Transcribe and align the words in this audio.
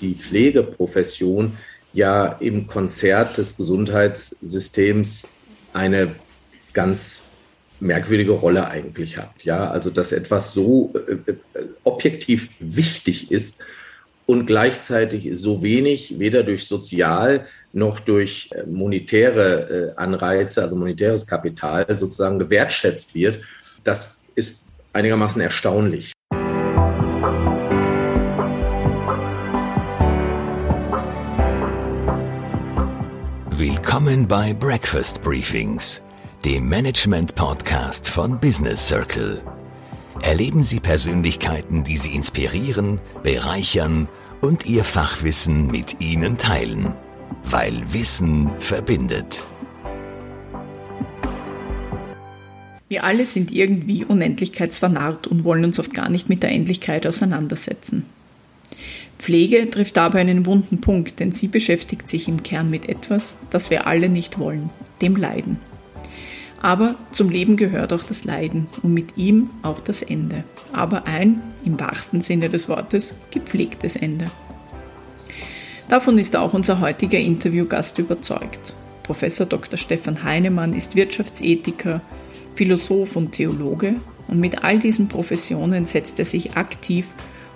die 0.00 0.14
Pflegeprofession 0.14 1.56
ja 1.92 2.26
im 2.40 2.66
Konzert 2.66 3.38
des 3.38 3.56
Gesundheitssystems 3.56 5.28
eine 5.72 6.16
ganz 6.72 7.20
merkwürdige 7.80 8.32
Rolle 8.32 8.68
eigentlich 8.68 9.16
hat. 9.16 9.44
Ja, 9.44 9.70
also 9.70 9.90
dass 9.90 10.12
etwas 10.12 10.52
so 10.52 10.92
äh, 10.94 11.30
äh, 11.30 11.36
objektiv 11.84 12.48
wichtig 12.58 13.30
ist 13.30 13.62
und 14.26 14.46
gleichzeitig 14.46 15.28
so 15.34 15.62
wenig 15.62 16.18
weder 16.18 16.42
durch 16.42 16.66
sozial 16.66 17.46
noch 17.72 18.00
durch 18.00 18.50
äh, 18.52 18.64
monetäre 18.64 19.92
äh, 19.94 19.96
Anreize, 19.96 20.62
also 20.62 20.76
monetäres 20.76 21.26
Kapital 21.26 21.86
sozusagen 21.98 22.38
gewertschätzt 22.38 23.14
wird, 23.14 23.40
das 23.84 24.16
ist 24.34 24.56
einigermaßen 24.92 25.40
erstaunlich. 25.40 26.13
Willkommen 33.94 34.26
bei 34.26 34.52
Breakfast 34.52 35.22
Briefings, 35.22 36.02
dem 36.44 36.68
Management-Podcast 36.68 38.08
von 38.08 38.40
Business 38.40 38.88
Circle. 38.88 39.40
Erleben 40.20 40.64
Sie 40.64 40.80
Persönlichkeiten, 40.80 41.84
die 41.84 41.96
Sie 41.96 42.12
inspirieren, 42.12 43.00
bereichern 43.22 44.08
und 44.40 44.66
Ihr 44.66 44.82
Fachwissen 44.82 45.68
mit 45.68 46.00
Ihnen 46.00 46.38
teilen. 46.38 46.92
Weil 47.44 47.84
Wissen 47.92 48.50
verbindet. 48.58 49.46
Wir 52.88 53.04
alle 53.04 53.26
sind 53.26 53.52
irgendwie 53.52 54.04
unendlichkeitsvernarrt 54.04 55.28
und 55.28 55.44
wollen 55.44 55.64
uns 55.66 55.78
oft 55.78 55.94
gar 55.94 56.10
nicht 56.10 56.28
mit 56.28 56.42
der 56.42 56.50
Endlichkeit 56.50 57.06
auseinandersetzen. 57.06 58.04
Pflege 59.24 59.70
trifft 59.70 59.96
dabei 59.96 60.20
einen 60.20 60.44
wunden 60.44 60.82
Punkt, 60.82 61.18
denn 61.18 61.32
sie 61.32 61.48
beschäftigt 61.48 62.10
sich 62.10 62.28
im 62.28 62.42
Kern 62.42 62.68
mit 62.68 62.90
etwas, 62.90 63.38
das 63.48 63.70
wir 63.70 63.86
alle 63.86 64.10
nicht 64.10 64.38
wollen, 64.38 64.68
dem 65.00 65.16
Leiden. 65.16 65.56
Aber 66.60 66.96
zum 67.10 67.30
Leben 67.30 67.56
gehört 67.56 67.94
auch 67.94 68.02
das 68.02 68.24
Leiden 68.24 68.66
und 68.82 68.92
mit 68.92 69.16
ihm 69.16 69.48
auch 69.62 69.80
das 69.80 70.02
Ende. 70.02 70.44
Aber 70.74 71.06
ein, 71.06 71.42
im 71.64 71.80
wahrsten 71.80 72.20
Sinne 72.20 72.50
des 72.50 72.68
Wortes, 72.68 73.14
gepflegtes 73.30 73.96
Ende. 73.96 74.30
Davon 75.88 76.18
ist 76.18 76.36
auch 76.36 76.52
unser 76.52 76.80
heutiger 76.80 77.18
Interviewgast 77.18 77.98
überzeugt. 77.98 78.74
Professor 79.04 79.46
Dr. 79.46 79.78
Stefan 79.78 80.22
Heinemann 80.22 80.74
ist 80.74 80.96
Wirtschaftsethiker, 80.96 82.02
Philosoph 82.56 83.16
und 83.16 83.32
Theologe 83.32 83.94
und 84.28 84.38
mit 84.38 84.64
all 84.64 84.78
diesen 84.78 85.08
Professionen 85.08 85.86
setzt 85.86 86.18
er 86.18 86.26
sich 86.26 86.58
aktiv 86.58 87.06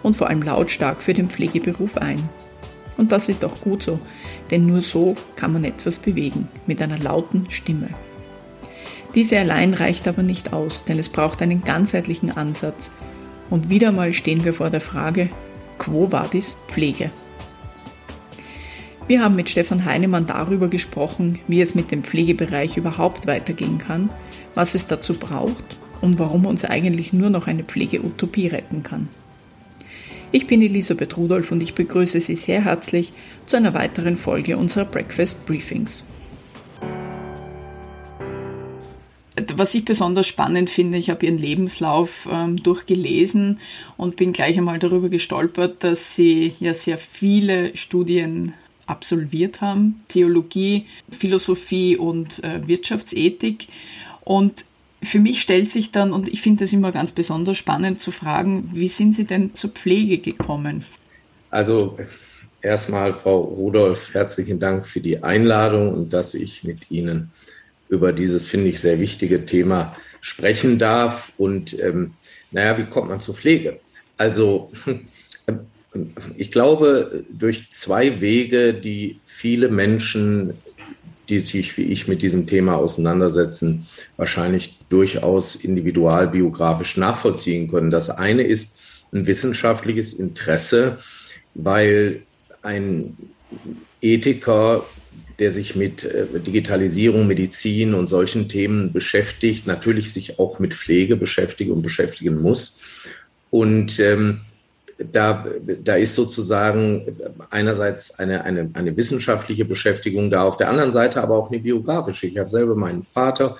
und 0.09 0.17
vor 0.17 0.29
allem 0.29 0.41
lautstark 0.41 1.03
für 1.03 1.13
den 1.13 1.29
Pflegeberuf 1.29 1.99
ein. 1.99 2.27
Und 2.97 3.13
das 3.13 3.29
ist 3.29 3.45
auch 3.45 3.61
gut 3.61 3.83
so, 3.83 4.01
denn 4.51 4.65
nur 4.65 4.81
so 4.81 5.19
kann 5.37 5.53
man 5.53 5.65
etwas 5.65 5.99
bewegen, 5.99 6.49
mit 6.67 6.81
einer 6.81 6.99
lauten 6.99 7.51
Stimme. 7.51 7.91
Diese 9.15 9.39
allein 9.39 9.75
reicht 9.75 10.09
aber 10.09 10.23
nicht 10.23 10.55
aus, 10.55 10.85
denn 10.85 10.99
es 10.99 11.11
braucht 11.11 11.43
einen 11.43 11.63
ganzheitlichen 11.63 12.35
Ansatz. 12.35 12.91
Und 13.51 13.69
wieder 13.69 13.93
mal 13.93 14.15
stehen 14.15 14.47
wir 14.47 14.55
vor 14.55 14.71
der 14.71 14.81
Frage, 14.81 15.29
quo 15.77 16.11
vadis 16.11 16.57
Pflege? 16.69 17.11
Wir 19.09 19.23
haben 19.23 19.37
mit 19.37 19.51
Stefan 19.51 19.85
Heinemann 19.85 20.25
darüber 20.25 20.69
gesprochen, 20.69 21.39
wie 21.49 21.61
es 21.61 21.75
mit 21.75 21.91
dem 21.91 22.03
Pflegebereich 22.03 22.79
überhaupt 22.79 23.27
weitergehen 23.27 23.77
kann, 23.77 24.09
was 24.55 24.75
es 24.75 24.87
dazu 24.87 25.13
braucht 25.13 25.77
und 26.01 26.19
warum 26.19 26.47
uns 26.47 26.65
eigentlich 26.65 27.13
nur 27.13 27.29
noch 27.29 27.47
eine 27.47 27.65
Pflegeutopie 27.65 28.47
retten 28.47 28.83
kann. 28.83 29.11
Ich 30.31 30.47
bin 30.47 30.61
Elisabeth 30.61 31.17
Rudolph 31.17 31.53
und 31.53 31.63
ich 31.63 31.75
begrüße 31.75 32.21
Sie 32.21 32.35
sehr 32.35 32.65
herzlich 32.65 33.15
zu 33.47 33.57
einer 33.57 33.73
weiteren 33.73 34.17
Folge 34.17 34.59
unserer 34.59 34.85
Breakfast 34.85 35.47
Briefings. 35.47 36.05
Was 39.55 39.75
ich 39.75 39.87
besonders 39.87 40.27
spannend 40.27 40.69
finde, 40.69 40.99
ich 40.99 41.09
habe 41.09 41.25
Ihren 41.25 41.39
Lebenslauf 41.39 42.29
ähm, 42.31 42.63
durchgelesen 42.63 43.59
und 43.97 44.17
bin 44.17 44.33
gleich 44.33 44.59
einmal 44.59 44.79
darüber 44.79 45.09
gestolpert, 45.09 45.83
dass 45.83 46.15
Sie 46.15 46.55
ja 46.61 46.75
sehr 46.75 46.99
viele 46.99 47.75
Studien 47.75 48.53
absolviert 48.85 49.63
haben, 49.63 50.03
Theologie, 50.09 50.87
Philosophie 51.11 51.97
und 51.97 52.45
äh, 52.45 52.67
Wirtschaftsethik. 52.67 53.69
Und 54.25 54.67
für 55.03 55.21
mich 55.21 55.41
stellt 55.41 55.69
sich 55.69 55.93
dann, 55.93 56.13
und 56.13 56.29
ich 56.29 56.43
finde 56.43 56.65
es 56.65 56.73
immer 56.73 56.93
ganz 56.93 57.13
besonders 57.13 57.57
spannend 57.57 58.01
zu 58.01 58.11
fragen, 58.11 58.71
wie 58.75 58.89
sind 58.89 59.15
Sie 59.15 59.25
denn 59.25 59.55
zur 59.55 59.71
Pflege 59.71 60.19
gekommen? 60.19 60.85
Also 61.51 61.99
erstmal, 62.63 63.15
Frau 63.15 63.41
Rudolph, 63.41 64.13
herzlichen 64.13 64.59
Dank 64.59 64.87
für 64.87 65.01
die 65.01 65.23
Einladung 65.23 65.95
und 65.95 66.13
dass 66.13 66.35
ich 66.35 66.65
mit 66.65 66.91
Ihnen 66.91 67.31
über 67.89 68.13
dieses, 68.13 68.47
finde 68.47 68.69
ich, 68.69 68.81
sehr 68.81 68.99
wichtige 68.99 69.47
Thema 69.47 69.97
sprechen 70.21 70.79
darf. 70.79 71.33
Und 71.39 71.79
ähm, 71.79 72.15
naja, 72.51 72.77
wie 72.77 72.85
kommt 72.85 73.09
man 73.09 73.21
zur 73.21 73.35
Pflege? 73.35 73.81
Also 74.17 74.73
ich 76.37 76.51
glaube, 76.51 77.25
durch 77.31 77.71
zwei 77.71 78.21
Wege, 78.21 78.75
die 78.75 79.21
viele 79.25 79.69
Menschen 79.69 80.55
die 81.29 81.41
sich 81.41 81.77
wie 81.77 81.83
ich 81.83 82.09
mit 82.09 82.23
diesem 82.23 82.47
Thema 82.47 82.77
auseinandersetzen, 82.77 83.87
wahrscheinlich 84.17 84.79
durchaus 84.89 85.57
individualbiografisch 85.57 86.97
nachvollziehen 86.97 87.69
können. 87.69 87.91
Das 87.91 88.11
eine 88.11 88.43
ist 88.43 88.81
ein 89.13 89.27
wissenschaftliches 89.27 90.15
Interesse, 90.15 90.99
weil 91.55 92.23
ein 92.63 93.17
Ethiker, 94.01 94.85
der 95.39 95.51
sich 95.51 95.77
mit 95.77 96.05
äh, 96.05 96.27
Digitalisierung, 96.41 97.27
Medizin 97.27 97.95
und 97.95 98.09
solchen 98.09 98.49
Themen 98.49 98.93
beschäftigt, 98.93 99.67
natürlich 99.67 100.13
sich 100.13 100.39
auch 100.39 100.59
mit 100.59 100.75
Pflege 100.75 101.17
beschäftigen 101.17 101.73
und 101.73 101.83
beschäftigen 101.83 102.41
muss. 102.41 102.81
Und 103.51 103.99
ähm, 104.01 104.41
da, 104.99 105.47
da 105.85 105.95
ist 105.95 106.15
sozusagen 106.15 107.17
einerseits 107.51 108.19
eine, 108.19 108.45
eine, 108.45 108.71
eine 108.75 108.97
wissenschaftliche 108.97 109.65
Beschäftigung 109.65 110.31
da, 110.31 110.43
auf 110.43 110.57
der 110.57 110.69
anderen 110.69 110.93
Seite 110.93 111.23
aber 111.23 111.37
auch 111.37 111.51
eine 111.51 111.61
biografische. 111.61 112.27
Ich 112.27 112.39
habe 112.39 112.49
selber 112.49 112.75
meinen 112.75 113.05
Vater 113.05 113.57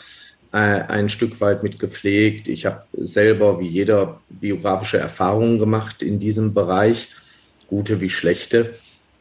äh, 0.53 0.57
ein 0.57 1.09
Stück 1.09 1.41
weit 1.41 1.63
mit 1.63 1.79
gepflegt. 1.79 2.49
Ich 2.49 2.67
habe 2.67 2.83
selber 2.93 3.61
wie 3.61 3.69
jeder 3.69 4.21
biografische 4.29 4.99
Erfahrungen 4.99 5.59
gemacht 5.59 6.03
in 6.03 6.19
diesem 6.19 6.55
Bereich, 6.55 7.11
gute 7.69 8.01
wie 8.01 8.11
schlechte. 8.11 8.75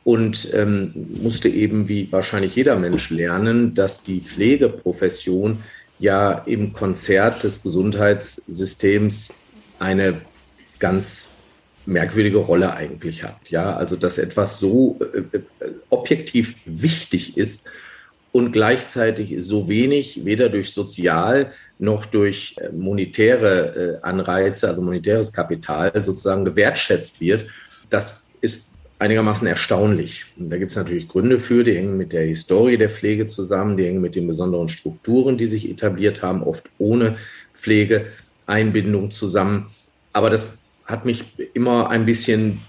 Und 0.03 0.53
ähm, 0.53 0.94
musste 1.22 1.50
eben 1.50 1.89
wie 1.89 2.09
wahrscheinlich 2.11 2.56
jeder 2.56 2.77
Mensch 2.77 3.09
lernen, 3.09 3.73
dass 3.73 4.03
die 4.03 4.22
Pflegeprofession 4.22 5.61
ja 6.00 6.31
im 6.31 6.72
Konzert 6.72 7.44
des 7.44 7.61
Gesundheitssystems 7.61 9.33
eine 9.79 10.22
ganz 10.79 11.27
merkwürdige 11.88 12.38
Rolle 12.38 12.74
eigentlich 12.74 13.24
hat. 13.24 13.50
Ja, 13.50 13.75
also 13.75 13.96
dass 13.96 14.18
etwas 14.18 14.59
so 14.59 15.00
äh, 15.14 15.38
äh, 15.38 15.42
objektiv 15.90 16.56
wichtig 16.66 17.38
ist 17.38 17.70
und 18.31 18.52
gleichzeitig 18.52 19.36
so 19.40 19.70
wenig 19.70 20.25
weder 20.25 20.50
durch 20.50 20.72
sozial 20.72 21.52
noch 21.80 22.06
durch 22.06 22.56
äh, 22.58 22.70
monetäre 22.72 24.00
äh, 24.02 24.06
Anreize, 24.06 24.68
also 24.68 24.81
monetäres 24.81 25.31
Kapital 25.31 26.03
sozusagen 26.03 26.44
gewertschätzt 26.44 27.22
wird, 27.22 27.46
das 27.90 28.22
ist 28.42 28.66
einigermaßen 29.00 29.48
erstaunlich. 29.48 30.25
Und 30.38 30.50
da 30.50 30.58
gibt 30.58 30.72
es 30.72 30.78
natürlich 30.78 31.08
Gründe 31.08 31.40
für, 31.40 31.64
die 31.64 31.75
hängen 31.75 31.96
mit 31.96 32.12
der 32.12 32.25
Historie 32.25 32.78
der 32.78 32.90
Pflege 32.90 33.28
zusammen, 33.28 33.78
die 33.78 33.86
hängen 33.86 34.02
mit 34.02 34.16
den 34.16 34.28
besonderen 34.28 34.68
Strukturen, 34.68 35.38
die 35.38 35.46
sich 35.46 35.69
etabliert 35.69 36.22
haben, 36.22 36.44
oft 36.44 36.69
ohne 36.80 37.16
Pflegeeinbindung 37.54 39.09
zusammen. 39.09 39.68
Aber 40.12 40.30
das 40.30 40.58
hat 40.88 41.06
mich 41.06 41.25
immer 41.53 41.90
ein 41.90 42.06
bisschen, 42.06 42.62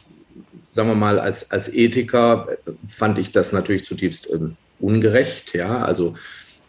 sagen 0.69 0.89
wir 0.89 0.97
mal, 0.97 1.21
als, 1.21 1.51
als 1.51 1.73
Ethiker 1.73 2.49
fand 2.87 3.19
ich 3.19 3.33
das 3.33 3.53
natürlich 3.53 3.85
zutiefst 3.85 4.29
ähm, 4.31 4.57
ungerecht. 4.81 5.55
Ja, 5.55 5.83
also 5.83 6.15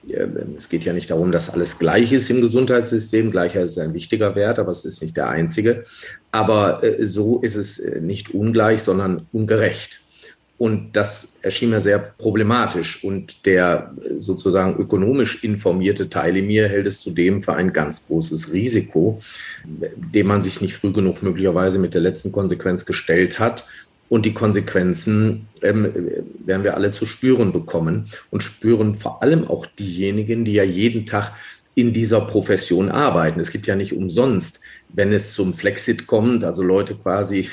äh, 0.08 0.28
es 0.56 0.70
geht 0.70 0.86
ja 0.86 0.94
nicht 0.94 1.10
darum, 1.10 1.32
dass 1.32 1.50
alles 1.50 1.80
gleich 1.80 2.14
ist 2.14 2.30
im 2.30 2.42
Gesundheitssystem. 2.42 3.32
Gleichheit 3.32 3.66
ist 3.66 3.80
ein 3.80 3.96
wichtiger 3.96 4.36
Wert, 4.36 4.60
aber 4.60 4.72
es 4.72 4.86
ist 4.86 5.02
nicht 5.02 5.18
der 5.18 5.30
einzige. 5.30 5.84
Aber 6.32 6.84
äh, 6.84 7.06
so 7.08 7.40
ist 7.42 7.56
es 7.56 7.80
äh, 7.80 8.00
nicht 8.00 8.34
ungleich, 8.34 8.84
sondern 8.84 9.28
ungerecht. 9.34 10.02
Und 10.60 10.98
das 10.98 11.30
erschien 11.42 11.70
mir 11.70 11.80
sehr 11.80 11.98
problematisch. 11.98 13.02
Und 13.02 13.46
der 13.46 13.94
sozusagen 14.18 14.78
ökonomisch 14.78 15.42
informierte 15.42 16.10
Teil 16.10 16.36
in 16.36 16.48
mir 16.48 16.68
hält 16.68 16.86
es 16.86 17.00
zudem 17.00 17.42
für 17.42 17.54
ein 17.54 17.72
ganz 17.72 18.06
großes 18.06 18.52
Risiko, 18.52 19.22
dem 19.64 20.28
man 20.28 20.42
sich 20.42 20.60
nicht 20.60 20.76
früh 20.76 20.92
genug 20.92 21.24
möglicherweise 21.24 21.80
mit 21.80 21.94
der 21.94 22.02
letzten 22.02 22.34
Konsequenz 22.34 22.86
gestellt 22.86 23.40
hat. 23.40 23.66
Und 24.10 24.26
die 24.26 24.34
Konsequenzen 24.34 25.48
ähm, 25.62 25.94
werden 26.44 26.64
wir 26.64 26.76
alle 26.76 26.92
zu 26.92 27.06
spüren 27.06 27.54
bekommen 27.54 28.10
und 28.30 28.44
spüren 28.44 28.96
vor 28.96 29.24
allem 29.24 29.48
auch 29.48 29.66
diejenigen, 29.66 30.44
die 30.44 30.54
ja 30.54 30.64
jeden 30.64 31.06
Tag 31.06 31.32
in 31.76 31.94
dieser 31.94 32.20
Profession 32.20 32.90
arbeiten. 32.90 33.40
Es 33.40 33.52
gibt 33.52 33.66
ja 33.66 33.78
nicht 33.78 33.94
umsonst, 33.94 34.60
wenn 34.90 35.14
es 35.14 35.34
zum 35.34 35.54
Flexit 35.54 36.08
kommt, 36.08 36.44
also 36.44 36.64
Leute 36.64 36.96
quasi 36.96 37.48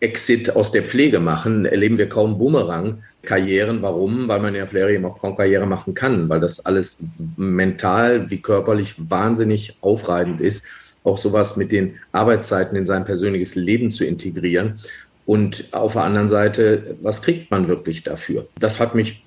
Exit 0.00 0.54
aus 0.54 0.70
der 0.70 0.84
Pflege 0.84 1.18
machen, 1.18 1.64
erleben 1.64 1.98
wir 1.98 2.08
kaum 2.08 2.38
Bumerang-Karrieren. 2.38 3.82
Warum? 3.82 4.28
Weil 4.28 4.40
man 4.40 4.54
ja 4.54 4.66
Pflege 4.66 4.94
eben 4.94 5.04
auch 5.04 5.18
kaum 5.18 5.36
Karriere 5.36 5.66
machen 5.66 5.94
kann, 5.94 6.28
weil 6.28 6.40
das 6.40 6.64
alles 6.64 7.02
mental 7.36 8.30
wie 8.30 8.40
körperlich 8.40 8.94
wahnsinnig 8.98 9.76
aufreibend 9.80 10.40
ist, 10.40 10.64
auch 11.02 11.18
sowas 11.18 11.56
mit 11.56 11.72
den 11.72 11.96
Arbeitszeiten 12.12 12.76
in 12.76 12.86
sein 12.86 13.04
persönliches 13.04 13.56
Leben 13.56 13.90
zu 13.90 14.04
integrieren. 14.04 14.78
Und 15.26 15.68
auf 15.72 15.94
der 15.94 16.04
anderen 16.04 16.28
Seite, 16.28 16.96
was 17.02 17.20
kriegt 17.20 17.50
man 17.50 17.66
wirklich 17.66 18.04
dafür? 18.04 18.46
Das 18.58 18.78
hat 18.78 18.94
mich 18.94 19.24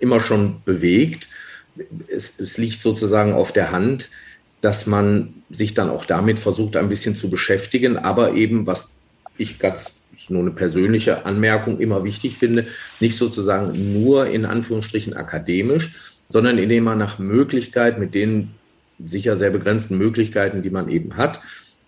immer 0.00 0.20
schon 0.20 0.62
bewegt. 0.64 1.28
Es, 2.08 2.40
es 2.40 2.56
liegt 2.56 2.80
sozusagen 2.80 3.34
auf 3.34 3.52
der 3.52 3.70
Hand, 3.70 4.10
dass 4.62 4.86
man 4.86 5.34
sich 5.50 5.74
dann 5.74 5.90
auch 5.90 6.06
damit 6.06 6.40
versucht, 6.40 6.76
ein 6.76 6.88
bisschen 6.88 7.14
zu 7.14 7.28
beschäftigen, 7.28 7.98
aber 7.98 8.32
eben, 8.32 8.66
was 8.66 8.94
ich 9.36 9.58
ganz 9.58 9.93
nur 10.28 10.42
eine 10.42 10.50
persönliche 10.50 11.26
Anmerkung, 11.26 11.80
immer 11.80 12.04
wichtig 12.04 12.36
finde, 12.36 12.66
nicht 13.00 13.16
sozusagen 13.16 14.02
nur 14.02 14.26
in 14.26 14.44
Anführungsstrichen 14.44 15.14
akademisch, 15.14 15.94
sondern 16.28 16.58
indem 16.58 16.84
man 16.84 16.98
nach 16.98 17.18
Möglichkeit 17.18 17.98
mit 17.98 18.14
den 18.14 18.50
sicher 19.04 19.36
sehr 19.36 19.50
begrenzten 19.50 19.98
Möglichkeiten, 19.98 20.62
die 20.62 20.70
man 20.70 20.88
eben 20.88 21.16
hat, 21.16 21.40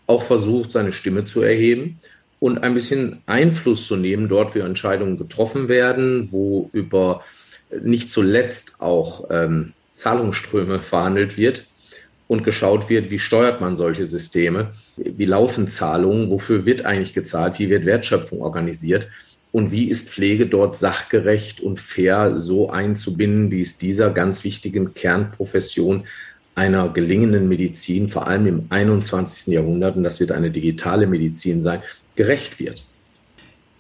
auch 0.06 0.23
versucht, 0.23 0.70
seine 0.70 0.93
Stimme 0.93 1.25
zu 1.25 1.40
erheben 1.40 1.99
und 2.38 2.62
ein 2.62 2.75
bisschen 2.75 3.23
Einfluss 3.26 3.87
zu 3.87 3.96
nehmen 3.96 4.29
dort, 4.29 4.55
wo 4.55 4.61
Entscheidungen 4.61 5.17
getroffen 5.17 5.69
werden, 5.69 6.31
wo 6.32 6.70
über 6.72 7.22
nicht 7.82 8.11
zuletzt 8.11 8.81
auch 8.81 9.25
ähm, 9.31 9.72
Zahlungsströme 9.93 10.82
verhandelt 10.82 11.37
wird 11.37 11.67
und 12.28 12.44
geschaut 12.44 12.88
wird, 12.88 13.11
wie 13.11 13.19
steuert 13.19 13.61
man 13.61 13.76
solche 13.76 14.05
Systeme, 14.05 14.70
wie 14.96 15.25
laufen 15.25 15.69
Zahlungen, 15.69 16.31
wofür 16.31 16.67
wird 16.67 16.84
eigentlich 16.84 17.12
gezahlt, 17.12 17.58
wie 17.58 17.70
wird 17.70 17.87
Wertschöpfung 17.87 18.40
organisiert 18.40 19.08
und 19.52 19.70
wie 19.70 19.88
ist 19.88 20.11
Pflege 20.11 20.46
dort 20.46 20.76
sachgerecht 20.76 21.61
und 21.61 21.81
fair 21.81 22.37
so 22.37 22.69
einzubinden, 22.70 23.50
wie 23.50 23.61
es 23.61 23.78
dieser 23.78 24.11
ganz 24.11 24.44
wichtigen 24.44 24.93
Kernprofession 24.93 26.05
einer 26.55 26.88
gelingenden 26.88 27.49
Medizin, 27.49 28.08
vor 28.08 28.26
allem 28.26 28.46
im 28.46 28.67
21. 28.70 29.52
Jahrhundert, 29.52 29.96
und 29.96 30.02
das 30.02 30.20
wird 30.20 30.32
eine 30.32 30.50
digitale 30.50 31.06
Medizin 31.06 31.61
sein, 31.61 31.82
gerecht 32.17 32.58
wird. 32.58 32.84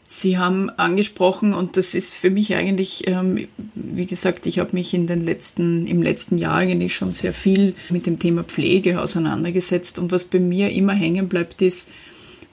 Sie 0.08 0.38
haben 0.38 0.70
angesprochen, 0.70 1.52
und 1.52 1.76
das 1.76 1.94
ist 1.94 2.14
für 2.14 2.30
mich 2.30 2.54
eigentlich, 2.54 3.08
ähm, 3.08 3.48
wie 3.74 4.06
gesagt, 4.06 4.46
ich 4.46 4.60
habe 4.60 4.70
mich 4.72 4.94
in 4.94 5.08
den 5.08 5.24
letzten, 5.24 5.86
im 5.86 6.00
letzten 6.00 6.38
Jahr 6.38 6.54
eigentlich 6.54 6.94
schon 6.94 7.12
sehr 7.12 7.32
viel 7.32 7.74
mit 7.88 8.06
dem 8.06 8.18
Thema 8.18 8.44
Pflege 8.44 9.00
auseinandergesetzt. 9.00 9.98
Und 9.98 10.12
was 10.12 10.22
bei 10.22 10.38
mir 10.38 10.70
immer 10.70 10.92
hängen 10.92 11.28
bleibt, 11.28 11.60
ist, 11.60 11.90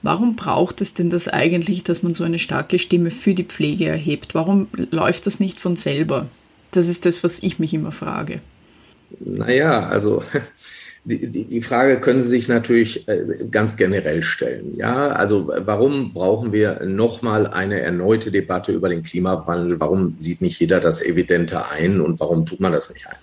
warum 0.02 0.34
braucht 0.34 0.80
es 0.80 0.94
denn 0.94 1.10
das 1.10 1.28
eigentlich, 1.28 1.84
dass 1.84 2.02
man 2.02 2.12
so 2.12 2.24
eine 2.24 2.40
starke 2.40 2.80
Stimme 2.80 3.12
für 3.12 3.34
die 3.34 3.44
Pflege 3.44 3.86
erhebt? 3.86 4.34
Warum 4.34 4.66
läuft 4.90 5.28
das 5.28 5.38
nicht 5.38 5.58
von 5.60 5.76
selber? 5.76 6.26
Das 6.72 6.88
ist 6.88 7.06
das, 7.06 7.22
was 7.22 7.38
ich 7.40 7.60
mich 7.60 7.72
immer 7.72 7.92
frage. 7.92 8.40
Naja, 9.20 9.86
also 9.86 10.24
die, 11.04 11.44
die, 11.44 11.62
Frage 11.62 12.00
können 12.00 12.22
Sie 12.22 12.28
sich 12.28 12.48
natürlich 12.48 13.06
äh, 13.08 13.46
ganz 13.50 13.76
generell 13.76 14.22
stellen. 14.22 14.76
Ja, 14.76 15.08
also 15.10 15.52
warum 15.58 16.14
brauchen 16.14 16.52
wir 16.52 16.84
nochmal 16.84 17.46
eine 17.46 17.80
erneute 17.80 18.30
Debatte 18.30 18.72
über 18.72 18.88
den 18.88 19.02
Klimawandel? 19.02 19.80
Warum 19.80 20.14
sieht 20.18 20.40
nicht 20.40 20.58
jeder 20.60 20.80
das 20.80 21.02
Evidente 21.02 21.68
ein 21.68 22.00
und 22.00 22.20
warum 22.20 22.46
tut 22.46 22.60
man 22.60 22.72
das 22.72 22.92
nicht 22.92 23.06
einfach? 23.06 23.20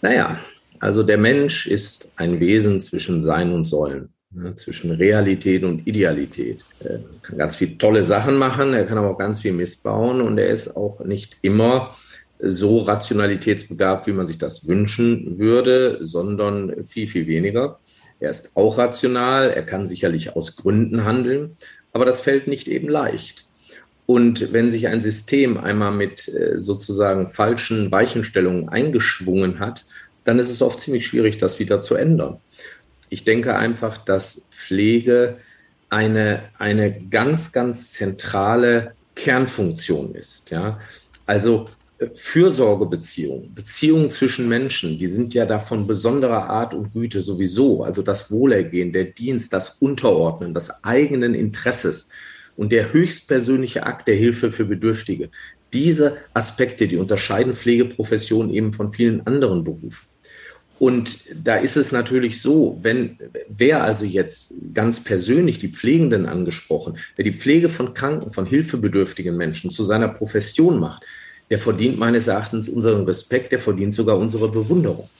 Naja, 0.00 0.38
also 0.80 1.02
der 1.02 1.18
Mensch 1.18 1.66
ist 1.66 2.12
ein 2.16 2.40
Wesen 2.40 2.80
zwischen 2.80 3.20
Sein 3.20 3.52
und 3.52 3.64
Sollen, 3.64 4.08
ne, 4.30 4.54
zwischen 4.54 4.90
Realität 4.92 5.64
und 5.64 5.86
Idealität. 5.86 6.64
Er 6.80 7.00
kann 7.22 7.38
ganz 7.38 7.56
viele 7.56 7.78
tolle 7.78 8.02
Sachen 8.02 8.36
machen, 8.36 8.72
er 8.72 8.86
kann 8.86 8.98
aber 8.98 9.10
auch 9.10 9.18
ganz 9.18 9.42
viel 9.42 9.52
Mist 9.52 9.82
bauen 9.82 10.20
und 10.20 10.38
er 10.38 10.48
ist 10.48 10.74
auch 10.76 11.04
nicht 11.04 11.36
immer 11.42 11.94
so 12.44 12.80
rationalitätsbegabt, 12.80 14.08
wie 14.08 14.12
man 14.12 14.26
sich 14.26 14.36
das 14.36 14.66
wünschen 14.66 15.38
würde, 15.38 15.98
sondern 16.00 16.82
viel, 16.82 17.06
viel 17.06 17.28
weniger. 17.28 17.78
Er 18.18 18.30
ist 18.30 18.50
auch 18.56 18.78
rational, 18.78 19.50
er 19.50 19.62
kann 19.62 19.86
sicherlich 19.86 20.34
aus 20.34 20.56
Gründen 20.56 21.04
handeln, 21.04 21.56
aber 21.92 22.04
das 22.04 22.20
fällt 22.20 22.48
nicht 22.48 22.66
eben 22.66 22.88
leicht. 22.88 23.46
Und 24.06 24.52
wenn 24.52 24.70
sich 24.70 24.88
ein 24.88 25.00
System 25.00 25.56
einmal 25.56 25.92
mit 25.92 26.28
äh, 26.28 26.58
sozusagen 26.58 27.28
falschen 27.28 27.92
Weichenstellungen 27.92 28.68
eingeschwungen 28.68 29.60
hat, 29.60 29.84
dann 30.24 30.38
ist 30.40 30.50
es 30.50 30.62
oft 30.62 30.80
ziemlich 30.80 31.06
schwierig, 31.06 31.38
das 31.38 31.60
wieder 31.60 31.80
zu 31.80 31.94
ändern. 31.94 32.38
Ich 33.08 33.24
denke 33.24 33.56
einfach, 33.56 33.98
dass 33.98 34.48
Pflege 34.50 35.36
eine, 35.90 36.42
eine 36.58 36.92
ganz, 37.08 37.52
ganz 37.52 37.92
zentrale 37.92 38.94
Kernfunktion 39.14 40.14
ist. 40.14 40.50
Ja? 40.50 40.80
Also 41.26 41.68
Fürsorgebeziehungen, 42.14 43.54
Beziehungen 43.54 44.10
zwischen 44.10 44.48
Menschen, 44.48 44.98
die 44.98 45.06
sind 45.06 45.34
ja 45.34 45.46
da 45.46 45.58
von 45.58 45.86
besonderer 45.86 46.48
Art 46.48 46.74
und 46.74 46.92
Güte 46.92 47.22
sowieso. 47.22 47.84
Also 47.84 48.02
das 48.02 48.30
Wohlergehen, 48.30 48.92
der 48.92 49.04
Dienst, 49.04 49.52
das 49.52 49.70
Unterordnen, 49.80 50.54
das 50.54 50.84
eigenen 50.84 51.34
Interesses 51.34 52.08
und 52.56 52.72
der 52.72 52.92
höchstpersönliche 52.92 53.86
Akt 53.86 54.08
der 54.08 54.16
Hilfe 54.16 54.52
für 54.52 54.64
Bedürftige. 54.64 55.30
Diese 55.72 56.18
Aspekte, 56.34 56.86
die 56.86 56.96
unterscheiden 56.96 57.54
Pflegeprofessionen 57.54 58.52
eben 58.52 58.72
von 58.72 58.90
vielen 58.90 59.26
anderen 59.26 59.64
Berufen. 59.64 60.06
Und 60.78 61.20
da 61.32 61.56
ist 61.56 61.76
es 61.76 61.92
natürlich 61.92 62.42
so, 62.42 62.76
wenn 62.82 63.16
wer 63.48 63.84
also 63.84 64.04
jetzt 64.04 64.52
ganz 64.74 64.98
persönlich 64.98 65.60
die 65.60 65.68
Pflegenden 65.68 66.26
angesprochen, 66.26 66.98
wer 67.14 67.24
die 67.24 67.34
Pflege 67.34 67.68
von 67.68 67.94
kranken, 67.94 68.32
von 68.32 68.46
hilfebedürftigen 68.46 69.36
Menschen 69.36 69.70
zu 69.70 69.84
seiner 69.84 70.08
Profession 70.08 70.80
macht, 70.80 71.04
der 71.52 71.58
verdient 71.58 71.98
meines 71.98 72.28
Erachtens 72.28 72.70
unseren 72.70 73.04
Respekt, 73.04 73.52
der 73.52 73.58
verdient 73.58 73.92
sogar 73.92 74.16
unsere 74.16 74.50
Bewunderung. 74.50 75.10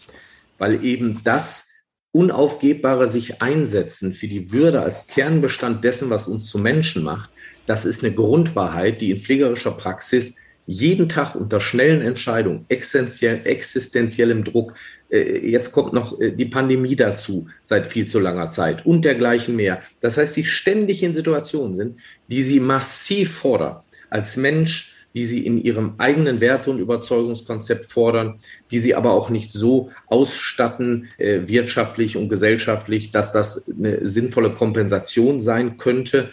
Weil 0.57 0.83
eben 0.83 1.21
das 1.25 1.69
unaufgebbare 2.13 3.07
sich 3.07 3.43
einsetzen 3.43 4.15
für 4.15 4.29
die 4.29 4.51
Würde 4.51 4.81
als 4.81 5.07
Kernbestand 5.09 5.85
dessen, 5.85 6.09
was 6.09 6.29
uns 6.29 6.47
zu 6.47 6.59
Menschen 6.59 7.03
macht, 7.03 7.29
das 7.67 7.85
ist 7.85 8.03
eine 8.03 8.15
Grundwahrheit, 8.15 9.03
die 9.03 9.11
in 9.11 9.19
pflegerischer 9.19 9.73
Praxis 9.73 10.37
jeden 10.65 11.11
Tag 11.11 11.35
unter 11.35 11.61
schnellen 11.61 12.01
Entscheidungen, 12.01 12.65
existenziellem 12.71 14.45
Druck, 14.45 14.73
äh, 15.11 15.51
jetzt 15.51 15.73
kommt 15.73 15.93
noch 15.93 16.19
äh, 16.19 16.31
die 16.31 16.47
Pandemie 16.47 16.97
dazu 16.97 17.47
seit 17.61 17.87
viel 17.87 18.09
zu 18.09 18.21
langer 18.21 18.49
Zeit 18.49 18.87
und 18.87 19.05
dergleichen 19.05 19.55
mehr. 19.55 19.83
Das 20.01 20.17
heißt, 20.17 20.33
sie 20.33 20.47
ständig 20.47 21.03
in 21.03 21.13
Situationen 21.13 21.77
sind, 21.77 21.99
die 22.29 22.43
sie 22.43 22.59
massiv 22.59 23.35
fordern, 23.35 23.83
als 24.09 24.39
Mensch 24.39 24.92
die 25.15 25.25
sie 25.25 25.45
in 25.47 25.63
ihrem 25.63 25.95
eigenen 25.99 26.41
Werte- 26.41 26.71
und 26.71 26.79
Überzeugungskonzept 26.79 27.91
fordern, 27.91 28.39
die 28.71 28.79
sie 28.79 28.95
aber 28.95 29.13
auch 29.13 29.31
nicht 29.31 29.53
so 29.53 29.91
ausstatten, 30.07 31.09
äh, 31.19 31.43
wirtschaftlich 31.47 32.17
und 32.17 32.29
gesellschaftlich, 32.29 33.11
dass 33.11 33.33
das 33.33 33.69
eine 33.69 34.07
sinnvolle 34.09 34.51
Kompensation 34.51 35.41
sein 35.41 35.77
könnte. 35.77 36.31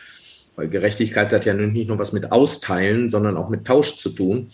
Weil 0.55 0.69
Gerechtigkeit 0.69 1.31
hat 1.33 1.45
ja 1.45 1.53
nicht 1.53 1.87
nur 1.87 1.99
was 1.99 2.11
mit 2.11 2.31
Austeilen, 2.31 3.09
sondern 3.09 3.37
auch 3.37 3.49
mit 3.49 3.65
Tausch 3.65 3.95
zu 3.95 4.09
tun. 4.09 4.47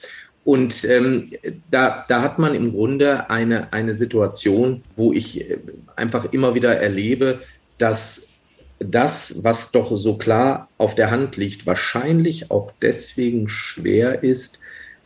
Und 0.44 0.86
ähm, 0.86 1.26
da, 1.72 2.06
da 2.08 2.22
hat 2.22 2.38
man 2.38 2.54
im 2.54 2.72
Grunde 2.72 3.32
eine, 3.32 3.74
eine 3.74 3.96
Situation, 3.96 4.84
wo 4.96 5.12
ich 5.12 5.42
äh, 5.42 5.58
einfach 5.96 6.32
immer 6.32 6.54
wieder 6.54 6.78
erlebe, 6.80 7.40
dass 7.80 8.35
das, 8.80 9.44
was 9.44 9.72
doch 9.72 9.96
so 9.96 10.18
klar 10.18 10.70
auf 10.78 10.96
der 10.96 11.12
Hand 11.12 11.38
liegt, 11.38 11.66
wahrscheinlich 11.66 12.52
auch 12.52 12.72
deswegen 12.82 13.48
schwer 13.48 14.24
ist, 14.24 14.60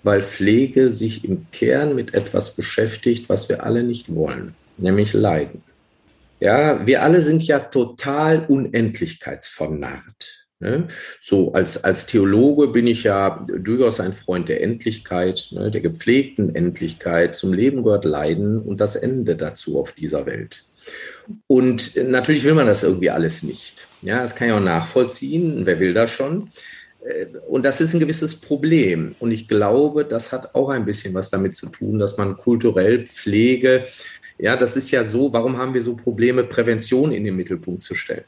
weil 0.03 0.23
Pflege 0.23 0.91
sich 0.91 1.25
im 1.25 1.47
Kern 1.51 1.95
mit 1.95 2.13
etwas 2.13 2.55
beschäftigt, 2.55 3.29
was 3.29 3.49
wir 3.49 3.63
alle 3.63 3.83
nicht 3.83 4.13
wollen, 4.13 4.55
nämlich 4.77 5.13
Leiden. 5.13 5.63
Ja, 6.39 6.85
wir 6.88 7.03
alle 7.03 7.21
sind 7.21 7.43
ja 7.43 7.59
total 7.59 8.45
unendlichkeitsvernarrt. 8.47 10.47
Ne? 10.61 10.88
So 11.21 11.53
als, 11.53 11.83
als 11.83 12.05
Theologe 12.05 12.67
bin 12.67 12.88
ich 12.88 13.03
ja 13.03 13.45
durchaus 13.47 13.99
ein 13.99 14.13
Freund 14.13 14.49
der 14.49 14.61
Endlichkeit, 14.61 15.49
ne? 15.51 15.71
der 15.71 15.81
gepflegten 15.81 16.55
Endlichkeit. 16.55 17.35
Zum 17.35 17.53
Leben 17.53 17.83
gehört 17.83 18.05
Leiden 18.05 18.61
und 18.61 18.81
das 18.81 18.95
Ende 18.95 19.35
dazu 19.35 19.79
auf 19.79 19.93
dieser 19.93 20.25
Welt. 20.25 20.65
Und 21.48 21.95
natürlich 21.95 22.43
will 22.43 22.53
man 22.53 22.67
das 22.67 22.83
irgendwie 22.83 23.09
alles 23.09 23.43
nicht. 23.43 23.88
Ja, 24.01 24.21
das 24.21 24.36
kann 24.36 24.48
ich 24.48 24.53
auch 24.53 24.59
nachvollziehen. 24.59 25.65
Wer 25.65 25.79
will 25.79 25.93
das 25.93 26.12
schon? 26.12 26.50
Äh, 27.03 27.25
und 27.48 27.63
das 27.63 27.81
ist 27.81 27.93
ein 27.93 28.00
gewisses 28.00 28.36
Problem. 28.36 29.15
Und 29.19 29.31
ich 29.31 29.48
glaube, 29.48 30.05
das 30.05 30.31
hat 30.31 30.55
auch 30.55 30.69
ein 30.69 30.86
bisschen 30.86 31.13
was 31.13 31.29
damit 31.29 31.55
zu 31.55 31.67
tun, 31.67 32.00
dass 32.00 32.17
man 32.17 32.38
kulturell 32.38 33.05
Pflege, 33.05 33.86
ja, 34.38 34.55
das 34.55 34.77
ist 34.77 34.91
ja 34.91 35.03
so, 35.03 35.33
warum 35.33 35.57
haben 35.57 35.74
wir 35.74 35.81
so 35.81 35.95
Probleme, 35.95 36.43
Prävention 36.43 37.12
in 37.12 37.25
den 37.25 37.36
Mittelpunkt 37.36 37.83
zu 37.83 37.93
stellen? 37.93 38.24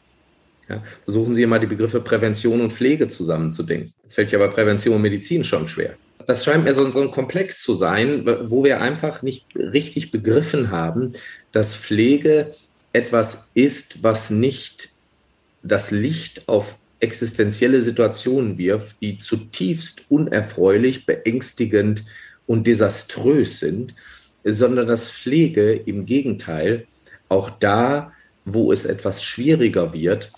Ja, 0.69 0.83
versuchen 1.03 1.33
Sie 1.33 1.45
mal 1.45 1.59
die 1.59 1.67
Begriffe 1.67 2.01
Prävention 2.01 2.61
und 2.61 2.71
Pflege 2.71 3.07
zusammenzudenken. 3.07 3.93
Das 4.03 4.13
fällt 4.13 4.31
ja 4.31 4.39
bei 4.39 4.47
Prävention 4.47 4.95
und 4.95 5.01
Medizin 5.01 5.43
schon 5.43 5.67
schwer. 5.67 5.95
Das 6.27 6.45
scheint 6.45 6.63
mir 6.63 6.73
so, 6.73 6.89
so 6.91 7.01
ein 7.01 7.11
Komplex 7.11 7.61
zu 7.63 7.73
sein, 7.73 8.25
wo 8.45 8.63
wir 8.63 8.79
einfach 8.79 9.21
nicht 9.21 9.47
richtig 9.55 10.11
begriffen 10.11 10.69
haben, 10.69 11.13
dass 11.51 11.75
Pflege 11.75 12.53
etwas 12.93 13.49
ist, 13.53 14.03
was 14.03 14.29
nicht 14.29 14.89
das 15.63 15.91
Licht 15.91 16.47
auf 16.47 16.77
existenzielle 16.99 17.81
Situationen 17.81 18.57
wirft, 18.57 19.01
die 19.01 19.17
zutiefst 19.17 20.05
unerfreulich, 20.09 21.05
beängstigend 21.05 22.05
und 22.47 22.67
desaströs 22.67 23.59
sind, 23.59 23.95
sondern 24.43 24.87
dass 24.87 25.09
Pflege 25.09 25.73
im 25.73 26.05
Gegenteil 26.05 26.85
auch 27.29 27.49
da, 27.49 28.13
wo 28.45 28.71
es 28.71 28.85
etwas 28.85 29.23
schwieriger 29.23 29.93
wird, 29.93 30.31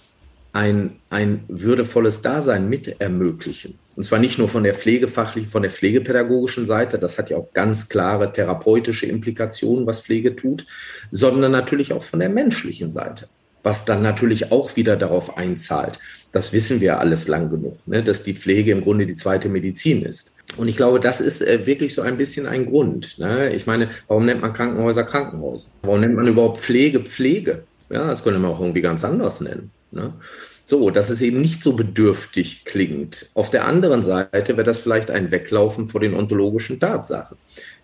ein, 0.51 1.00
ein 1.10 1.43
würdevolles 1.48 2.22
Dasein 2.22 2.69
mit 2.69 3.00
ermöglichen. 3.00 3.79
Und 3.95 4.03
zwar 4.03 4.19
nicht 4.19 4.39
nur 4.39 4.50
von 4.50 4.63
der 4.63 4.73
pflegefachlichen, 4.73 5.51
von 5.51 5.62
der 5.62 5.71
pflegepädagogischen 5.71 6.65
Seite, 6.65 6.97
das 6.97 7.17
hat 7.17 7.29
ja 7.29 7.38
auch 7.38 7.53
ganz 7.53 7.89
klare 7.89 8.31
therapeutische 8.31 9.05
Implikationen, 9.05 9.85
was 9.85 10.01
Pflege 10.01 10.35
tut, 10.35 10.65
sondern 11.12 11.51
natürlich 11.51 11.93
auch 11.93 12.03
von 12.03 12.19
der 12.19 12.29
menschlichen 12.29 12.89
Seite, 12.89 13.27
was 13.62 13.85
dann 13.85 14.01
natürlich 14.01 14.51
auch 14.51 14.75
wieder 14.75 14.95
darauf 14.95 15.38
einzahlt. 15.38 16.00
Das 16.31 16.51
wissen 16.53 16.81
wir 16.81 17.00
alles 17.00 17.27
lang 17.27 17.51
genug, 17.51 17.77
ne, 17.88 18.03
dass 18.03 18.23
die 18.23 18.33
Pflege 18.33 18.71
im 18.71 18.81
Grunde 18.81 19.05
die 19.05 19.13
zweite 19.13 19.50
Medizin 19.50 20.01
ist. 20.03 20.33
Und 20.57 20.67
ich 20.67 20.77
glaube, 20.77 21.00
das 21.00 21.21
ist 21.21 21.41
äh, 21.41 21.65
wirklich 21.65 21.93
so 21.93 22.01
ein 22.01 22.17
bisschen 22.17 22.47
ein 22.47 22.65
Grund. 22.65 23.17
Ne? 23.19 23.53
Ich 23.53 23.65
meine, 23.65 23.89
warum 24.07 24.25
nennt 24.25 24.41
man 24.41 24.53
Krankenhäuser 24.53 25.03
Krankenhäuser? 25.03 25.69
Warum 25.83 26.01
nennt 26.01 26.15
man 26.15 26.27
überhaupt 26.27 26.57
Pflege 26.57 27.00
Pflege? 27.00 27.63
Ja, 27.89 28.07
das 28.07 28.23
könnte 28.23 28.39
man 28.39 28.51
auch 28.51 28.59
irgendwie 28.59 28.81
ganz 28.81 29.03
anders 29.03 29.41
nennen. 29.41 29.71
Ne? 29.91 30.13
So, 30.65 30.89
dass 30.89 31.10
es 31.10 31.22
eben 31.22 31.41
nicht 31.41 31.62
so 31.62 31.74
bedürftig 31.74 32.63
klingt. 32.63 33.29
Auf 33.34 33.50
der 33.50 33.65
anderen 33.65 34.01
Seite 34.01 34.55
wäre 34.55 34.63
das 34.63 34.79
vielleicht 34.79 35.12
ein 35.12 35.29
Weglaufen 35.32 35.89
vor 35.89 36.00
den 36.00 36.13
ontologischen 36.13 36.79
Tatsachen. 36.79 37.38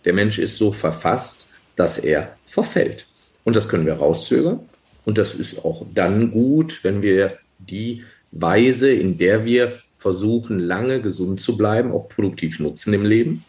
Der 0.05 0.13
Mensch 0.13 0.39
ist 0.39 0.55
so 0.55 0.71
verfasst, 0.71 1.47
dass 1.75 1.97
er 1.97 2.37
verfällt. 2.45 3.07
Und 3.43 3.55
das 3.55 3.67
können 3.67 3.85
wir 3.85 3.95
rauszögern. 3.95 4.61
Und 5.05 5.17
das 5.17 5.35
ist 5.35 5.65
auch 5.65 5.85
dann 5.93 6.31
gut, 6.31 6.83
wenn 6.83 7.01
wir 7.01 7.37
die 7.57 8.03
Weise, 8.31 8.91
in 8.91 9.17
der 9.17 9.45
wir 9.45 9.79
versuchen, 9.97 10.59
lange 10.59 11.01
gesund 11.01 11.41
zu 11.41 11.57
bleiben, 11.57 11.91
auch 11.91 12.07
produktiv 12.07 12.59
nutzen 12.59 12.93
im 12.93 13.05
Leben. 13.05 13.43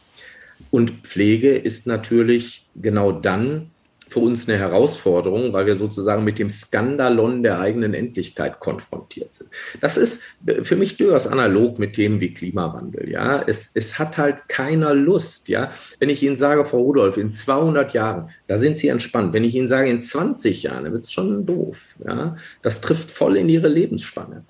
Und 0.70 0.90
Pflege 1.02 1.56
ist 1.56 1.86
natürlich 1.86 2.66
genau 2.74 3.12
dann 3.12 3.70
für 4.10 4.18
uns 4.18 4.48
eine 4.48 4.58
Herausforderung, 4.58 5.52
weil 5.52 5.66
wir 5.66 5.76
sozusagen 5.76 6.24
mit 6.24 6.38
dem 6.38 6.50
Skandalon 6.50 7.42
der 7.42 7.60
eigenen 7.60 7.94
Endlichkeit 7.94 8.58
konfrontiert 8.58 9.32
sind. 9.32 9.50
Das 9.80 9.96
ist 9.96 10.22
für 10.62 10.76
mich 10.76 10.96
durchaus 10.96 11.26
analog 11.26 11.78
mit 11.78 11.94
Themen 11.94 12.20
wie 12.20 12.34
Klimawandel. 12.34 13.08
Ja, 13.08 13.42
es, 13.46 13.70
es 13.74 13.98
hat 13.98 14.18
halt 14.18 14.48
keiner 14.48 14.94
Lust. 14.94 15.48
Ja, 15.48 15.70
wenn 16.00 16.10
ich 16.10 16.22
Ihnen 16.22 16.36
sage, 16.36 16.64
Frau 16.64 16.80
Rudolph, 16.80 17.16
in 17.16 17.32
200 17.32 17.94
Jahren, 17.94 18.30
da 18.48 18.56
sind 18.56 18.78
Sie 18.78 18.88
entspannt. 18.88 19.32
Wenn 19.32 19.44
ich 19.44 19.54
Ihnen 19.54 19.68
sage, 19.68 19.88
in 19.88 20.02
20 20.02 20.64
Jahren, 20.64 20.84
dann 20.84 20.92
wird 20.92 21.04
es 21.04 21.12
schon 21.12 21.46
doof. 21.46 21.96
Ja, 22.04 22.34
das 22.62 22.80
trifft 22.80 23.10
voll 23.10 23.36
in 23.36 23.48
Ihre 23.48 23.68
Lebensspanne 23.68 24.44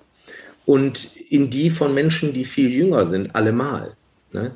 und 0.65 1.15
in 1.29 1.49
die 1.49 1.69
von 1.69 1.93
Menschen, 1.93 2.33
die 2.33 2.45
viel 2.45 2.73
jünger 2.73 3.05
sind, 3.05 3.35
allemal. 3.35 3.95
Ne? 4.33 4.51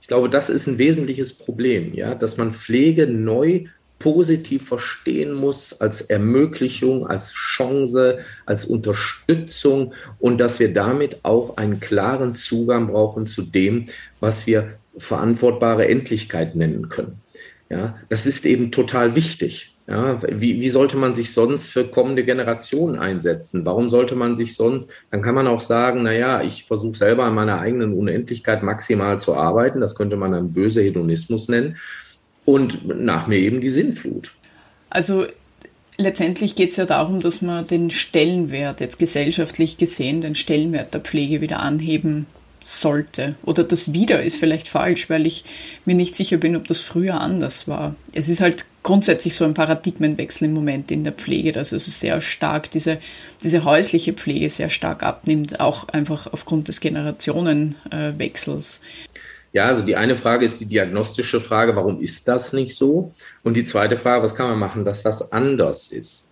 Ich 0.00 0.08
glaube, 0.08 0.28
das 0.28 0.50
ist 0.50 0.66
ein 0.66 0.78
wesentliches 0.78 1.32
Problem, 1.32 1.94
ja, 1.94 2.14
dass 2.14 2.36
man 2.36 2.52
Pflege 2.52 3.06
neu 3.06 3.64
positiv 3.98 4.68
verstehen 4.68 5.32
muss 5.32 5.80
als 5.80 6.00
Ermöglichung, 6.02 7.06
als 7.06 7.32
Chance, 7.32 8.18
als 8.44 8.64
Unterstützung 8.64 9.94
und 10.18 10.38
dass 10.38 10.58
wir 10.58 10.72
damit 10.72 11.20
auch 11.22 11.56
einen 11.56 11.80
klaren 11.80 12.34
Zugang 12.34 12.88
brauchen 12.88 13.26
zu 13.26 13.42
dem, 13.42 13.86
was 14.20 14.46
wir 14.46 14.74
verantwortbare 14.96 15.88
Endlichkeit 15.88 16.54
nennen 16.54 16.88
können. 16.88 17.20
Ja, 17.70 17.96
das 18.08 18.26
ist 18.26 18.46
eben 18.46 18.70
total 18.70 19.16
wichtig. 19.16 19.74
Ja, 19.86 20.18
wie, 20.22 20.60
wie 20.60 20.68
sollte 20.70 20.96
man 20.96 21.12
sich 21.12 21.32
sonst 21.32 21.68
für 21.68 21.84
kommende 21.84 22.24
Generationen 22.24 22.96
einsetzen? 22.96 23.66
Warum 23.66 23.90
sollte 23.90 24.16
man 24.16 24.34
sich 24.34 24.54
sonst, 24.54 24.90
dann 25.10 25.20
kann 25.20 25.34
man 25.34 25.46
auch 25.46 25.60
sagen, 25.60 26.02
naja, 26.02 26.40
ich 26.40 26.64
versuche 26.64 26.96
selber 26.96 27.24
an 27.24 27.34
meiner 27.34 27.60
eigenen 27.60 27.92
Unendlichkeit 27.92 28.62
maximal 28.62 29.18
zu 29.18 29.34
arbeiten. 29.34 29.82
Das 29.82 29.94
könnte 29.94 30.16
man 30.16 30.32
dann 30.32 30.54
böse 30.54 30.80
Hedonismus 30.80 31.48
nennen 31.48 31.76
und 32.44 33.02
nach 33.02 33.26
mir 33.26 33.38
eben 33.38 33.60
die 33.60 33.70
Sinnflut. 33.70 34.32
Also 34.90 35.26
letztendlich 35.96 36.54
geht 36.54 36.70
es 36.70 36.76
ja 36.76 36.86
darum, 36.86 37.20
dass 37.20 37.42
man 37.42 37.66
den 37.66 37.90
Stellenwert, 37.90 38.80
jetzt 38.80 38.98
gesellschaftlich 38.98 39.76
gesehen, 39.76 40.20
den 40.20 40.34
Stellenwert 40.34 40.94
der 40.94 41.00
Pflege 41.00 41.40
wieder 41.40 41.60
anheben 41.60 42.26
sollte. 42.60 43.34
Oder 43.44 43.62
das 43.62 43.92
wieder 43.92 44.22
ist 44.22 44.36
vielleicht 44.36 44.68
falsch, 44.68 45.10
weil 45.10 45.26
ich 45.26 45.44
mir 45.84 45.94
nicht 45.94 46.16
sicher 46.16 46.38
bin, 46.38 46.56
ob 46.56 46.66
das 46.66 46.80
früher 46.80 47.20
anders 47.20 47.68
war. 47.68 47.94
Es 48.12 48.28
ist 48.28 48.40
halt 48.40 48.64
grundsätzlich 48.82 49.34
so 49.34 49.44
ein 49.44 49.54
Paradigmenwechsel 49.54 50.46
im 50.46 50.54
Moment 50.54 50.90
in 50.90 51.04
der 51.04 51.12
Pflege, 51.12 51.52
dass 51.52 51.72
es 51.72 52.00
sehr 52.00 52.20
stark 52.20 52.70
diese, 52.70 52.98
diese 53.42 53.64
häusliche 53.64 54.14
Pflege 54.14 54.48
sehr 54.48 54.70
stark 54.70 55.02
abnimmt, 55.02 55.60
auch 55.60 55.88
einfach 55.88 56.32
aufgrund 56.32 56.68
des 56.68 56.80
Generationenwechsels. 56.80 58.80
Ja, 59.54 59.66
also 59.66 59.86
die 59.86 59.94
eine 59.94 60.16
Frage 60.16 60.44
ist 60.44 60.60
die 60.60 60.66
diagnostische 60.66 61.40
Frage, 61.40 61.76
warum 61.76 62.00
ist 62.00 62.26
das 62.26 62.52
nicht 62.52 62.76
so? 62.76 63.12
Und 63.44 63.56
die 63.56 63.62
zweite 63.62 63.96
Frage, 63.96 64.24
was 64.24 64.34
kann 64.34 64.50
man 64.50 64.58
machen, 64.58 64.84
dass 64.84 65.04
das 65.04 65.30
anders 65.30 65.86
ist? 65.86 66.28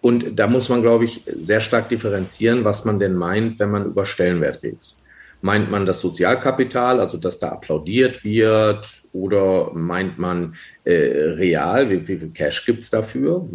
Und 0.00 0.36
da 0.36 0.48
muss 0.48 0.68
man, 0.68 0.82
glaube 0.82 1.04
ich, 1.04 1.22
sehr 1.24 1.60
stark 1.60 1.88
differenzieren, 1.88 2.64
was 2.64 2.84
man 2.84 2.98
denn 2.98 3.14
meint, 3.14 3.60
wenn 3.60 3.70
man 3.70 3.86
über 3.86 4.04
Stellenwert 4.04 4.64
redet. 4.64 4.96
Meint 5.40 5.70
man 5.70 5.86
das 5.86 6.00
Sozialkapital, 6.00 6.98
also 6.98 7.16
dass 7.16 7.38
da 7.38 7.50
applaudiert 7.50 8.24
wird, 8.24 8.88
oder 9.12 9.70
meint 9.72 10.18
man 10.18 10.56
äh, 10.82 10.94
real, 10.94 11.88
wie, 11.90 12.08
wie, 12.08 12.16
viel 12.18 12.30
Cash 12.30 12.64
gibt 12.64 12.82
es 12.82 12.90
dafür, 12.90 13.48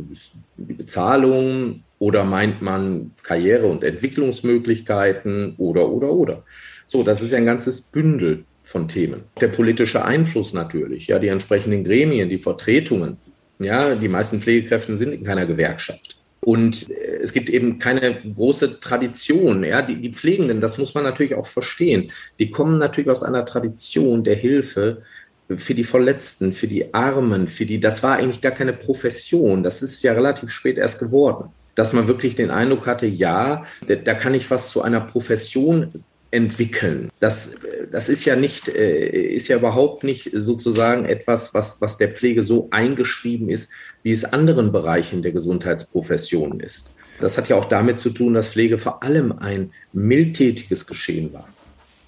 die 0.56 0.74
Bezahlung, 0.74 1.84
oder 1.98 2.24
meint 2.24 2.62
man 2.62 3.12
Karriere- 3.22 3.68
und 3.68 3.84
Entwicklungsmöglichkeiten, 3.84 5.56
oder, 5.58 5.90
oder, 5.90 6.12
oder. 6.14 6.44
So, 6.88 7.04
das 7.04 7.22
ist 7.22 7.32
ja 7.32 7.38
ein 7.38 7.46
ganzes 7.46 7.82
Bündel 7.82 8.46
von 8.70 8.88
Themen. 8.88 9.24
Der 9.42 9.48
politische 9.48 10.06
Einfluss 10.06 10.54
natürlich, 10.54 11.08
ja, 11.08 11.18
die 11.18 11.30
entsprechenden 11.30 11.84
Gremien, 11.84 12.30
die 12.30 12.38
Vertretungen. 12.38 13.18
Ja, 13.58 13.96
die 13.96 14.08
meisten 14.08 14.40
Pflegekräfte 14.40 14.96
sind 14.96 15.12
in 15.12 15.24
keiner 15.24 15.48
Gewerkschaft. 15.48 16.18
Und 16.42 16.90
äh, 16.90 17.18
es 17.24 17.34
gibt 17.34 17.50
eben 17.50 17.80
keine 17.80 18.22
große 18.22 18.80
Tradition. 18.80 19.64
Ja, 19.64 19.82
die, 19.82 19.96
die 19.96 20.14
Pflegenden, 20.14 20.62
das 20.62 20.78
muss 20.78 20.94
man 20.94 21.04
natürlich 21.04 21.34
auch 21.34 21.48
verstehen, 21.48 22.12
die 22.38 22.52
kommen 22.52 22.78
natürlich 22.78 23.10
aus 23.10 23.24
einer 23.24 23.44
Tradition 23.44 24.24
der 24.24 24.36
Hilfe 24.36 25.02
für 25.50 25.74
die 25.74 25.84
Verletzten, 25.84 26.54
für 26.54 26.68
die 26.68 26.94
Armen, 26.94 27.48
für 27.48 27.66
die, 27.66 27.80
das 27.80 28.04
war 28.04 28.18
eigentlich 28.18 28.40
gar 28.40 28.52
keine 28.52 28.74
Profession. 28.74 29.64
Das 29.64 29.82
ist 29.82 30.04
ja 30.04 30.14
relativ 30.14 30.52
spät 30.52 30.78
erst 30.78 31.00
geworden. 31.00 31.50
Dass 31.74 31.92
man 31.92 32.08
wirklich 32.08 32.36
den 32.36 32.52
Eindruck 32.52 32.86
hatte, 32.86 33.08
ja, 33.08 33.66
da 33.88 34.14
kann 34.14 34.36
ich 34.36 34.52
was 34.52 34.70
zu 34.70 34.84
einer 34.84 35.02
Profession 35.02 36.04
entwickeln. 36.32 37.10
Das, 37.20 37.56
das 37.92 38.08
ist 38.10 38.26
ja 38.26 38.36
nicht, 38.36 38.68
äh, 38.70 39.10
ist 39.10 39.48
ja 39.48 39.58
überhaupt 39.58 40.04
nicht 40.04 40.30
sozusagen 40.34 41.06
etwas, 41.06 41.54
was, 41.54 41.82
was 41.82 41.98
der 41.98 42.12
Pflege 42.12 42.44
so 42.44 42.68
eingeschrieben 42.72 43.50
ist, 43.50 43.72
wie 44.04 44.12
es 44.12 44.26
anderen 44.26 44.72
Bereichen 44.72 45.22
der 45.22 45.32
Gesundheitsprofession 45.32 46.60
ist. 46.60 46.96
Das 47.20 47.38
hat 47.38 47.50
ja 47.50 47.56
auch 47.56 47.66
damit 47.66 48.00
zu 48.00 48.12
tun, 48.12 48.34
dass 48.34 48.50
Pflege 48.50 48.80
vor 48.80 49.04
allem 49.04 49.32
ein 49.40 49.72
mildtätiges 49.92 50.88
Geschehen 50.88 51.34
war. 51.34 51.50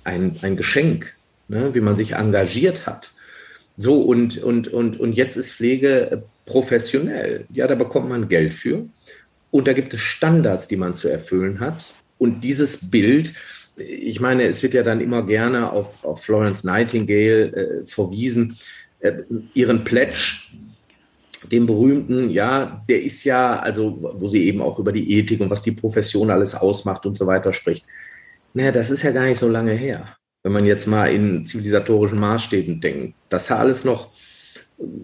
Ein, 0.04 0.38
ein 0.42 0.56
Geschenk, 0.56 1.16
ne, 1.48 1.74
wie 1.74 1.82
man 1.82 1.96
sich 1.96 2.14
engagiert 2.14 2.86
hat. 2.86 3.14
So, 3.78 4.02
und, 4.02 4.42
und, 4.44 4.68
und, 4.68 5.00
und 5.00 5.14
jetzt 5.14 5.36
ist 5.36 5.54
Pflege 5.54 6.24
professionell. 6.46 7.46
Ja, 7.52 7.68
da 7.68 7.76
bekommt 7.76 8.10
man 8.10 8.30
Geld 8.30 8.54
für. 8.54 8.86
Und 9.50 9.68
da 9.68 9.74
gibt 9.74 9.94
es 9.94 10.00
Standards, 10.00 10.68
die 10.68 10.78
man 10.78 10.96
zu 10.96 11.10
erfüllen 11.10 11.60
hat. 11.60 11.94
Und 12.18 12.42
dieses 12.42 12.90
Bild, 12.90 13.34
ich 13.78 14.20
meine, 14.20 14.44
es 14.44 14.62
wird 14.64 14.74
ja 14.74 14.84
dann 14.84 15.02
immer 15.02 15.26
gerne 15.26 15.72
auf, 15.72 16.04
auf 16.04 16.24
Florence 16.24 16.64
Nightingale 16.64 17.56
äh, 17.56 17.86
verwiesen, 17.86 18.58
äh, 19.00 19.24
ihren 19.54 19.84
Pledge, 19.84 20.38
den 21.52 21.66
berühmten, 21.66 22.30
ja, 22.30 22.84
der 22.88 23.02
ist 23.02 23.24
ja, 23.24 23.60
also 23.60 23.98
wo 24.16 24.28
sie 24.28 24.46
eben 24.46 24.62
auch 24.62 24.78
über 24.78 24.92
die 24.92 25.18
Ethik 25.18 25.42
und 25.42 25.50
was 25.50 25.62
die 25.62 25.72
Profession 25.72 26.30
alles 26.30 26.54
ausmacht 26.54 27.06
und 27.06 27.18
so 27.18 27.26
weiter 27.26 27.52
spricht. 27.52 27.86
Naja, 28.54 28.72
das 28.72 28.92
ist 28.92 29.04
ja 29.04 29.12
gar 29.12 29.26
nicht 29.26 29.40
so 29.40 29.48
lange 29.48 29.74
her. 29.74 30.16
Wenn 30.44 30.52
man 30.52 30.66
jetzt 30.66 30.88
mal 30.88 31.08
in 31.08 31.46
zivilisatorischen 31.46 32.20
Maßstäben 32.20 32.82
denkt, 32.82 33.16
das 33.30 33.44
ist 33.44 33.50
ja 33.50 33.58
alles 33.58 33.86
noch 33.86 34.12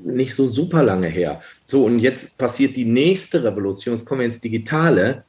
nicht 0.04 0.34
so 0.34 0.48
super 0.48 0.84
lange 0.84 1.08
her. 1.08 1.42
So, 1.66 1.86
und 1.86 2.00
jetzt 2.00 2.38
passiert 2.38 2.76
die 2.76 2.86
nächste 2.86 3.44
Revolution, 3.44 3.96
es 3.96 4.06
kommen 4.06 4.22
wir 4.22 4.26
ins 4.26 4.42
Digitale. 4.42 5.24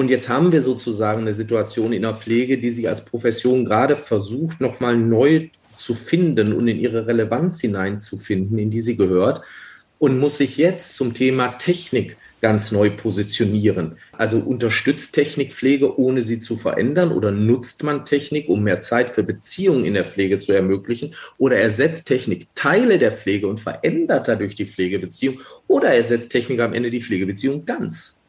Und 0.00 0.08
jetzt 0.08 0.30
haben 0.30 0.50
wir 0.50 0.62
sozusagen 0.62 1.20
eine 1.20 1.34
Situation 1.34 1.92
in 1.92 2.00
der 2.00 2.16
Pflege, 2.16 2.56
die 2.56 2.70
sich 2.70 2.88
als 2.88 3.04
Profession 3.04 3.66
gerade 3.66 3.96
versucht, 3.96 4.58
nochmal 4.58 4.96
neu 4.96 5.50
zu 5.74 5.92
finden 5.92 6.54
und 6.54 6.68
in 6.68 6.78
ihre 6.78 7.06
Relevanz 7.06 7.60
hineinzufinden, 7.60 8.58
in 8.58 8.70
die 8.70 8.80
sie 8.80 8.96
gehört. 8.96 9.42
und 9.98 10.18
muss 10.18 10.38
sich 10.38 10.56
jetzt 10.56 10.94
zum 10.94 11.12
Thema 11.12 11.58
Technik 11.58 12.16
ganz 12.40 12.72
neu 12.72 12.88
positionieren. 12.88 13.98
Also 14.12 14.38
unterstützt 14.38 15.14
Technik 15.14 15.52
Pflege, 15.52 15.98
ohne 15.98 16.22
sie 16.22 16.40
zu 16.40 16.56
verändern 16.56 17.12
oder 17.12 17.30
nutzt 17.30 17.82
man 17.82 18.06
Technik, 18.06 18.48
um 18.48 18.62
mehr 18.62 18.80
Zeit 18.80 19.10
für 19.10 19.22
Beziehungen 19.22 19.84
in 19.84 19.92
der 19.92 20.06
Pflege 20.06 20.38
zu 20.38 20.52
ermöglichen 20.52 21.14
oder 21.36 21.58
ersetzt 21.58 22.06
Technik 22.06 22.46
Teile 22.54 22.98
der 22.98 23.12
Pflege 23.12 23.46
und 23.46 23.60
verändert 23.60 24.28
dadurch 24.28 24.54
die 24.54 24.64
Pflegebeziehung 24.64 25.38
oder 25.66 25.90
ersetzt 25.90 26.32
Technik 26.32 26.60
am 26.60 26.72
Ende 26.72 26.90
die 26.90 27.02
Pflegebeziehung 27.02 27.66
ganz. 27.66 28.19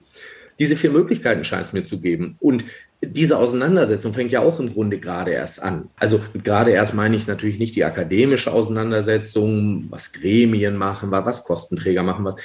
Diese 0.60 0.76
vier 0.76 0.92
Möglichkeiten 0.92 1.44
scheint 1.44 1.68
es 1.68 1.74
mir 1.74 1.84
zu 1.84 2.02
geben. 2.02 2.38
Und 2.40 2.64
diese 3.04 3.38
Auseinandersetzung 3.38 4.14
fängt 4.14 4.32
ja 4.32 4.42
auch 4.42 4.60
im 4.60 4.72
Grunde 4.72 5.00
gerade 5.00 5.32
erst 5.32 5.62
an. 5.62 5.90
Also 5.98 6.20
gerade 6.44 6.72
erst 6.72 6.94
meine 6.94 7.16
ich 7.16 7.28
natürlich 7.28 7.58
nicht 7.58 7.76
die 7.76 7.84
akademische 7.84 8.52
Auseinandersetzung, 8.52 9.88
was 9.90 10.12
Gremien 10.12 10.76
machen, 10.76 11.12
was 11.12 11.44
Kostenträger 11.44 12.04
machen, 12.04 12.26
was, 12.26 12.36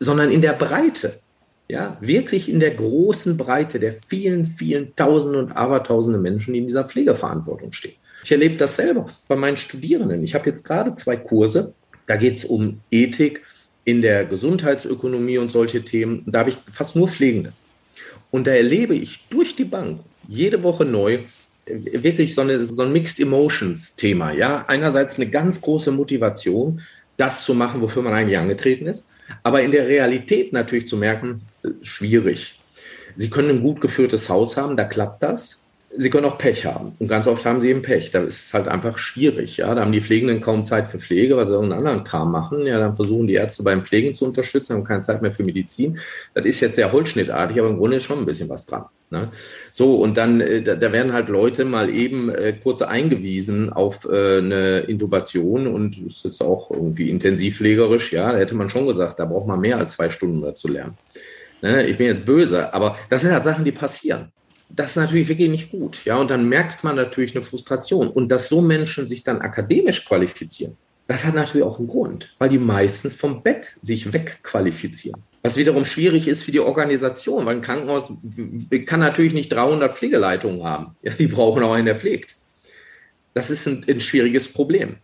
sondern 0.00 0.30
in 0.30 0.42
der 0.42 0.54
Breite. 0.54 1.20
Ja, 1.68 1.96
wirklich 2.00 2.48
in 2.48 2.60
der 2.60 2.70
großen 2.70 3.36
Breite 3.36 3.80
der 3.80 3.92
vielen, 3.92 4.46
vielen 4.46 4.94
Tausende 4.94 5.40
und 5.40 5.50
Abertausende 5.52 6.16
Menschen, 6.16 6.54
die 6.54 6.60
in 6.60 6.68
dieser 6.68 6.84
Pflegeverantwortung 6.84 7.72
stehen. 7.72 7.96
Ich 8.22 8.30
erlebe 8.30 8.56
das 8.56 8.76
selber 8.76 9.06
bei 9.26 9.34
meinen 9.34 9.56
Studierenden. 9.56 10.22
Ich 10.22 10.34
habe 10.34 10.48
jetzt 10.48 10.64
gerade 10.64 10.94
zwei 10.94 11.16
Kurse, 11.16 11.74
da 12.06 12.16
geht 12.16 12.36
es 12.36 12.44
um 12.44 12.80
Ethik 12.90 13.42
in 13.86 14.02
der 14.02 14.24
Gesundheitsökonomie 14.24 15.38
und 15.38 15.50
solche 15.50 15.82
Themen. 15.82 16.24
Da 16.26 16.40
habe 16.40 16.50
ich 16.50 16.58
fast 16.70 16.96
nur 16.96 17.08
Pflegende. 17.08 17.52
Und 18.32 18.46
da 18.46 18.50
erlebe 18.50 18.94
ich 18.94 19.26
durch 19.30 19.54
die 19.54 19.64
Bank 19.64 20.00
jede 20.28 20.62
Woche 20.62 20.84
neu 20.84 21.20
wirklich 21.66 22.34
so, 22.34 22.42
eine, 22.42 22.64
so 22.66 22.82
ein 22.82 22.92
Mixed 22.92 23.20
Emotions 23.20 23.94
Thema. 23.94 24.32
Ja, 24.32 24.64
einerseits 24.66 25.16
eine 25.16 25.30
ganz 25.30 25.60
große 25.60 25.92
Motivation, 25.92 26.82
das 27.16 27.44
zu 27.44 27.54
machen, 27.54 27.80
wofür 27.80 28.02
man 28.02 28.12
eigentlich 28.12 28.38
angetreten 28.38 28.86
ist. 28.86 29.08
Aber 29.44 29.62
in 29.62 29.70
der 29.70 29.86
Realität 29.86 30.52
natürlich 30.52 30.88
zu 30.88 30.96
merken, 30.96 31.42
äh, 31.62 31.68
schwierig. 31.82 32.58
Sie 33.16 33.30
können 33.30 33.50
ein 33.50 33.62
gut 33.62 33.80
geführtes 33.80 34.28
Haus 34.28 34.56
haben, 34.56 34.76
da 34.76 34.84
klappt 34.84 35.22
das. 35.22 35.64
Sie 35.98 36.10
können 36.10 36.26
auch 36.26 36.38
Pech 36.38 36.66
haben. 36.66 36.92
Und 36.98 37.08
ganz 37.08 37.26
oft 37.26 37.44
haben 37.44 37.60
sie 37.60 37.70
eben 37.70 37.82
Pech. 37.82 38.10
Da 38.10 38.22
ist 38.22 38.46
es 38.46 38.54
halt 38.54 38.68
einfach 38.68 38.98
schwierig. 38.98 39.56
Ja? 39.56 39.74
Da 39.74 39.80
haben 39.80 39.92
die 39.92 40.00
Pflegenden 40.00 40.40
kaum 40.40 40.64
Zeit 40.64 40.88
für 40.88 40.98
Pflege, 40.98 41.36
weil 41.36 41.46
sie 41.46 41.52
irgendeinen 41.52 41.80
anderen 41.80 42.04
Kram 42.04 42.30
machen. 42.30 42.66
Ja, 42.66 42.78
dann 42.78 42.94
versuchen 42.94 43.26
die 43.26 43.34
Ärzte 43.34 43.62
beim 43.62 43.82
Pflegen 43.82 44.14
zu 44.14 44.24
unterstützen, 44.24 44.74
haben 44.74 44.84
keine 44.84 45.00
Zeit 45.00 45.22
mehr 45.22 45.32
für 45.32 45.42
Medizin. 45.42 45.98
Das 46.34 46.44
ist 46.44 46.60
jetzt 46.60 46.76
sehr 46.76 46.92
holzschnittartig, 46.92 47.58
aber 47.58 47.68
im 47.68 47.78
Grunde 47.78 47.96
ist 47.96 48.04
schon 48.04 48.18
ein 48.18 48.26
bisschen 48.26 48.48
was 48.48 48.66
dran. 48.66 48.84
Ne? 49.10 49.30
So, 49.70 49.96
und 49.96 50.16
dann, 50.16 50.40
äh, 50.40 50.62
da, 50.62 50.74
da, 50.74 50.90
werden 50.92 51.12
halt 51.12 51.28
Leute 51.28 51.64
mal 51.64 51.88
eben 51.88 52.28
äh, 52.28 52.52
kurz 52.60 52.82
eingewiesen 52.82 53.72
auf 53.72 54.04
äh, 54.04 54.38
eine 54.38 54.80
Intubation 54.80 55.68
und 55.68 55.98
ist 55.98 56.24
jetzt 56.24 56.42
auch 56.42 56.70
irgendwie 56.70 57.10
intensivpflegerisch. 57.10 58.12
Ja, 58.12 58.32
da 58.32 58.38
hätte 58.38 58.56
man 58.56 58.68
schon 58.68 58.86
gesagt, 58.86 59.20
da 59.20 59.24
braucht 59.24 59.46
man 59.46 59.60
mehr 59.60 59.78
als 59.78 59.92
zwei 59.92 60.10
Stunden 60.10 60.42
dazu 60.42 60.68
lernen. 60.68 60.98
Ne? 61.62 61.86
Ich 61.86 61.96
bin 61.98 62.08
jetzt 62.08 62.24
böse, 62.24 62.74
aber 62.74 62.96
das 63.08 63.22
sind 63.22 63.32
halt 63.32 63.44
Sachen, 63.44 63.64
die 63.64 63.72
passieren 63.72 64.32
das 64.68 64.90
ist 64.90 64.96
natürlich 64.96 65.28
wirklich 65.28 65.50
nicht 65.50 65.70
gut. 65.70 66.04
Ja, 66.04 66.16
und 66.16 66.30
dann 66.30 66.48
merkt 66.48 66.84
man 66.84 66.96
natürlich 66.96 67.34
eine 67.34 67.44
Frustration. 67.44 68.08
Und 68.08 68.30
dass 68.30 68.48
so 68.48 68.60
Menschen 68.60 69.06
sich 69.06 69.22
dann 69.22 69.40
akademisch 69.40 70.04
qualifizieren, 70.04 70.76
das 71.06 71.24
hat 71.24 71.34
natürlich 71.34 71.64
auch 71.64 71.78
einen 71.78 71.86
Grund, 71.86 72.34
weil 72.38 72.48
die 72.48 72.58
meistens 72.58 73.14
vom 73.14 73.42
Bett 73.42 73.76
sich 73.80 74.12
wegqualifizieren. 74.12 75.22
Was 75.42 75.56
wiederum 75.56 75.84
schwierig 75.84 76.26
ist 76.26 76.42
für 76.42 76.50
die 76.50 76.58
Organisation, 76.58 77.46
weil 77.46 77.56
ein 77.56 77.62
Krankenhaus 77.62 78.12
kann 78.86 78.98
natürlich 78.98 79.32
nicht 79.32 79.52
300 79.52 79.96
Pflegeleitungen 79.96 80.64
haben. 80.64 80.96
Ja, 81.02 81.12
die 81.12 81.28
brauchen 81.28 81.62
auch 81.62 81.74
einen, 81.74 81.86
der 81.86 81.94
pflegt. 81.94 82.36
Das 83.34 83.50
ist 83.50 83.66
ein, 83.68 83.84
ein 83.88 84.00
schwieriges 84.00 84.52
Problem. 84.52 84.96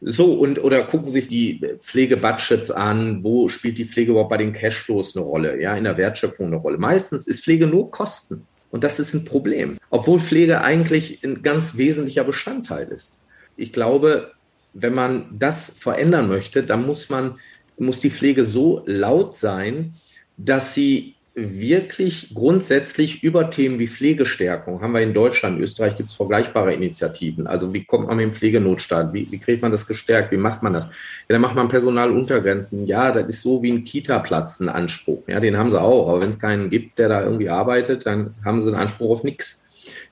So, 0.00 0.34
und 0.34 0.62
oder 0.62 0.82
gucken 0.82 1.10
sich 1.10 1.28
die 1.28 1.64
Pflegebudgets 1.78 2.70
an, 2.70 3.22
wo 3.22 3.48
spielt 3.48 3.78
die 3.78 3.84
Pflege 3.84 4.10
überhaupt 4.10 4.30
bei 4.30 4.36
den 4.36 4.52
Cashflows 4.52 5.16
eine 5.16 5.24
Rolle, 5.24 5.60
ja, 5.60 5.76
in 5.76 5.84
der 5.84 5.96
Wertschöpfung 5.96 6.48
eine 6.48 6.56
Rolle. 6.56 6.78
Meistens 6.78 7.26
ist 7.26 7.44
Pflege 7.44 7.66
nur 7.66 7.90
Kosten. 7.90 8.46
Und 8.76 8.84
das 8.84 9.00
ist 9.00 9.14
ein 9.14 9.24
Problem, 9.24 9.78
obwohl 9.88 10.20
Pflege 10.20 10.60
eigentlich 10.60 11.24
ein 11.24 11.40
ganz 11.40 11.78
wesentlicher 11.78 12.24
Bestandteil 12.24 12.86
ist. 12.88 13.24
Ich 13.56 13.72
glaube, 13.72 14.32
wenn 14.74 14.92
man 14.92 15.28
das 15.38 15.70
verändern 15.78 16.28
möchte, 16.28 16.62
dann 16.62 16.84
muss 16.84 17.08
man, 17.08 17.38
muss 17.78 18.00
die 18.00 18.10
Pflege 18.10 18.44
so 18.44 18.82
laut 18.84 19.34
sein, 19.34 19.94
dass 20.36 20.74
sie 20.74 21.14
wirklich 21.38 22.32
grundsätzlich 22.34 23.22
über 23.22 23.50
Themen 23.50 23.78
wie 23.78 23.88
Pflegestärkung, 23.88 24.80
haben 24.80 24.94
wir 24.94 25.02
in 25.02 25.12
Deutschland, 25.12 25.58
in 25.58 25.62
Österreich 25.62 25.94
gibt 25.98 26.08
es 26.08 26.14
vergleichbare 26.14 26.72
Initiativen. 26.72 27.46
Also 27.46 27.74
wie 27.74 27.84
kommt 27.84 28.08
man 28.08 28.16
mit 28.16 28.24
dem 28.24 28.32
Pflegenotstand? 28.32 29.12
Wie, 29.12 29.30
wie 29.30 29.36
kriegt 29.36 29.60
man 29.60 29.70
das 29.70 29.86
gestärkt? 29.86 30.32
Wie 30.32 30.38
macht 30.38 30.62
man 30.62 30.72
das? 30.72 30.86
Ja, 30.86 31.34
dann 31.34 31.42
macht 31.42 31.54
man 31.54 31.68
Personaluntergrenzen. 31.68 32.86
Ja, 32.86 33.12
das 33.12 33.26
ist 33.26 33.42
so 33.42 33.62
wie 33.62 33.70
ein 33.70 33.84
Kita-Platz, 33.84 34.60
ein 34.60 34.70
Anspruch. 34.70 35.28
Ja, 35.28 35.38
den 35.38 35.58
haben 35.58 35.68
sie 35.68 35.80
auch. 35.80 36.08
Aber 36.08 36.22
wenn 36.22 36.30
es 36.30 36.38
keinen 36.38 36.70
gibt, 36.70 36.98
der 36.98 37.10
da 37.10 37.22
irgendwie 37.22 37.50
arbeitet, 37.50 38.06
dann 38.06 38.34
haben 38.42 38.62
sie 38.62 38.68
einen 38.68 38.76
Anspruch 38.76 39.10
auf 39.10 39.22
nichts. 39.22 39.65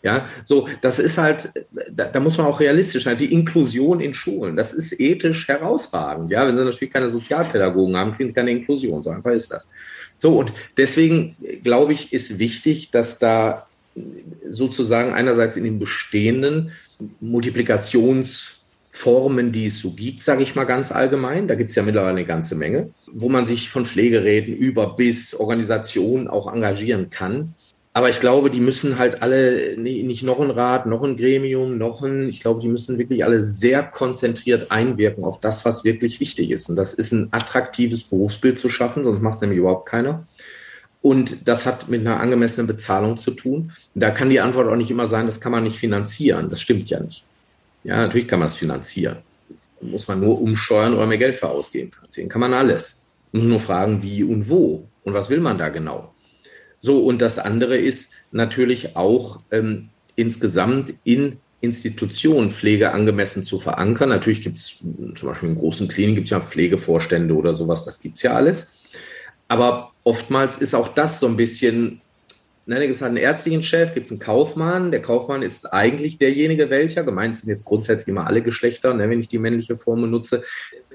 Ja, 0.05 0.29
so, 0.43 0.69
das 0.83 0.99
ist 0.99 1.17
halt, 1.17 1.51
da, 1.91 2.05
da, 2.05 2.21
muss 2.21 2.37
man 2.37 2.47
auch 2.47 2.61
realistisch 2.61 3.05
sein. 3.05 3.17
Die 3.17 3.33
Inklusion 3.33 4.01
in 4.01 4.13
Schulen, 4.13 4.55
das 4.55 4.75
ist 4.75 5.01
ethisch 5.01 5.49
herausragend. 5.49 6.31
Ja, 6.31 6.47
wenn 6.47 6.55
sie 6.55 6.63
natürlich 6.63 6.93
keine 6.93 7.09
Sozialpädagogen 7.09 7.97
haben, 7.97 8.13
kriegen 8.13 8.29
sie 8.29 8.35
keine 8.35 8.51
Inklusion. 8.51 9.03
So 9.03 9.09
einfach 9.09 9.31
ist 9.31 9.51
das. 9.51 9.71
So, 10.19 10.39
und 10.39 10.53
deswegen 10.77 11.37
glaube 11.63 11.95
ich, 11.95 12.13
ist 12.13 12.39
wichtig, 12.39 12.91
dass 12.91 13.19
da 13.19 13.67
sozusagen 14.47 15.15
einerseits 15.15 15.57
in 15.57 15.65
den 15.65 15.79
bestehenden 15.79 16.73
Multiplikationsformen, 17.21 19.53
die 19.53 19.69
es 19.69 19.79
so 19.79 19.93
gibt, 19.93 20.23
sage 20.23 20.43
ich 20.43 20.55
mal 20.55 20.65
ganz 20.65 20.93
allgemein, 20.93 21.49
da 21.49 21.55
gibt 21.55 21.71
es 21.71 21.77
ja 21.77 21.83
mittlerweile 21.83 22.17
eine 22.17 22.27
ganze 22.27 22.57
Menge, 22.57 22.91
wo 23.11 23.31
man 23.31 23.47
sich 23.47 23.71
von 23.71 23.87
Pflegeräten 23.87 24.55
über 24.55 24.97
bis 24.97 25.35
Organisationen 25.35 26.29
auch 26.29 26.53
engagieren 26.53 27.09
kann, 27.09 27.55
aber 27.97 28.09
ich 28.09 28.19
glaube, 28.19 28.51
die 28.51 28.61
müssen 28.61 28.99
halt 28.99 29.23
alle, 29.23 29.77
nicht 29.79 30.25
noch 30.25 30.41
ein 30.41 30.51
Rat, 30.51 30.85
noch 30.85 31.05
ein 31.05 31.17
Gremium, 31.17 31.79
noch 31.79 32.03
ein, 32.03 32.29
ich 32.29 32.41
glaube, 32.41 32.61
die 32.61 32.67
müssen 32.67 32.99
wirklich 32.99 33.25
alle 33.25 33.41
sehr 33.41 33.85
konzentriert 33.85 34.73
einwirken 34.73 35.23
auf 35.23 35.39
das, 35.39 35.65
was 35.65 35.85
wirklich 35.85 36.19
wichtig 36.19 36.51
ist. 36.51 36.69
Und 36.69 36.75
das 36.75 36.93
ist 36.93 37.13
ein 37.13 37.29
attraktives 37.31 38.03
Berufsbild 38.03 38.59
zu 38.59 38.69
schaffen, 38.69 39.05
sonst 39.05 39.23
macht 39.23 39.37
es 39.37 39.41
nämlich 39.43 39.61
überhaupt 39.61 39.89
keiner. 39.89 40.25
Und 41.03 41.47
das 41.47 41.67
hat 41.67 41.89
mit 41.89 42.01
einer 42.01 42.19
angemessenen 42.19 42.67
Bezahlung 42.67 43.17
zu 43.17 43.31
tun. 43.31 43.71
Da 43.95 44.11
kann 44.11 44.29
die 44.29 44.41
Antwort 44.41 44.67
auch 44.67 44.77
nicht 44.77 44.91
immer 44.91 45.07
sein, 45.07 45.27
das 45.27 45.41
kann 45.41 45.53
man 45.53 45.63
nicht 45.63 45.77
finanzieren. 45.77 46.49
Das 46.51 46.61
stimmt 46.61 46.91
ja 46.91 46.99
nicht. 46.99 47.25
Ja, 47.85 47.99
natürlich 47.99 48.27
kann 48.27 48.41
man 48.41 48.49
es 48.49 48.57
finanzieren. 48.57 49.19
Muss 49.81 50.09
man 50.09 50.19
nur 50.19 50.41
umsteuern 50.41 50.95
oder 50.95 51.07
mehr 51.07 51.19
Geld 51.19 51.37
für 51.37 51.49
ausgeben. 51.49 51.93
Finanzieren 51.93 52.29
kann 52.29 52.41
man 52.41 52.55
alles. 52.55 53.03
Muss 53.31 53.45
nur 53.45 53.61
fragen, 53.61 54.03
wie 54.03 54.25
und 54.25 54.49
wo 54.49 54.89
und 55.05 55.15
was 55.15 55.31
will 55.31 55.41
man 55.41 55.59
da 55.59 55.69
genau. 55.69 56.14
So, 56.85 56.99
und 56.99 57.23
das 57.23 57.39
andere 57.39 57.79
ist 57.79 58.13
natürlich 58.31 58.95
auch 58.95 59.41
ähm, 59.51 59.89
insgesamt 60.17 60.93
in 61.03 61.39
Institutionen 61.63 62.51
Pflege 62.51 62.93
angemessen 62.93 63.43
zu 63.43 63.59
verankern. 63.59 64.11
Natürlich 64.11 64.43
gibt 64.43 64.59
es 64.59 64.85
zum 65.15 65.29
Beispiel 65.31 65.49
in 65.49 65.55
großen 65.55 65.89
Kliniken 65.89 66.17
gibt 66.17 66.27
es 66.27 66.31
ja 66.33 66.41
Pflegevorstände 66.41 67.33
oder 67.33 67.55
sowas, 67.55 67.87
das 67.87 68.01
gibt 68.01 68.17
es 68.17 68.23
ja 68.23 68.35
alles. 68.35 68.93
Aber 69.49 69.93
oftmals 70.03 70.59
ist 70.59 70.75
auch 70.75 70.89
das 70.89 71.21
so 71.21 71.27
ein 71.27 71.39
bisschen, 71.39 72.03
ne, 72.67 72.75
da 72.75 72.83
gibt 72.83 72.97
es 72.97 73.01
halt 73.01 73.13
einen 73.13 73.17
ärztlichen 73.17 73.63
Chef, 73.63 73.95
gibt 73.95 74.05
es 74.05 74.13
einen 74.13 74.21
Kaufmann. 74.21 74.91
Der 74.91 75.01
Kaufmann 75.01 75.41
ist 75.41 75.73
eigentlich 75.73 76.19
derjenige, 76.19 76.69
welcher, 76.69 77.03
gemeint 77.03 77.39
sind 77.39 77.49
jetzt 77.49 77.65
grundsätzlich 77.65 78.09
immer 78.09 78.27
alle 78.27 78.43
Geschlechter, 78.43 78.93
ne, 78.93 79.09
wenn 79.09 79.21
ich 79.21 79.29
die 79.29 79.39
männliche 79.39 79.79
Form 79.79 80.03
benutze. 80.03 80.45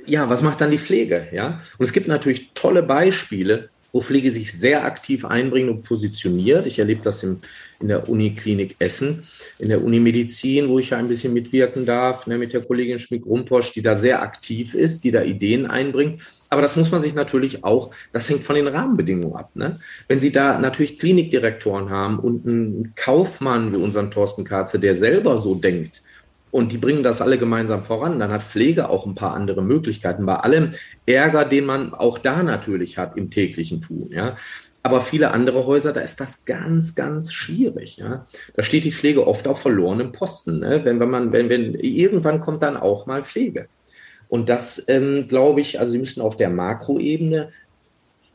Ja, 0.05 0.29
was 0.29 0.43
macht 0.43 0.61
dann 0.61 0.69
die 0.69 0.77
Pflege? 0.77 1.29
Ja? 1.31 1.61
Und 1.79 1.85
es 1.87 1.93
gibt 1.93 2.07
natürlich 2.07 2.51
tolle 2.53 2.83
Beispiele, 2.83 3.69
wo 3.91 4.01
Pflege 4.01 4.31
sich 4.31 4.51
sehr 4.51 4.85
aktiv 4.85 5.25
einbringt 5.25 5.69
und 5.69 5.83
positioniert. 5.83 6.65
Ich 6.67 6.79
erlebe 6.79 7.01
das 7.01 7.23
im, 7.23 7.39
in 7.79 7.87
der 7.87 8.07
Uniklinik 8.07 8.75
Essen, 8.79 9.23
in 9.57 9.69
der 9.69 9.83
Unimedizin, 9.83 10.69
wo 10.69 10.79
ich 10.79 10.91
ja 10.91 10.97
ein 10.97 11.07
bisschen 11.07 11.33
mitwirken 11.33 11.85
darf, 11.85 12.27
ne, 12.27 12.37
mit 12.37 12.53
der 12.53 12.61
Kollegin 12.61 12.99
Schmick-Rumposch, 12.99 13.71
die 13.71 13.81
da 13.81 13.95
sehr 13.95 14.21
aktiv 14.21 14.75
ist, 14.75 15.03
die 15.03 15.11
da 15.11 15.23
Ideen 15.23 15.65
einbringt. 15.65 16.21
Aber 16.49 16.61
das 16.61 16.75
muss 16.75 16.91
man 16.91 17.01
sich 17.01 17.13
natürlich 17.13 17.63
auch, 17.63 17.93
das 18.11 18.29
hängt 18.29 18.43
von 18.43 18.55
den 18.55 18.67
Rahmenbedingungen 18.67 19.35
ab. 19.35 19.51
Ne? 19.55 19.79
Wenn 20.07 20.19
Sie 20.19 20.31
da 20.31 20.59
natürlich 20.59 20.97
Klinikdirektoren 20.97 21.89
haben 21.89 22.19
und 22.19 22.45
einen 22.45 22.93
Kaufmann 22.95 23.71
wie 23.71 23.77
unseren 23.77 24.09
Thorsten 24.11 24.43
Katze, 24.43 24.79
der 24.79 24.95
selber 24.95 25.37
so 25.37 25.55
denkt, 25.55 26.03
und 26.51 26.71
die 26.71 26.77
bringen 26.77 27.03
das 27.03 27.21
alle 27.21 27.37
gemeinsam 27.37 27.83
voran, 27.83 28.19
dann 28.19 28.31
hat 28.31 28.43
Pflege 28.43 28.89
auch 28.89 29.05
ein 29.05 29.15
paar 29.15 29.33
andere 29.33 29.61
Möglichkeiten. 29.61 30.25
Bei 30.25 30.35
allem 30.35 30.71
Ärger, 31.05 31.45
den 31.45 31.65
man 31.65 31.93
auch 31.93 32.17
da 32.17 32.41
natürlich 32.43 32.97
hat 32.97 33.17
im 33.17 33.29
täglichen 33.29 33.81
Tun. 33.81 34.09
Ja. 34.11 34.35
Aber 34.81 35.01
viele 35.01 35.31
andere 35.31 35.65
Häuser, 35.65 35.91
da 35.91 36.01
ist 36.01 36.21
das 36.21 36.45
ganz, 36.45 36.95
ganz 36.95 37.33
schwierig. 37.33 37.97
Ja. 37.97 38.25
Da 38.55 38.63
steht 38.63 38.85
die 38.85 38.91
Pflege 38.91 39.27
oft 39.27 39.47
auf 39.47 39.61
verlorenem 39.61 40.11
Posten. 40.11 40.59
Ne? 40.59 40.81
Wenn, 40.83 40.99
wenn 40.99 41.09
man, 41.09 41.31
wenn, 41.31 41.49
wenn, 41.49 41.75
irgendwann 41.75 42.39
kommt 42.39 42.63
dann 42.63 42.77
auch 42.77 43.05
mal 43.05 43.23
Pflege. 43.23 43.67
Und 44.29 44.47
das 44.47 44.85
ähm, 44.87 45.27
glaube 45.27 45.61
ich, 45.61 45.79
also 45.79 45.91
Sie 45.91 45.97
müssen 45.97 46.21
auf 46.21 46.37
der 46.37 46.49
Makroebene 46.49 47.51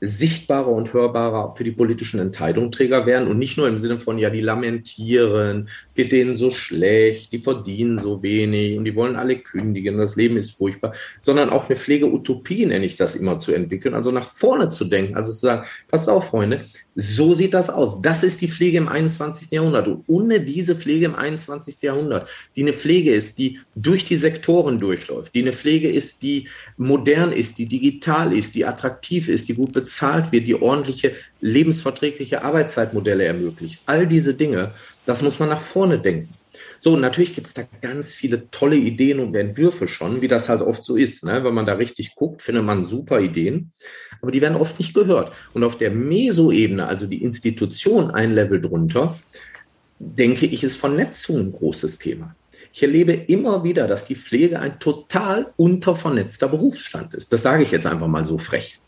sichtbarer 0.07 0.69
und 0.69 0.93
hörbarer 0.93 1.55
für 1.57 1.65
die 1.65 1.73
politischen 1.73 2.21
Entscheidungsträger 2.21 3.07
werden 3.07 3.29
und 3.29 3.39
nicht 3.39 3.57
nur 3.57 3.69
im 3.69 3.79
Sinne 3.79 4.01
von, 4.01 4.19
ja, 4.19 4.31
die 4.31 4.41
lamentieren, 4.41 5.69
es 5.87 5.95
geht 5.95 6.13
denen 6.13 6.35
so 6.35 6.51
schlecht, 6.51 7.33
die 7.33 7.39
verdienen 7.39 7.99
so 7.99 8.23
wenig 8.23 8.77
und 8.77 8.85
die 8.85 8.95
wollen 8.95 9.17
alle 9.17 9.39
kündigen, 9.39 9.99
das 9.99 10.17
Leben 10.17 10.37
ist 10.37 10.51
furchtbar, 10.51 10.93
sondern 11.21 11.51
auch 11.51 11.69
eine 11.69 11.77
Pflegeutopie, 11.77 12.67
nenne 12.67 12.85
ich 12.85 12.97
das 12.97 13.17
immer, 13.17 13.39
zu 13.39 13.53
entwickeln, 13.53 13.95
also 13.95 14.11
nach 14.11 14.29
vorne 14.31 14.69
zu 14.69 14.85
denken, 14.85 15.17
also 15.17 15.33
zu 15.33 15.39
sagen, 15.39 15.67
passt 15.89 16.09
auf, 16.09 16.29
Freunde, 16.29 16.65
so 16.97 17.35
sieht 17.35 17.55
das 17.55 17.71
aus. 17.71 18.01
Das 18.03 18.23
ist 18.23 18.41
die 18.41 18.49
Pflege 18.49 18.79
im 18.79 18.89
21. 18.89 19.51
Jahrhundert. 19.51 19.89
Und 19.89 20.05
ohne 20.07 20.41
diese 20.41 20.77
Pflege 20.77 21.07
im 21.07 21.15
21. 21.15 21.83
Jahrhundert, 21.83 22.29
die 22.57 22.63
eine 22.63 22.73
Pflege 22.73 23.13
ist, 23.13 23.39
die 23.39 23.61
durch 23.75 24.05
die 24.05 24.17
Sektoren 24.17 24.79
durchläuft, 24.79 25.35
die 25.35 25.43
eine 25.43 25.53
Pflege 25.53 25.91
ist, 25.91 26.23
die 26.23 26.49
modern 26.77 27.33
ist, 27.33 27.59
die 27.59 27.67
digital 27.67 28.33
ist, 28.33 28.55
die 28.55 28.65
attraktiv 28.65 29.29
ist, 29.29 29.49
die 29.49 29.55
gut 29.55 29.73
bezahlt 29.73 29.94
wird, 30.03 30.47
die 30.47 30.55
ordentliche, 30.55 31.15
lebensverträgliche 31.41 32.43
Arbeitszeitmodelle 32.43 33.25
ermöglicht. 33.25 33.83
All 33.87 34.07
diese 34.07 34.35
Dinge, 34.35 34.73
das 35.07 35.23
muss 35.23 35.39
man 35.39 35.49
nach 35.49 35.61
vorne 35.61 35.99
denken. 35.99 36.33
So, 36.79 36.97
natürlich 36.97 37.35
gibt 37.35 37.47
es 37.47 37.55
da 37.55 37.63
ganz 37.81 38.15
viele 38.15 38.51
tolle 38.51 38.77
Ideen 38.77 39.19
und 39.21 39.35
Entwürfe 39.35 39.89
schon, 39.89 40.21
wie 40.21 40.29
das 40.29 40.49
halt 40.49 40.61
oft 40.61 40.85
so 40.85 40.97
ist. 40.97 41.25
Ne? 41.25 41.43
Wenn 41.43 41.55
man 41.55 41.67
da 41.67 41.75
richtig 41.75 42.15
guckt, 42.15 42.43
findet 42.43 42.65
man 42.65 42.85
super 42.85 43.21
Ideen, 43.21 43.73
aber 44.21 44.31
die 44.31 44.41
werden 44.41 44.57
oft 44.57 44.79
nicht 44.79 44.93
gehört. 44.93 45.33
Und 45.55 45.65
auf 45.65 45.79
der 45.79 45.91
Meso-Ebene, 45.91 46.87
also 46.87 47.07
die 47.07 47.23
Institution 47.23 48.11
ein 48.11 48.33
Level 48.35 48.61
drunter, 48.61 49.19
denke 49.99 50.47
ich, 50.47 50.63
ist 50.63 50.77
Vernetzung 50.77 51.39
ein 51.39 51.53
großes 51.53 51.99
Thema. 51.99 52.35
Ich 52.73 52.83
erlebe 52.83 53.13
immer 53.13 53.63
wieder, 53.63 53.87
dass 53.87 54.05
die 54.05 54.17
Pflege 54.17 54.59
ein 54.59 54.81
total 54.81 55.53
untervernetzter 55.57 56.49
Berufsstand 56.49 57.15
ist. 57.15 57.33
Das 57.33 57.43
sage 57.43 57.63
ich 57.63 57.71
jetzt 57.71 57.87
einfach 57.87 58.09
mal 58.09 58.25
so 58.25 58.37
frech. 58.37 58.81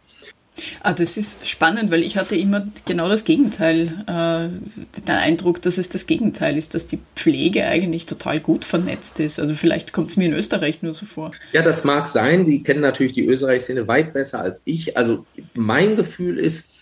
Ah, 0.83 0.95
das 0.95 1.17
ist 1.17 1.47
spannend, 1.47 1.91
weil 1.91 2.03
ich 2.03 2.17
hatte 2.17 2.37
immer 2.37 2.67
genau 2.85 3.09
das 3.09 3.25
Gegenteil, 3.25 4.05
äh, 4.07 5.01
den 5.01 5.15
Eindruck, 5.15 5.61
dass 5.63 5.79
es 5.79 5.89
das 5.89 6.07
Gegenteil 6.07 6.57
ist, 6.57 6.75
dass 6.75 6.87
die 6.87 6.99
Pflege 7.15 7.67
eigentlich 7.67 8.07
total 8.07 8.41
gut 8.41 8.65
vernetzt 8.65 9.21
ist. 9.21 9.39
Also 9.39 9.55
vielleicht 9.55 9.93
kommt 9.93 10.11
es 10.11 10.17
mir 10.17 10.27
in 10.27 10.33
Österreich 10.33 10.83
nur 10.83 10.95
so 10.95 11.07
vor. 11.07 11.33
Ja, 11.53 11.63
das 11.63 11.85
mag 11.85 12.07
sein. 12.07 12.45
Die 12.45 12.63
kennen 12.63 12.81
natürlich 12.81 13.13
die 13.13 13.27
Österreich-Szene 13.27 13.87
weit 13.89 14.13
besser 14.13 14.41
als 14.41 14.63
ich. 14.65 14.97
Also 14.97 15.27
mein 15.55 15.97
Gefühl 15.97 16.39
ist, 16.39 16.73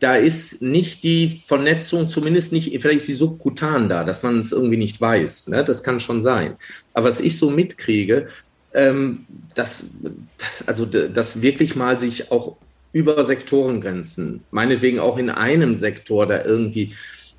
da 0.00 0.14
ist 0.14 0.62
nicht 0.62 1.02
die 1.02 1.42
Vernetzung, 1.44 2.06
zumindest 2.06 2.52
nicht, 2.52 2.70
vielleicht 2.80 2.98
ist 2.98 3.06
sie 3.06 3.14
subkutan 3.14 3.88
da, 3.88 4.04
dass 4.04 4.22
man 4.22 4.38
es 4.38 4.52
irgendwie 4.52 4.76
nicht 4.76 5.00
weiß. 5.00 5.48
Ne? 5.48 5.64
Das 5.64 5.82
kann 5.82 5.98
schon 5.98 6.20
sein. 6.22 6.54
Aber 6.94 7.08
was 7.08 7.20
ich 7.20 7.36
so 7.36 7.50
mitkriege, 7.50 8.28
ähm, 8.74 9.26
dass, 9.54 9.90
dass, 10.36 10.66
also, 10.68 10.86
dass 10.86 11.42
wirklich 11.42 11.74
mal 11.74 11.98
sich 11.98 12.30
auch 12.30 12.56
über 12.92 13.22
Sektorengrenzen, 13.22 14.42
meinetwegen 14.50 14.98
auch 14.98 15.18
in 15.18 15.30
einem 15.30 15.74
Sektor 15.74 16.26
da 16.26 16.44
irgendwie, 16.44 16.94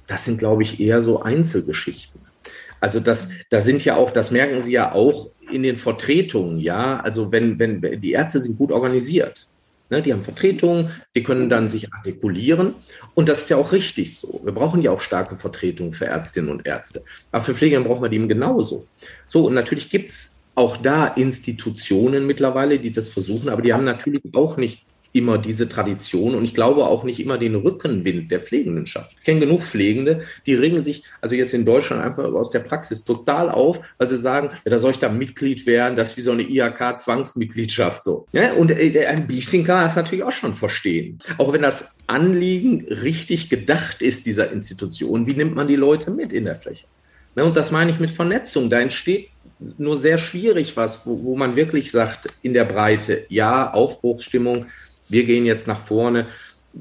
das 0.08 0.26
sind, 0.26 0.40
glaube 0.40 0.64
ich, 0.64 0.80
eher 0.80 1.02
so 1.02 1.22
Einzelgeschichten. 1.22 2.22
Also 2.82 3.00
das, 3.00 3.30
da 3.50 3.62
sind 3.62 3.84
ja 3.84 3.96
auch, 3.96 4.12
das 4.12 4.32
merken 4.32 4.62
Sie 4.62 4.72
ja 4.72 4.94
auch 4.94 5.30
in 5.52 5.64
den 5.64 5.78
Vertretungen, 5.78 6.60
ja. 6.60 7.00
Also 7.00 7.32
wenn, 7.32 7.60
wenn 7.60 7.82
die 7.82 8.12
Ärzte 8.12 8.40
sind 8.40 8.58
gut 8.58 8.72
organisiert, 8.72 9.48
ne, 9.90 10.02
die 10.02 10.14
haben 10.14 10.24
Vertretungen, 10.24 10.90
die 11.16 11.24
können 11.24 11.50
dann 11.50 11.68
sich 11.68 11.92
artikulieren 11.94 12.76
und 13.16 13.28
das 13.28 13.42
ist 13.42 13.50
ja 13.50 13.58
auch 13.58 13.72
richtig 13.72 14.16
so. 14.16 14.40
Wir 14.44 14.54
brauchen 14.54 14.82
ja 14.82 14.92
auch 14.92 15.02
starke 15.02 15.36
Vertretungen 15.36 15.94
für 15.94 16.06
Ärztinnen 16.06 16.50
und 16.52 16.66
Ärzte. 16.66 17.04
Aber 17.32 17.44
für 17.44 17.54
Pfleger 17.54 17.82
brauchen 17.82 18.04
wir 18.04 18.10
die 18.10 18.18
eben 18.18 18.30
genauso. 18.30 18.88
So, 19.26 19.48
und 19.48 19.54
natürlich 19.54 19.90
gibt 19.90 20.10
es 20.10 20.44
auch 20.56 20.78
da 20.78 21.08
Institutionen 21.08 22.26
mittlerweile, 22.26 22.80
die 22.80 22.92
das 22.92 23.10
versuchen, 23.10 23.50
aber 23.50 23.62
die 23.62 23.74
haben 23.74 23.86
natürlich 23.86 24.22
auch 24.34 24.58
nicht 24.58 24.86
immer 25.12 25.38
diese 25.38 25.68
Tradition 25.68 26.36
und 26.36 26.44
ich 26.44 26.54
glaube 26.54 26.86
auch 26.86 27.04
nicht 27.04 27.20
immer 27.20 27.38
den 27.38 27.56
Rückenwind 27.56 28.30
der 28.32 28.40
Pflegendenschaft. 28.40 29.16
Ich 29.20 29.26
kenne 29.26 29.40
genug 29.40 29.64
Pflegende, 29.64 30.20
die 30.46 30.54
ringen 30.54 30.82
sich 30.82 31.04
also 31.22 31.36
jetzt 31.36 31.54
in 31.54 31.66
Deutschland 31.66 32.04
einfach 32.04 32.26
aus 32.26 32.52
der 32.52 32.60
Praxis 32.60 33.04
total 33.04 33.50
auf, 33.50 33.80
weil 33.98 34.10
sie 34.10 34.18
sagen, 34.18 34.50
ja, 34.66 34.72
da 34.72 34.80
soll 34.80 34.92
ich 34.92 35.00
da 35.00 35.10
Mitglied 35.10 35.66
werden, 35.66 35.96
das 35.96 36.12
ist 36.12 36.18
wie 36.18 36.22
so 36.22 36.32
eine 36.32 36.44
IHK-Zwangsmitgliedschaft 36.44 38.04
so. 38.04 38.28
Ja, 38.32 38.54
und 38.54 38.72
äh, 38.72 39.06
ein 39.08 39.28
bisschen 39.28 39.64
kann 39.64 39.84
das 39.84 39.96
natürlich 39.96 40.24
auch 40.24 40.32
schon 40.32 40.54
verstehen. 40.54 41.20
Auch 41.38 41.54
wenn 41.54 41.62
das 41.62 41.96
Anliegen 42.08 42.86
richtig 42.90 43.50
gedacht 43.50 44.02
ist 44.02 44.26
dieser 44.26 44.52
Institution, 44.52 45.26
wie 45.26 45.34
nimmt 45.34 45.56
man 45.56 45.68
die 45.68 45.76
Leute 45.76 46.12
mit 46.12 46.34
in 46.34 46.46
der 46.46 46.56
Fläche? 46.56 46.86
Ne, 47.36 47.46
und 47.46 47.56
das 47.56 47.72
meine 47.72 47.92
ich 47.92 48.00
mit 48.00 48.12
Vernetzung. 48.12 48.70
Da 48.70 48.80
entsteht 48.80 49.30
nur 49.78 49.98
sehr 49.98 50.18
schwierig 50.18 50.78
was, 50.78 51.06
wo, 51.06 51.24
wo 51.24 51.36
man 51.36 51.56
wirklich 51.56 51.92
sagt, 51.92 52.28
in 52.42 52.54
der 52.54 52.66
Breite, 52.66 53.26
ja, 53.30 53.72
Aufbruchsstimmung, 53.72 54.66
wir 55.10 55.26
gehen 55.26 55.46
jetzt 55.46 55.68
nach 55.68 55.80
vorne. 55.80 56.28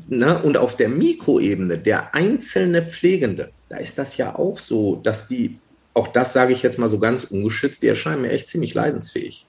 Ne? 0.08 0.40
Und 0.42 0.56
auf 0.56 0.76
der 0.76 0.88
Mikroebene, 0.88 1.78
der 1.78 2.14
einzelne 2.14 2.82
Pflegende, 2.82 3.50
da 3.68 3.78
ist 3.78 3.98
das 3.98 4.16
ja 4.16 4.36
auch 4.36 4.58
so, 4.58 4.96
dass 4.96 5.26
die, 5.26 5.58
auch 5.94 6.08
das 6.08 6.32
sage 6.32 6.52
ich 6.52 6.62
jetzt 6.62 6.78
mal 6.78 6.88
so 6.88 6.98
ganz 6.98 7.24
ungeschützt, 7.24 7.82
die 7.82 7.88
erscheinen 7.88 8.22
mir 8.22 8.30
echt 8.30 8.48
ziemlich 8.48 8.74
leidensfähig. 8.74 9.46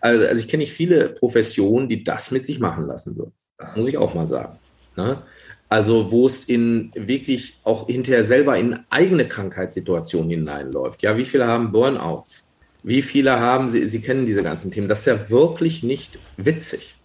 Also, 0.00 0.26
also 0.26 0.40
ich 0.40 0.48
kenne 0.48 0.62
nicht 0.62 0.72
viele 0.72 1.10
Professionen, 1.10 1.88
die 1.88 2.02
das 2.02 2.30
mit 2.30 2.46
sich 2.46 2.60
machen 2.60 2.86
lassen 2.86 3.16
würden. 3.16 3.32
Das 3.58 3.76
muss 3.76 3.88
ich 3.88 3.98
auch 3.98 4.14
mal 4.14 4.28
sagen. 4.28 4.58
Ne? 4.96 5.22
Also 5.68 6.10
wo 6.10 6.26
es 6.26 6.44
in 6.44 6.92
wirklich 6.94 7.58
auch 7.62 7.86
hinterher 7.86 8.24
selber 8.24 8.56
in 8.56 8.80
eigene 8.88 9.28
Krankheitssituationen 9.28 10.30
hineinläuft. 10.30 11.02
Ja, 11.02 11.16
wie 11.16 11.24
viele 11.24 11.46
haben 11.46 11.72
Burnouts? 11.72 12.44
Wie 12.82 13.02
viele 13.02 13.38
haben, 13.38 13.68
Sie, 13.68 13.86
Sie 13.86 14.00
kennen 14.00 14.24
diese 14.24 14.42
ganzen 14.42 14.70
Themen. 14.70 14.88
Das 14.88 15.00
ist 15.00 15.06
ja 15.06 15.30
wirklich 15.30 15.82
nicht 15.82 16.18
witzig. 16.36 16.97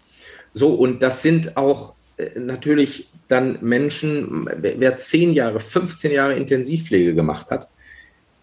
So, 0.53 0.69
und 0.69 1.01
das 1.01 1.21
sind 1.21 1.57
auch 1.57 1.93
äh, 2.17 2.39
natürlich 2.39 3.09
dann 3.27 3.57
Menschen, 3.61 4.47
wer 4.57 4.97
zehn 4.97 5.33
Jahre, 5.33 5.59
15 5.59 6.11
Jahre 6.11 6.33
Intensivpflege 6.33 7.15
gemacht 7.15 7.49
hat, 7.51 7.67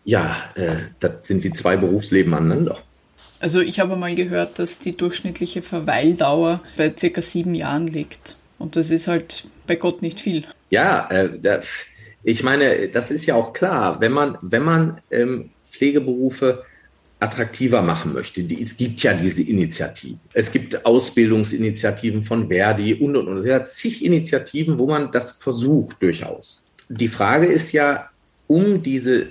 ja, 0.04 0.36
äh, 0.56 0.76
das 0.98 1.12
sind 1.22 1.44
wie 1.44 1.52
zwei 1.52 1.76
Berufsleben 1.76 2.34
aneinander. 2.34 2.78
Also 3.38 3.60
ich 3.60 3.80
habe 3.80 3.96
mal 3.96 4.14
gehört, 4.14 4.58
dass 4.58 4.78
die 4.78 4.96
durchschnittliche 4.96 5.62
Verweildauer 5.62 6.60
bei 6.76 6.92
circa 6.96 7.22
sieben 7.22 7.54
Jahren 7.54 7.86
liegt. 7.86 8.36
Und 8.58 8.76
das 8.76 8.90
ist 8.90 9.08
halt 9.08 9.46
bei 9.66 9.76
Gott 9.76 10.02
nicht 10.02 10.20
viel. 10.20 10.44
Ja, 10.68 11.08
äh, 11.10 11.38
da, 11.38 11.60
ich 12.22 12.42
meine, 12.42 12.88
das 12.88 13.10
ist 13.10 13.24
ja 13.26 13.34
auch 13.34 13.52
klar, 13.52 14.00
wenn 14.00 14.12
man, 14.12 14.36
wenn 14.42 14.62
man 14.62 15.00
ähm, 15.10 15.50
Pflegeberufe 15.64 16.64
attraktiver 17.20 17.82
machen 17.82 18.14
möchte. 18.14 18.40
Es 18.40 18.76
gibt 18.76 19.02
ja 19.02 19.12
diese 19.12 19.42
Initiativen. 19.42 20.20
Es 20.32 20.50
gibt 20.50 20.84
Ausbildungsinitiativen 20.86 22.22
von 22.22 22.48
Verdi 22.48 22.94
und, 22.94 23.16
und, 23.16 23.28
und. 23.28 23.36
Es 23.36 23.44
gibt 23.44 23.68
zig 23.68 24.04
Initiativen, 24.04 24.78
wo 24.78 24.86
man 24.86 25.12
das 25.12 25.30
versucht 25.32 26.02
durchaus. 26.02 26.64
Die 26.88 27.08
Frage 27.08 27.46
ist 27.46 27.72
ja, 27.72 28.08
um 28.46 28.82
diese 28.82 29.28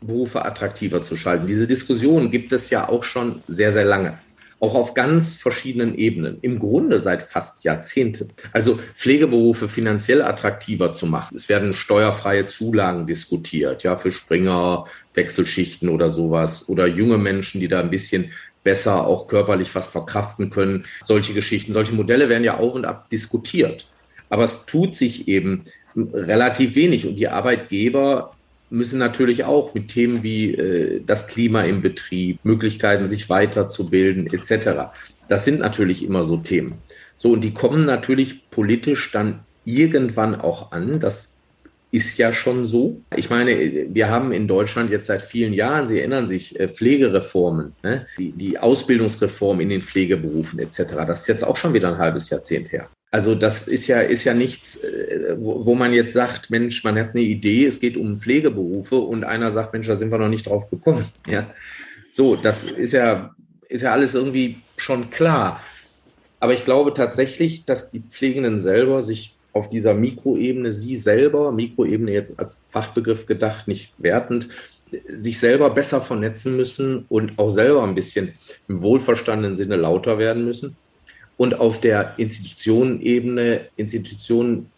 Berufe 0.00 0.44
attraktiver 0.44 1.02
zu 1.02 1.16
schalten. 1.16 1.46
Diese 1.46 1.66
Diskussion 1.66 2.30
gibt 2.30 2.52
es 2.52 2.70
ja 2.70 2.88
auch 2.88 3.04
schon 3.04 3.42
sehr, 3.48 3.72
sehr 3.72 3.84
lange 3.84 4.18
auch 4.62 4.76
auf 4.76 4.94
ganz 4.94 5.34
verschiedenen 5.34 5.96
Ebenen, 5.96 6.38
im 6.40 6.60
Grunde 6.60 7.00
seit 7.00 7.24
fast 7.24 7.64
Jahrzehnten. 7.64 8.28
Also 8.52 8.78
Pflegeberufe 8.94 9.68
finanziell 9.68 10.22
attraktiver 10.22 10.92
zu 10.92 11.06
machen. 11.06 11.34
Es 11.34 11.48
werden 11.48 11.74
steuerfreie 11.74 12.46
Zulagen 12.46 13.08
diskutiert, 13.08 13.82
ja, 13.82 13.96
für 13.96 14.12
Springer, 14.12 14.84
Wechselschichten 15.14 15.88
oder 15.88 16.10
sowas 16.10 16.68
oder 16.68 16.86
junge 16.86 17.18
Menschen, 17.18 17.60
die 17.60 17.66
da 17.66 17.80
ein 17.80 17.90
bisschen 17.90 18.30
besser 18.62 19.04
auch 19.04 19.26
körperlich 19.26 19.74
was 19.74 19.88
verkraften 19.88 20.50
können. 20.50 20.84
Solche 21.02 21.34
Geschichten, 21.34 21.72
solche 21.72 21.94
Modelle 21.94 22.28
werden 22.28 22.44
ja 22.44 22.58
auf 22.58 22.76
und 22.76 22.84
ab 22.84 23.10
diskutiert. 23.10 23.88
Aber 24.30 24.44
es 24.44 24.64
tut 24.64 24.94
sich 24.94 25.26
eben 25.26 25.64
relativ 25.96 26.76
wenig 26.76 27.04
und 27.04 27.16
die 27.16 27.26
Arbeitgeber 27.26 28.36
müssen 28.72 28.98
natürlich 28.98 29.44
auch 29.44 29.74
mit 29.74 29.88
Themen 29.88 30.22
wie 30.22 30.54
äh, 30.54 31.02
das 31.04 31.28
Klima 31.28 31.62
im 31.62 31.82
Betrieb, 31.82 32.38
Möglichkeiten, 32.42 33.06
sich 33.06 33.28
weiterzubilden, 33.28 34.26
etc. 34.26 34.92
Das 35.28 35.44
sind 35.44 35.60
natürlich 35.60 36.04
immer 36.04 36.24
so 36.24 36.38
Themen. 36.38 36.74
So, 37.14 37.32
und 37.32 37.42
die 37.44 37.52
kommen 37.52 37.84
natürlich 37.84 38.50
politisch 38.50 39.12
dann 39.12 39.40
irgendwann 39.64 40.34
auch 40.34 40.72
an. 40.72 40.98
Das 40.98 41.36
ist 41.90 42.16
ja 42.16 42.32
schon 42.32 42.64
so. 42.64 43.02
Ich 43.14 43.28
meine, 43.28 43.86
wir 43.90 44.08
haben 44.08 44.32
in 44.32 44.48
Deutschland 44.48 44.90
jetzt 44.90 45.06
seit 45.06 45.20
vielen 45.20 45.52
Jahren, 45.52 45.86
Sie 45.86 45.98
erinnern 45.98 46.26
sich, 46.26 46.58
äh, 46.58 46.68
Pflegereformen, 46.68 47.74
ne? 47.82 48.06
die, 48.18 48.32
die 48.32 48.58
Ausbildungsreform 48.58 49.60
in 49.60 49.68
den 49.68 49.82
Pflegeberufen 49.82 50.58
etc. 50.58 50.94
Das 51.06 51.20
ist 51.20 51.28
jetzt 51.28 51.46
auch 51.46 51.56
schon 51.56 51.74
wieder 51.74 51.88
ein 51.88 51.98
halbes 51.98 52.30
Jahrzehnt 52.30 52.72
her. 52.72 52.88
Also 53.12 53.34
das 53.34 53.68
ist 53.68 53.88
ja, 53.88 54.00
ist 54.00 54.24
ja 54.24 54.32
nichts, 54.32 54.82
äh, 54.82 55.36
wo, 55.38 55.66
wo, 55.66 55.74
man 55.74 55.92
jetzt 55.92 56.14
sagt, 56.14 56.48
Mensch, 56.48 56.82
man 56.82 56.98
hat 56.98 57.10
eine 57.10 57.20
Idee, 57.20 57.66
es 57.66 57.78
geht 57.78 57.98
um 57.98 58.16
Pflegeberufe 58.16 58.96
und 58.96 59.22
einer 59.22 59.50
sagt, 59.50 59.74
Mensch, 59.74 59.86
da 59.86 59.96
sind 59.96 60.10
wir 60.10 60.16
noch 60.16 60.30
nicht 60.30 60.46
drauf 60.46 60.70
gekommen. 60.70 61.04
Ja, 61.26 61.50
so, 62.10 62.36
das 62.36 62.64
ist 62.64 62.92
ja, 62.92 63.34
ist 63.68 63.82
ja 63.82 63.92
alles 63.92 64.14
irgendwie 64.14 64.56
schon 64.78 65.10
klar. 65.10 65.60
Aber 66.40 66.54
ich 66.54 66.64
glaube 66.64 66.94
tatsächlich, 66.94 67.66
dass 67.66 67.90
die 67.90 68.00
Pflegenden 68.00 68.58
selber 68.58 69.02
sich 69.02 69.36
auf 69.52 69.68
dieser 69.68 69.92
Mikroebene, 69.92 70.72
sie 70.72 70.96
selber, 70.96 71.52
Mikroebene 71.52 72.12
jetzt 72.12 72.38
als 72.38 72.64
Fachbegriff 72.68 73.26
gedacht, 73.26 73.68
nicht 73.68 73.92
wertend, 73.98 74.48
sich 75.06 75.38
selber 75.38 75.68
besser 75.68 76.00
vernetzen 76.00 76.56
müssen 76.56 77.04
und 77.10 77.38
auch 77.38 77.50
selber 77.50 77.82
ein 77.82 77.94
bisschen 77.94 78.32
im 78.68 78.80
wohlverstandenen 78.80 79.54
Sinne 79.54 79.76
lauter 79.76 80.18
werden 80.18 80.46
müssen 80.46 80.76
und 81.36 81.58
auf 81.58 81.80
der 81.80 82.14
Institutionenebene 82.16 83.62
Institutionen 83.76 84.70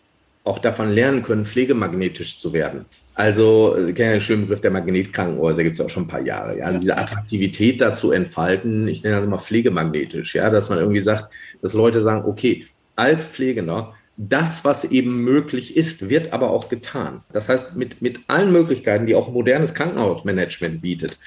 auch 0.44 0.58
davon 0.58 0.90
lernen 0.90 1.22
können, 1.22 1.46
pflegemagnetisch 1.46 2.38
zu 2.38 2.52
werden. 2.52 2.84
Also, 3.14 3.76
ich 3.78 3.94
kenne 3.94 4.12
den 4.12 4.20
schönen 4.20 4.42
Begriff 4.42 4.60
der 4.60 4.72
Magnetkrankenhäuser, 4.72 5.62
gibt 5.62 5.74
es 5.74 5.78
ja 5.78 5.86
auch 5.86 5.90
schon 5.90 6.04
ein 6.04 6.08
paar 6.08 6.20
Jahre. 6.20 6.58
Ja? 6.58 6.66
Also 6.66 6.80
diese 6.80 6.98
Attraktivität 6.98 7.80
dazu 7.80 8.10
entfalten, 8.10 8.88
ich 8.88 9.02
nenne 9.02 9.16
das 9.16 9.24
immer 9.24 9.38
pflegemagnetisch, 9.38 10.34
ja, 10.34 10.50
dass 10.50 10.68
man 10.68 10.78
irgendwie 10.78 11.00
sagt, 11.00 11.32
dass 11.62 11.72
Leute 11.72 12.02
sagen, 12.02 12.24
okay, 12.26 12.66
als 12.96 13.24
Pflegender, 13.24 13.94
das, 14.16 14.64
was 14.64 14.84
eben 14.84 15.22
möglich 15.22 15.76
ist, 15.76 16.08
wird 16.08 16.32
aber 16.32 16.50
auch 16.50 16.68
getan. 16.68 17.22
Das 17.32 17.48
heißt, 17.48 17.74
mit, 17.74 18.02
mit 18.02 18.20
allen 18.28 18.52
Möglichkeiten, 18.52 19.06
die 19.06 19.14
auch 19.14 19.32
modernes 19.32 19.74
Krankenhausmanagement 19.74 20.82
bietet, 20.82 21.18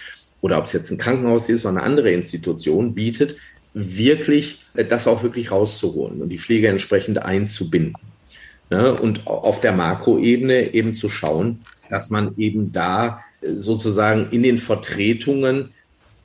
oder 0.41 0.59
ob 0.59 0.65
es 0.65 0.73
jetzt 0.73 0.91
ein 0.91 0.97
Krankenhaus 0.97 1.49
ist 1.49 1.65
oder 1.65 1.77
eine 1.77 1.83
andere 1.83 2.11
Institution 2.11 2.93
bietet, 2.93 3.37
wirklich 3.77 4.63
äh, 4.75 4.85
das 4.85 5.07
auch 5.07 5.23
wirklich 5.23 5.51
rauszuholen 5.51 6.21
und 6.21 6.29
die 6.29 6.39
Pflege 6.39 6.67
entsprechend 6.67 7.19
einzubinden. 7.19 7.93
Ne? 8.69 8.93
Und 8.93 9.27
auf 9.27 9.61
der 9.61 9.71
Makroebene 9.71 10.73
eben 10.73 10.93
zu 10.93 11.09
schauen, 11.09 11.59
dass 11.89 12.09
man 12.09 12.33
eben 12.37 12.71
da 12.71 13.23
äh, 13.41 13.53
sozusagen 13.53 14.27
in 14.31 14.43
den 14.43 14.57
Vertretungen 14.57 15.71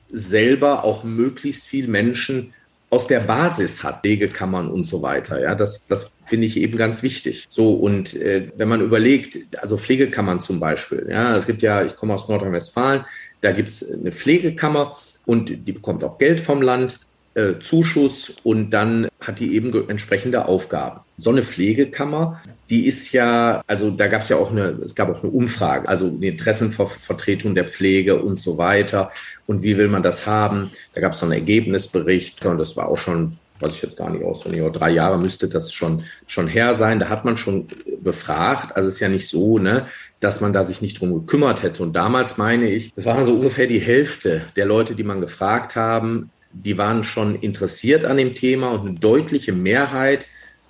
selber 0.09 0.83
auch 0.83 1.03
möglichst 1.03 1.65
viel 1.65 1.87
Menschen 1.87 2.53
aus 2.89 3.07
der 3.07 3.21
Basis 3.21 3.83
hat, 3.83 4.01
Pflegekammern 4.01 4.69
und 4.69 4.85
so 4.85 5.01
weiter. 5.01 5.41
Ja, 5.41 5.55
das, 5.55 5.87
das 5.87 6.11
finde 6.25 6.45
ich 6.45 6.57
eben 6.57 6.77
ganz 6.77 7.01
wichtig. 7.01 7.45
So, 7.49 7.73
und 7.73 8.13
äh, 8.15 8.51
wenn 8.55 8.67
man 8.67 8.81
überlegt, 8.81 9.39
also 9.61 9.77
Pflegekammern 9.77 10.39
zum 10.39 10.59
Beispiel, 10.59 11.07
ja, 11.09 11.35
es 11.35 11.47
gibt 11.47 11.63
ja, 11.63 11.83
ich 11.83 11.95
komme 11.95 12.13
aus 12.13 12.29
Nordrhein-Westfalen, 12.29 13.05
da 13.41 13.51
gibt 13.51 13.69
es 13.69 13.91
eine 13.91 14.11
Pflegekammer 14.11 14.95
und 15.25 15.67
die 15.67 15.71
bekommt 15.71 16.03
auch 16.03 16.19
Geld 16.19 16.39
vom 16.39 16.61
Land 16.61 16.99
äh, 17.35 17.59
Zuschuss 17.59 18.35
und 18.43 18.71
dann 18.71 19.07
hat 19.19 19.39
die 19.39 19.55
eben 19.55 19.89
entsprechende 19.89 20.45
Aufgaben. 20.45 21.01
So 21.17 21.29
eine 21.29 21.43
Pflegekammer, 21.43 22.41
die 22.69 22.85
ist 22.85 23.11
ja, 23.11 23.61
also 23.67 23.89
da 23.91 24.07
gab 24.07 24.21
es 24.21 24.29
ja 24.29 24.37
auch 24.37 24.51
eine, 24.51 24.79
es 24.83 24.95
gab 24.95 25.09
auch 25.09 25.23
eine 25.23 25.31
Umfrage, 25.31 25.87
also 25.87 26.09
die 26.09 26.27
Interessenvertretung 26.27 27.55
der 27.55 27.67
Pflege 27.67 28.21
und 28.21 28.39
so 28.39 28.57
weiter. 28.57 29.11
Und 29.45 29.63
wie 29.63 29.77
will 29.77 29.87
man 29.87 30.03
das 30.03 30.25
haben? 30.25 30.71
Da 30.93 31.01
gab 31.01 31.13
es 31.13 31.19
so 31.19 31.25
einen 31.25 31.33
Ergebnisbericht 31.33 32.45
und 32.45 32.57
das 32.57 32.75
war 32.75 32.87
auch 32.87 32.97
schon 32.97 33.37
weiß 33.63 33.75
ich 33.75 33.81
jetzt 33.81 33.97
gar 33.97 34.09
nicht 34.09 34.23
auswendig, 34.23 34.61
aber 34.61 34.71
drei 34.71 34.91
Jahre 34.91 35.17
müsste 35.17 35.47
das 35.47 35.71
schon, 35.71 36.03
schon 36.27 36.47
her 36.47 36.73
sein. 36.75 36.99
Da 36.99 37.09
hat 37.09 37.23
man 37.23 37.37
schon 37.37 37.67
befragt. 38.01 38.75
Also 38.75 38.89
es 38.89 38.95
ist 38.95 38.99
ja 38.99 39.09
nicht 39.09 39.29
so, 39.29 39.57
ne, 39.57 39.85
dass 40.19 40.41
man 40.41 40.53
da 40.53 40.63
sich 40.63 40.81
nicht 40.81 40.99
drum 40.99 41.13
gekümmert 41.13 41.63
hätte. 41.63 41.81
Und 41.81 41.95
damals 41.95 42.37
meine 42.37 42.69
ich, 42.69 42.91
es 42.95 43.05
waren 43.05 43.25
so 43.25 43.33
ungefähr 43.33 43.67
die 43.67 43.79
Hälfte 43.79 44.41
der 44.55 44.65
Leute, 44.65 44.95
die 44.95 45.03
man 45.03 45.21
gefragt 45.21 45.75
haben, 45.75 46.29
die 46.53 46.77
waren 46.77 47.03
schon 47.03 47.35
interessiert 47.35 48.05
an 48.05 48.17
dem 48.17 48.33
Thema 48.33 48.71
und 48.71 48.87
eine 48.87 48.99
deutliche 48.99 49.53
Mehrheit, 49.53 50.27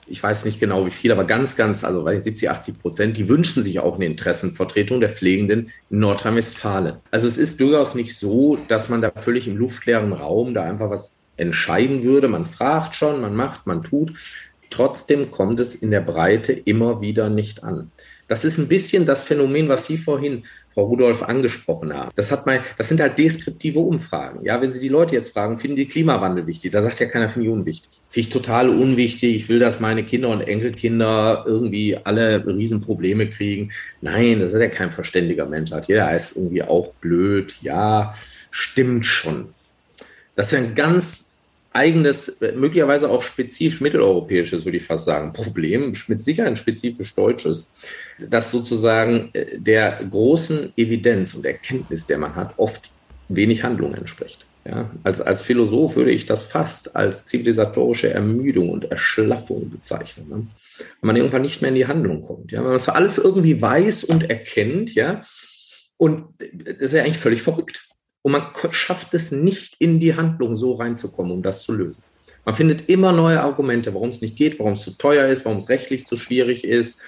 ich 0.07 0.21
weiß 0.21 0.45
nicht 0.45 0.59
genau 0.59 0.85
wie 0.85 0.91
viel, 0.91 1.11
aber 1.11 1.23
ganz, 1.23 1.55
ganz, 1.55 1.83
also 1.83 2.05
70, 2.05 2.49
80 2.49 2.79
Prozent, 2.79 3.17
die 3.17 3.29
wünschen 3.29 3.63
sich 3.63 3.79
auch 3.79 3.95
eine 3.95 4.05
Interessenvertretung 4.05 4.99
der 4.99 5.09
Pflegenden 5.09 5.71
in 5.89 5.99
Nordrhein-Westfalen. 5.99 6.97
Also 7.11 7.27
es 7.27 7.37
ist 7.37 7.59
durchaus 7.59 7.95
nicht 7.95 8.17
so, 8.17 8.57
dass 8.67 8.89
man 8.89 9.01
da 9.01 9.11
völlig 9.15 9.47
im 9.47 9.57
luftleeren 9.57 10.13
Raum 10.13 10.53
da 10.53 10.63
einfach 10.63 10.89
was 10.89 11.19
entscheiden 11.37 12.03
würde. 12.03 12.27
Man 12.27 12.45
fragt 12.45 12.95
schon, 12.95 13.21
man 13.21 13.35
macht, 13.35 13.65
man 13.65 13.83
tut. 13.83 14.13
Trotzdem 14.73 15.29
kommt 15.29 15.59
es 15.59 15.75
in 15.75 15.91
der 15.91 16.01
Breite 16.01 16.51
immer 16.51 16.99
wieder 16.99 17.29
nicht 17.29 17.63
an. 17.63 17.91
Das 18.27 18.43
ist 18.43 18.57
ein 18.57 18.67
bisschen 18.67 19.05
das 19.05 19.21
Phänomen, 19.21 19.69
was 19.69 19.86
Sie 19.86 19.99
vorhin 19.99 20.45
Frau 20.73 20.86
Rudolph 20.86 21.21
angesprochen 21.21 21.93
haben. 21.93 22.09
Das 22.15 22.31
hat 22.31 22.47
mal, 22.47 22.63
das 22.75 22.88
sind 22.89 22.99
halt 22.99 23.19
deskriptive 23.19 23.77
Umfragen. 23.77 24.43
Ja, 24.43 24.59
wenn 24.59 24.71
Sie 24.71 24.79
die 24.79 24.89
Leute 24.89 25.13
jetzt 25.13 25.31
fragen, 25.31 25.59
finden 25.59 25.75
die 25.75 25.88
Klimawandel 25.88 26.47
wichtig? 26.47 26.71
Da 26.71 26.81
sagt 26.81 26.99
ja 26.99 27.05
keiner, 27.05 27.29
finde 27.29 27.49
ich 27.49 27.53
unwichtig. 27.53 27.91
Finde 28.09 28.27
ich 28.27 28.33
total 28.33 28.69
unwichtig. 28.69 29.36
Ich 29.36 29.47
will, 29.47 29.59
dass 29.59 29.79
meine 29.79 30.03
Kinder 30.05 30.29
und 30.29 30.41
Enkelkinder 30.41 31.43
irgendwie 31.45 31.95
alle 32.03 32.43
Riesenprobleme 32.43 33.29
kriegen. 33.29 33.71
Nein, 34.01 34.39
das 34.39 34.53
ist 34.53 34.62
ja 34.62 34.69
kein 34.69 34.91
verständiger 34.91 35.45
Mensch. 35.45 35.71
Hat 35.71 35.88
jeder 35.88 36.15
ist 36.15 36.36
irgendwie 36.36 36.63
auch 36.63 36.95
blöd. 36.95 37.57
Ja, 37.62 38.15
stimmt 38.49 39.05
schon. 39.05 39.53
Das 40.33 40.47
ist 40.47 40.57
ein 40.57 40.73
ganz 40.73 41.32
eigenes, 41.73 42.39
möglicherweise 42.55 43.09
auch 43.09 43.23
spezifisch 43.23 43.81
mitteleuropäisches, 43.81 44.65
würde 44.65 44.77
ich 44.77 44.86
fast 44.86 45.05
sagen, 45.05 45.33
Problem, 45.33 45.93
mit 46.07 46.21
Sicherheit 46.21 46.51
ein 46.51 46.55
spezifisch 46.55 47.13
deutsches, 47.15 47.83
das 48.19 48.51
sozusagen 48.51 49.29
äh, 49.33 49.59
der 49.59 50.03
großen 50.09 50.73
Evidenz 50.77 51.33
und 51.33 51.45
Erkenntnis, 51.45 52.05
der 52.05 52.19
man 52.19 52.36
hat, 52.36 52.53
oft 52.57 52.89
wenig 53.27 53.63
Handlung 53.63 53.95
entspricht. 53.95 54.45
Ja, 54.65 54.89
als, 55.03 55.19
als 55.19 55.41
Philosoph 55.41 55.97
würde 55.97 56.12
ich 56.12 56.25
das 56.25 56.45
fast 56.45 56.95
als 56.95 57.25
zivilisatorische 57.25 58.09
Ermüdung 58.09 58.69
und 58.69 58.86
Erschlaffung 58.86 59.69
bezeichnen. 59.69 60.29
Ne? 60.29 60.47
Wenn 61.01 61.07
man 61.07 61.17
irgendwann 61.17 61.41
nicht 61.41 61.62
mehr 61.62 61.67
in 61.67 61.75
die 61.75 61.88
Handlung 61.88 62.21
kommt. 62.21 62.53
Ja? 62.53 62.59
Wenn 62.59 62.67
man 62.67 62.73
das 62.73 62.88
alles 62.88 63.17
irgendwie 63.17 63.62
weiß 63.62 64.05
und 64.05 64.29
erkennt, 64.29 64.95
ja, 64.95 65.21
und 65.97 66.27
das 66.39 66.77
ist 66.77 66.93
ja 66.93 67.03
eigentlich 67.03 67.17
völlig 67.17 67.41
verrückt. 67.41 67.89
Und 68.23 68.31
man 68.31 68.47
schafft 68.71 69.13
es 69.13 69.31
nicht, 69.31 69.75
in 69.79 69.99
die 69.99 70.15
Handlung 70.15 70.55
so 70.55 70.73
reinzukommen, 70.73 71.31
um 71.31 71.43
das 71.43 71.62
zu 71.62 71.73
lösen. 71.73 72.03
Man 72.45 72.55
findet 72.55 72.89
immer 72.89 73.12
neue 73.12 73.41
Argumente, 73.41 73.93
warum 73.93 74.09
es 74.09 74.21
nicht 74.21 74.36
geht, 74.36 74.59
warum 74.59 74.73
es 74.73 74.81
zu 74.81 74.91
teuer 74.91 75.27
ist, 75.27 75.45
warum 75.45 75.59
es 75.59 75.69
rechtlich 75.69 76.05
zu 76.05 76.17
schwierig 76.17 76.63
ist 76.63 76.99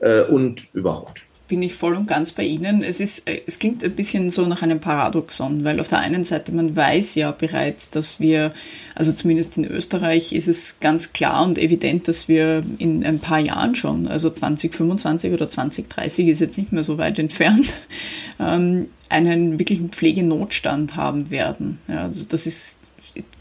äh, 0.00 0.22
und 0.22 0.68
überhaupt 0.74 1.22
bin 1.46 1.62
ich 1.62 1.74
voll 1.74 1.94
und 1.94 2.06
ganz 2.06 2.32
bei 2.32 2.42
Ihnen. 2.42 2.82
Es 2.82 3.00
ist, 3.00 3.28
äh, 3.28 3.42
es 3.46 3.58
klingt 3.58 3.84
ein 3.84 3.94
bisschen 3.94 4.30
so 4.30 4.46
nach 4.46 4.62
einem 4.62 4.80
Paradoxon, 4.80 5.64
weil 5.64 5.78
auf 5.78 5.88
der 5.88 5.98
einen 5.98 6.24
Seite 6.24 6.52
man 6.52 6.74
weiß 6.74 7.16
ja 7.16 7.32
bereits, 7.32 7.90
dass 7.90 8.18
wir, 8.18 8.54
also 8.94 9.12
zumindest 9.12 9.58
in 9.58 9.66
Österreich 9.66 10.32
ist 10.32 10.48
es 10.48 10.80
ganz 10.80 11.12
klar 11.12 11.44
und 11.44 11.58
evident, 11.58 12.08
dass 12.08 12.28
wir 12.28 12.62
in 12.78 13.04
ein 13.04 13.18
paar 13.18 13.40
Jahren 13.40 13.74
schon, 13.74 14.08
also 14.08 14.30
2025 14.30 15.32
oder 15.32 15.48
2030 15.48 16.28
ist 16.28 16.40
jetzt 16.40 16.56
nicht 16.56 16.72
mehr 16.72 16.82
so 16.82 16.96
weit 16.96 17.18
entfernt, 17.18 17.66
ähm, 18.40 18.86
einen 19.10 19.58
wirklichen 19.58 19.90
Pflegenotstand 19.90 20.96
haben 20.96 21.30
werden. 21.30 21.78
Ja, 21.88 22.04
also 22.04 22.24
das 22.26 22.46
ist, 22.46 22.78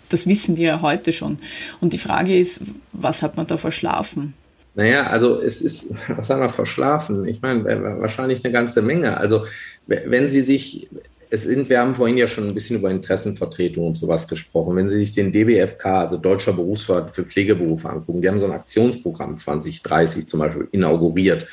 das 0.09 0.27
wissen 0.27 0.57
wir 0.57 0.81
heute 0.81 1.13
schon. 1.13 1.37
Und 1.79 1.93
die 1.93 1.97
Frage 1.97 2.37
ist, 2.37 2.63
was 2.91 3.23
hat 3.23 3.37
man 3.37 3.47
da 3.47 3.57
verschlafen? 3.57 4.33
Naja, 4.75 5.07
also 5.07 5.39
es 5.39 5.61
ist, 5.61 5.93
was 6.15 6.27
sagen 6.27 6.41
wir, 6.41 6.49
verschlafen. 6.49 7.27
Ich 7.27 7.41
meine, 7.41 7.65
wahrscheinlich 7.99 8.43
eine 8.43 8.53
ganze 8.53 8.81
Menge. 8.81 9.17
Also 9.17 9.45
wenn 9.85 10.27
Sie 10.27 10.41
sich, 10.41 10.89
es 11.29 11.43
sind, 11.43 11.69
wir 11.69 11.79
haben 11.79 11.95
vorhin 11.95 12.17
ja 12.17 12.27
schon 12.27 12.47
ein 12.47 12.53
bisschen 12.53 12.77
über 12.77 12.89
Interessenvertretung 12.89 13.87
und 13.87 13.97
sowas 13.97 14.27
gesprochen. 14.27 14.75
Wenn 14.75 14.87
Sie 14.87 14.97
sich 14.97 15.11
den 15.11 15.31
DBFK, 15.31 15.85
also 15.85 16.17
Deutscher 16.17 16.53
Berufsverband 16.53 17.11
für 17.11 17.25
Pflegeberufe 17.25 17.89
angucken, 17.89 18.21
die 18.21 18.27
haben 18.27 18.39
so 18.39 18.45
ein 18.45 18.51
Aktionsprogramm 18.51 19.37
2030 19.37 20.27
zum 20.27 20.39
Beispiel 20.39 20.67
inauguriert, 20.71 21.47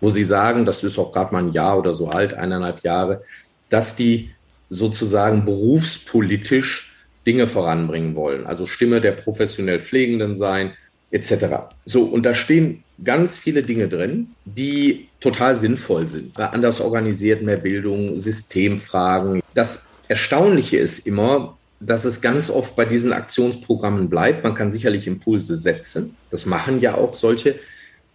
wo 0.00 0.10
sie 0.10 0.24
sagen, 0.24 0.66
das 0.66 0.82
ist 0.82 0.98
auch 0.98 1.12
gerade 1.12 1.32
mal 1.32 1.44
ein 1.44 1.52
Jahr 1.52 1.78
oder 1.78 1.94
so 1.94 2.08
alt, 2.08 2.34
eineinhalb 2.34 2.80
Jahre, 2.80 3.22
dass 3.70 3.94
die 3.94 4.30
sozusagen 4.68 5.44
berufspolitisch 5.44 6.90
Dinge 7.26 7.46
voranbringen 7.46 8.16
wollen. 8.16 8.46
Also 8.46 8.66
Stimme 8.66 9.00
der 9.00 9.12
professionell 9.12 9.78
Pflegenden 9.78 10.34
sein, 10.34 10.72
etc. 11.12 11.68
So, 11.84 12.04
und 12.04 12.24
da 12.24 12.34
stehen 12.34 12.82
ganz 13.04 13.36
viele 13.36 13.62
Dinge 13.62 13.88
drin, 13.88 14.28
die 14.44 15.08
total 15.20 15.54
sinnvoll 15.56 16.06
sind. 16.08 16.38
Anders 16.38 16.80
organisiert, 16.80 17.42
mehr 17.42 17.56
Bildung, 17.56 18.18
Systemfragen. 18.18 19.42
Das 19.54 19.88
Erstaunliche 20.08 20.78
ist 20.78 21.06
immer, 21.06 21.56
dass 21.80 22.04
es 22.04 22.20
ganz 22.20 22.48
oft 22.50 22.76
bei 22.76 22.84
diesen 22.84 23.12
Aktionsprogrammen 23.12 24.08
bleibt. 24.08 24.44
Man 24.44 24.54
kann 24.54 24.70
sicherlich 24.70 25.06
Impulse 25.06 25.56
setzen. 25.56 26.16
Das 26.30 26.46
machen 26.46 26.80
ja 26.80 26.94
auch 26.94 27.14
solche, 27.14 27.56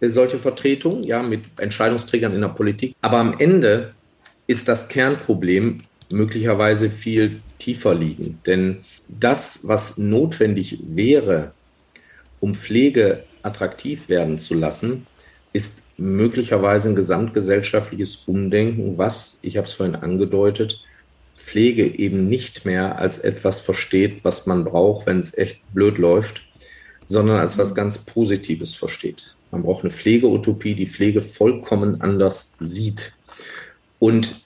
solche 0.00 0.38
Vertretungen, 0.38 1.04
ja, 1.04 1.22
mit 1.22 1.44
Entscheidungsträgern 1.58 2.34
in 2.34 2.40
der 2.40 2.48
Politik. 2.48 2.94
Aber 3.00 3.18
am 3.18 3.38
Ende 3.38 3.92
ist 4.46 4.68
das 4.68 4.88
Kernproblem 4.88 5.82
möglicherweise 6.10 6.90
viel 6.90 7.40
tiefer 7.58 7.94
liegend. 7.94 8.46
Denn 8.46 8.78
das, 9.08 9.68
was 9.68 9.98
notwendig 9.98 10.78
wäre, 10.82 11.52
um 12.40 12.54
Pflege 12.54 13.24
attraktiv 13.42 14.08
werden 14.08 14.38
zu 14.38 14.54
lassen, 14.54 15.06
ist 15.52 15.82
möglicherweise 15.96 16.88
ein 16.88 16.96
gesamtgesellschaftliches 16.96 18.24
Umdenken, 18.26 18.98
was, 18.98 19.38
ich 19.42 19.56
habe 19.56 19.66
es 19.66 19.72
vorhin 19.72 19.96
angedeutet, 19.96 20.84
Pflege 21.36 21.86
eben 21.86 22.28
nicht 22.28 22.64
mehr 22.64 22.98
als 22.98 23.18
etwas 23.18 23.60
versteht, 23.60 24.24
was 24.24 24.46
man 24.46 24.64
braucht, 24.64 25.06
wenn 25.06 25.18
es 25.18 25.36
echt 25.36 25.62
blöd 25.72 25.98
läuft, 25.98 26.42
sondern 27.06 27.38
als 27.38 27.56
was 27.56 27.74
ganz 27.74 27.98
Positives 27.98 28.74
versteht. 28.74 29.34
Man 29.50 29.62
braucht 29.62 29.82
eine 29.82 29.90
Pflegeutopie, 29.90 30.74
die 30.74 30.86
Pflege 30.86 31.22
vollkommen 31.22 32.02
anders 32.02 32.52
sieht. 32.60 33.14
Und 33.98 34.44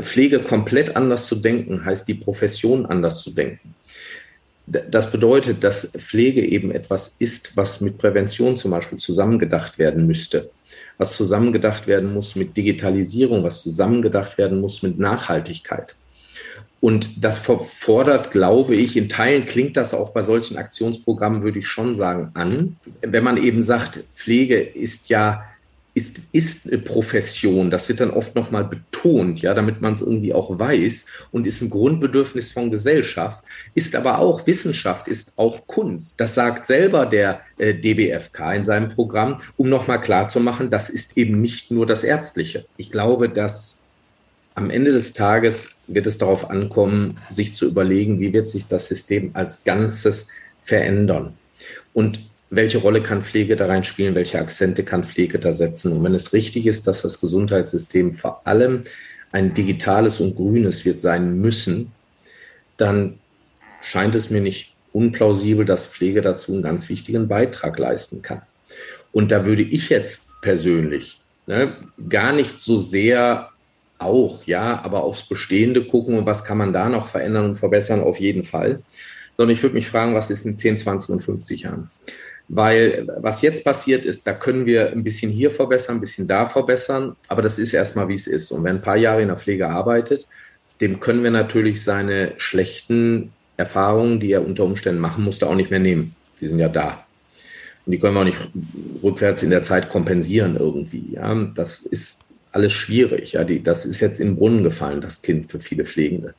Pflege 0.00 0.40
komplett 0.40 0.96
anders 0.96 1.26
zu 1.26 1.36
denken, 1.36 1.84
heißt 1.84 2.08
die 2.08 2.14
Profession 2.14 2.86
anders 2.86 3.22
zu 3.22 3.30
denken. 3.30 3.75
Das 4.66 5.12
bedeutet, 5.12 5.62
dass 5.62 5.92
Pflege 5.96 6.44
eben 6.44 6.72
etwas 6.72 7.14
ist, 7.20 7.56
was 7.56 7.80
mit 7.80 7.98
Prävention 7.98 8.56
zum 8.56 8.72
Beispiel 8.72 8.98
zusammengedacht 8.98 9.78
werden 9.78 10.06
müsste, 10.08 10.50
was 10.98 11.14
zusammengedacht 11.14 11.86
werden 11.86 12.12
muss 12.12 12.34
mit 12.34 12.56
Digitalisierung, 12.56 13.44
was 13.44 13.62
zusammengedacht 13.62 14.38
werden 14.38 14.60
muss 14.60 14.82
mit 14.82 14.98
Nachhaltigkeit. 14.98 15.94
Und 16.80 17.24
das 17.24 17.38
fordert, 17.38 18.32
glaube 18.32 18.74
ich, 18.74 18.96
in 18.96 19.08
Teilen 19.08 19.46
klingt 19.46 19.76
das 19.76 19.94
auch 19.94 20.10
bei 20.10 20.22
solchen 20.22 20.56
Aktionsprogrammen, 20.56 21.42
würde 21.42 21.60
ich 21.60 21.68
schon 21.68 21.94
sagen, 21.94 22.30
an. 22.34 22.76
Wenn 23.00 23.24
man 23.24 23.42
eben 23.42 23.62
sagt, 23.62 24.04
Pflege 24.14 24.58
ist 24.58 25.08
ja 25.08 25.44
ist, 25.96 26.20
ist 26.32 26.66
eine 26.68 26.76
Profession. 26.76 27.70
Das 27.70 27.88
wird 27.88 28.00
dann 28.00 28.10
oft 28.10 28.34
nochmal 28.34 28.64
betont, 28.64 29.40
ja, 29.40 29.54
damit 29.54 29.80
man 29.80 29.94
es 29.94 30.02
irgendwie 30.02 30.34
auch 30.34 30.58
weiß 30.58 31.06
und 31.32 31.46
ist 31.46 31.62
ein 31.62 31.70
Grundbedürfnis 31.70 32.52
von 32.52 32.70
Gesellschaft, 32.70 33.42
ist 33.74 33.96
aber 33.96 34.18
auch 34.18 34.46
Wissenschaft, 34.46 35.08
ist 35.08 35.32
auch 35.36 35.66
Kunst. 35.66 36.20
Das 36.20 36.34
sagt 36.34 36.66
selber 36.66 37.06
der 37.06 37.40
äh, 37.56 37.74
DBFK 37.74 38.56
in 38.56 38.64
seinem 38.66 38.90
Programm, 38.90 39.38
um 39.56 39.70
nochmal 39.70 39.98
klarzumachen, 39.98 40.68
das 40.68 40.90
ist 40.90 41.16
eben 41.16 41.40
nicht 41.40 41.70
nur 41.70 41.86
das 41.86 42.04
Ärztliche. 42.04 42.66
Ich 42.76 42.92
glaube, 42.92 43.30
dass 43.30 43.86
am 44.54 44.68
Ende 44.68 44.92
des 44.92 45.14
Tages 45.14 45.70
wird 45.86 46.06
es 46.06 46.18
darauf 46.18 46.50
ankommen, 46.50 47.16
sich 47.30 47.56
zu 47.56 47.66
überlegen, 47.66 48.20
wie 48.20 48.34
wird 48.34 48.50
sich 48.50 48.66
das 48.66 48.88
System 48.88 49.30
als 49.32 49.64
Ganzes 49.64 50.28
verändern. 50.60 51.32
Und 51.94 52.20
welche 52.50 52.78
Rolle 52.78 53.02
kann 53.02 53.22
Pflege 53.22 53.56
da 53.56 53.66
reinspielen, 53.66 54.14
welche 54.14 54.38
Akzente 54.38 54.84
kann 54.84 55.04
Pflege 55.04 55.38
da 55.38 55.52
setzen. 55.52 55.92
Und 55.92 56.04
wenn 56.04 56.14
es 56.14 56.32
richtig 56.32 56.66
ist, 56.66 56.86
dass 56.86 57.02
das 57.02 57.20
Gesundheitssystem 57.20 58.14
vor 58.14 58.46
allem 58.46 58.84
ein 59.32 59.54
digitales 59.54 60.20
und 60.20 60.36
grünes 60.36 60.84
wird 60.84 61.00
sein 61.00 61.40
müssen, 61.40 61.92
dann 62.76 63.18
scheint 63.80 64.14
es 64.14 64.30
mir 64.30 64.40
nicht 64.40 64.74
unplausibel, 64.92 65.64
dass 65.64 65.86
Pflege 65.86 66.22
dazu 66.22 66.52
einen 66.52 66.62
ganz 66.62 66.88
wichtigen 66.88 67.28
Beitrag 67.28 67.78
leisten 67.78 68.22
kann. 68.22 68.42
Und 69.12 69.32
da 69.32 69.44
würde 69.44 69.62
ich 69.62 69.88
jetzt 69.88 70.28
persönlich 70.40 71.20
ne, 71.46 71.76
gar 72.08 72.32
nicht 72.32 72.58
so 72.58 72.78
sehr 72.78 73.50
auch, 73.98 74.44
ja, 74.44 74.82
aber 74.84 75.04
aufs 75.04 75.22
Bestehende 75.22 75.84
gucken 75.84 76.18
und 76.18 76.26
was 76.26 76.44
kann 76.44 76.58
man 76.58 76.72
da 76.72 76.88
noch 76.88 77.08
verändern 77.08 77.46
und 77.46 77.56
verbessern, 77.56 78.00
auf 78.00 78.20
jeden 78.20 78.44
Fall. 78.44 78.82
Sondern 79.32 79.54
ich 79.54 79.62
würde 79.62 79.74
mich 79.74 79.86
fragen, 79.86 80.14
was 80.14 80.30
ist 80.30 80.46
in 80.46 80.56
10, 80.56 80.78
20 80.78 81.10
und 81.10 81.20
50 81.20 81.62
Jahren? 81.62 81.90
Weil 82.48 83.08
was 83.18 83.42
jetzt 83.42 83.64
passiert 83.64 84.04
ist, 84.04 84.26
da 84.26 84.32
können 84.32 84.66
wir 84.66 84.92
ein 84.92 85.02
bisschen 85.02 85.30
hier 85.30 85.50
verbessern, 85.50 85.96
ein 85.96 86.00
bisschen 86.00 86.28
da 86.28 86.46
verbessern, 86.46 87.16
aber 87.28 87.42
das 87.42 87.58
ist 87.58 87.74
erstmal, 87.74 88.08
wie 88.08 88.14
es 88.14 88.28
ist. 88.28 88.52
Und 88.52 88.62
wer 88.62 88.72
ein 88.72 88.82
paar 88.82 88.96
Jahre 88.96 89.22
in 89.22 89.28
der 89.28 89.36
Pflege 89.36 89.68
arbeitet, 89.68 90.26
dem 90.80 91.00
können 91.00 91.24
wir 91.24 91.30
natürlich 91.30 91.82
seine 91.82 92.34
schlechten 92.36 93.32
Erfahrungen, 93.56 94.20
die 94.20 94.32
er 94.32 94.46
unter 94.46 94.64
Umständen 94.64 95.00
machen 95.00 95.24
musste, 95.24 95.48
auch 95.48 95.54
nicht 95.54 95.70
mehr 95.70 95.80
nehmen. 95.80 96.14
Die 96.40 96.46
sind 96.46 96.58
ja 96.58 96.68
da. 96.68 97.04
Und 97.84 97.92
die 97.92 97.98
können 97.98 98.14
wir 98.14 98.20
auch 98.20 98.24
nicht 98.24 98.38
rückwärts 99.02 99.42
in 99.42 99.50
der 99.50 99.62
Zeit 99.62 99.88
kompensieren 99.88 100.56
irgendwie. 100.56 101.12
Ja, 101.12 101.34
das 101.54 101.80
ist 101.80 102.20
alles 102.52 102.72
schwierig. 102.72 103.32
Ja, 103.32 103.44
die, 103.44 103.62
das 103.62 103.86
ist 103.86 104.00
jetzt 104.00 104.20
im 104.20 104.36
Brunnen 104.36 104.62
gefallen, 104.62 105.00
das 105.00 105.22
Kind 105.22 105.50
für 105.50 105.60
viele 105.60 105.84
Pflegende. 105.84 106.34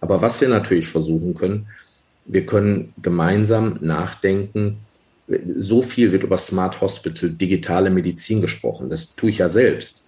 Aber 0.00 0.22
was 0.22 0.40
wir 0.40 0.48
natürlich 0.48 0.88
versuchen 0.88 1.34
können, 1.34 1.66
wir 2.26 2.44
können 2.44 2.92
gemeinsam 3.00 3.78
nachdenken, 3.80 4.78
so 5.56 5.82
viel 5.82 6.12
wird 6.12 6.22
über 6.22 6.38
Smart 6.38 6.80
Hospital, 6.80 7.30
digitale 7.30 7.90
Medizin 7.90 8.40
gesprochen. 8.40 8.88
Das 8.88 9.14
tue 9.14 9.30
ich 9.30 9.38
ja 9.38 9.48
selbst. 9.48 10.06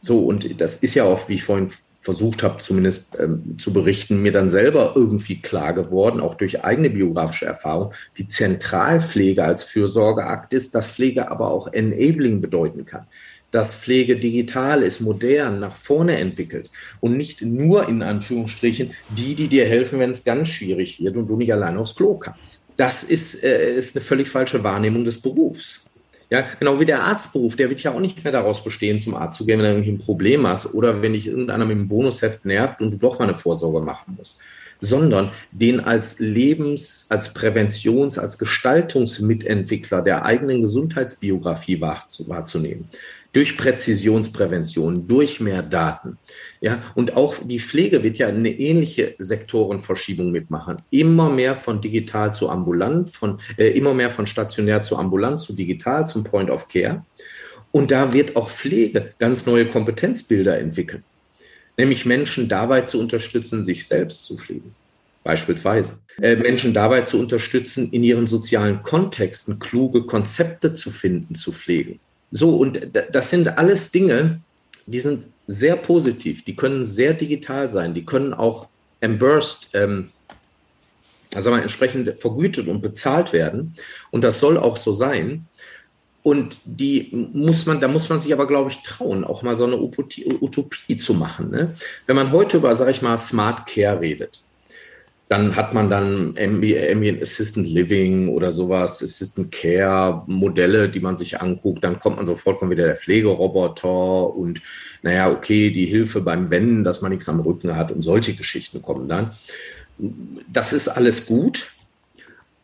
So, 0.00 0.20
und 0.20 0.60
das 0.60 0.78
ist 0.78 0.94
ja 0.94 1.04
auch, 1.04 1.28
wie 1.28 1.34
ich 1.34 1.44
vorhin 1.44 1.70
versucht 1.98 2.42
habe, 2.42 2.58
zumindest 2.58 3.08
ähm, 3.18 3.58
zu 3.58 3.72
berichten, 3.74 4.22
mir 4.22 4.32
dann 4.32 4.48
selber 4.48 4.94
irgendwie 4.96 5.40
klar 5.40 5.74
geworden, 5.74 6.20
auch 6.20 6.34
durch 6.34 6.64
eigene 6.64 6.88
biografische 6.88 7.44
Erfahrung, 7.44 7.92
wie 8.14 8.26
zentral 8.26 9.02
Pflege 9.02 9.44
als 9.44 9.64
Fürsorgeakt 9.64 10.54
ist, 10.54 10.74
dass 10.74 10.90
Pflege 10.90 11.30
aber 11.30 11.50
auch 11.50 11.70
Enabling 11.72 12.40
bedeuten 12.40 12.86
kann. 12.86 13.06
Dass 13.50 13.74
Pflege 13.74 14.16
digital 14.16 14.82
ist, 14.82 15.00
modern, 15.00 15.60
nach 15.60 15.76
vorne 15.76 16.16
entwickelt 16.18 16.70
und 17.00 17.16
nicht 17.16 17.42
nur 17.42 17.86
in 17.88 18.02
Anführungsstrichen 18.02 18.92
die, 19.10 19.34
die 19.34 19.48
dir 19.48 19.66
helfen, 19.66 19.98
wenn 19.98 20.10
es 20.10 20.24
ganz 20.24 20.48
schwierig 20.48 21.02
wird 21.02 21.16
und 21.16 21.26
du 21.26 21.36
nicht 21.36 21.52
allein 21.52 21.76
aufs 21.76 21.96
Klo 21.96 22.16
kannst 22.16 22.59
das 22.80 23.02
ist, 23.02 23.44
äh, 23.44 23.74
ist 23.74 23.94
eine 23.94 24.02
völlig 24.02 24.30
falsche 24.30 24.64
Wahrnehmung 24.64 25.04
des 25.04 25.20
Berufs. 25.20 25.84
Ja, 26.30 26.46
genau 26.58 26.80
wie 26.80 26.86
der 26.86 27.02
Arztberuf, 27.02 27.54
der 27.54 27.68
wird 27.68 27.82
ja 27.82 27.92
auch 27.92 28.00
nicht 28.00 28.24
mehr 28.24 28.32
daraus 28.32 28.64
bestehen, 28.64 28.98
zum 28.98 29.14
Arzt 29.14 29.36
zu 29.36 29.44
gehen, 29.44 29.58
wenn 29.58 29.66
du 29.66 29.72
irgendwie 29.72 29.90
ein 29.90 29.98
Problem 29.98 30.46
hast 30.46 30.72
oder 30.72 31.02
wenn 31.02 31.12
dich 31.12 31.26
irgendeiner 31.26 31.66
mit 31.66 31.76
dem 31.76 31.88
Bonusheft 31.88 32.46
nervt 32.46 32.80
und 32.80 32.94
du 32.94 32.96
doch 32.96 33.18
mal 33.18 33.28
eine 33.28 33.36
Vorsorge 33.36 33.80
machen 33.80 34.14
musst, 34.16 34.38
sondern 34.78 35.28
den 35.50 35.80
als 35.80 36.20
Lebens-, 36.20 37.06
als 37.10 37.34
Präventions-, 37.34 38.18
als 38.18 38.38
Gestaltungsmitentwickler 38.38 40.00
der 40.00 40.24
eigenen 40.24 40.62
Gesundheitsbiografie 40.62 41.82
wahrzunehmen 41.82 42.88
durch 43.32 43.56
Präzisionsprävention, 43.56 45.06
durch 45.06 45.40
mehr 45.40 45.62
Daten. 45.62 46.18
Ja, 46.60 46.80
und 46.94 47.16
auch 47.16 47.36
die 47.42 47.60
Pflege 47.60 48.02
wird 48.02 48.18
ja 48.18 48.26
eine 48.26 48.50
ähnliche 48.50 49.14
Sektorenverschiebung 49.18 50.32
mitmachen. 50.32 50.78
Immer 50.90 51.30
mehr 51.30 51.54
von 51.54 51.80
digital 51.80 52.34
zu 52.34 52.50
ambulant, 52.50 53.08
von 53.10 53.38
äh, 53.56 53.68
immer 53.68 53.94
mehr 53.94 54.10
von 54.10 54.26
stationär 54.26 54.82
zu 54.82 54.96
ambulant, 54.96 55.40
zu 55.40 55.52
digital, 55.52 56.06
zum 56.06 56.24
Point 56.24 56.50
of 56.50 56.68
Care. 56.68 57.04
Und 57.72 57.92
da 57.92 58.12
wird 58.12 58.34
auch 58.34 58.48
Pflege 58.48 59.14
ganz 59.18 59.46
neue 59.46 59.66
Kompetenzbilder 59.66 60.58
entwickeln. 60.58 61.04
Nämlich 61.76 62.04
Menschen 62.04 62.48
dabei 62.48 62.82
zu 62.82 62.98
unterstützen, 62.98 63.62
sich 63.62 63.86
selbst 63.86 64.24
zu 64.24 64.36
pflegen. 64.36 64.74
Beispielsweise. 65.22 66.00
Äh, 66.20 66.34
Menschen 66.34 66.74
dabei 66.74 67.02
zu 67.02 67.20
unterstützen, 67.20 67.92
in 67.92 68.02
ihren 68.02 68.26
sozialen 68.26 68.82
Kontexten 68.82 69.60
kluge 69.60 70.02
Konzepte 70.02 70.72
zu 70.72 70.90
finden, 70.90 71.36
zu 71.36 71.52
pflegen 71.52 72.00
so, 72.30 72.56
und 72.56 72.80
das 73.12 73.30
sind 73.30 73.58
alles 73.58 73.90
Dinge, 73.90 74.40
die 74.86 75.00
sind 75.00 75.26
sehr 75.46 75.76
positiv, 75.76 76.44
die 76.44 76.54
können 76.54 76.84
sehr 76.84 77.14
digital 77.14 77.70
sein, 77.70 77.94
die 77.94 78.04
können 78.04 78.34
auch 78.34 78.68
emburst, 79.00 79.68
ähm, 79.72 80.10
also 81.34 81.50
mal 81.50 81.62
entsprechend 81.62 82.18
vergütet 82.18 82.68
und 82.68 82.80
bezahlt 82.80 83.32
werden. 83.32 83.74
Und 84.10 84.24
das 84.24 84.40
soll 84.40 84.56
auch 84.56 84.76
so 84.76 84.92
sein. 84.92 85.46
Und 86.22 86.58
die 86.64 87.08
muss 87.32 87.66
man, 87.66 87.80
da 87.80 87.88
muss 87.88 88.08
man 88.08 88.20
sich 88.20 88.32
aber, 88.32 88.46
glaube 88.46 88.70
ich, 88.70 88.82
trauen, 88.82 89.24
auch 89.24 89.42
mal 89.42 89.56
so 89.56 89.64
eine 89.64 89.80
Utopie, 89.80 90.26
Utopie 90.40 90.96
zu 90.96 91.14
machen. 91.14 91.50
Ne? 91.50 91.72
Wenn 92.06 92.16
man 92.16 92.30
heute 92.30 92.58
über, 92.58 92.74
sage 92.76 92.90
ich 92.90 93.00
mal, 93.00 93.16
Smart 93.16 93.66
Care 93.66 94.00
redet, 94.00 94.40
dann 95.30 95.54
hat 95.54 95.72
man 95.72 95.88
dann 95.88 96.34
Ambient 96.36 97.22
Assistant 97.22 97.68
Living 97.68 98.30
oder 98.30 98.50
sowas, 98.50 99.00
Assistant 99.00 99.52
Care 99.52 100.24
Modelle, 100.26 100.88
die 100.88 100.98
man 100.98 101.16
sich 101.16 101.40
anguckt. 101.40 101.84
Dann 101.84 102.00
kommt 102.00 102.16
man 102.16 102.26
sofort 102.26 102.58
kommt 102.58 102.72
wieder 102.72 102.86
der 102.86 102.96
Pflegeroboter 102.96 104.34
und 104.34 104.60
naja, 105.02 105.30
okay, 105.30 105.70
die 105.70 105.86
Hilfe 105.86 106.20
beim 106.20 106.50
Wenden, 106.50 106.82
dass 106.82 107.00
man 107.00 107.12
nichts 107.12 107.28
am 107.28 107.38
Rücken 107.38 107.76
hat 107.76 107.92
und 107.92 108.02
solche 108.02 108.34
Geschichten 108.34 108.82
kommen 108.82 109.06
dann. 109.06 109.30
Das 110.52 110.72
ist 110.72 110.88
alles 110.88 111.26
gut 111.26 111.74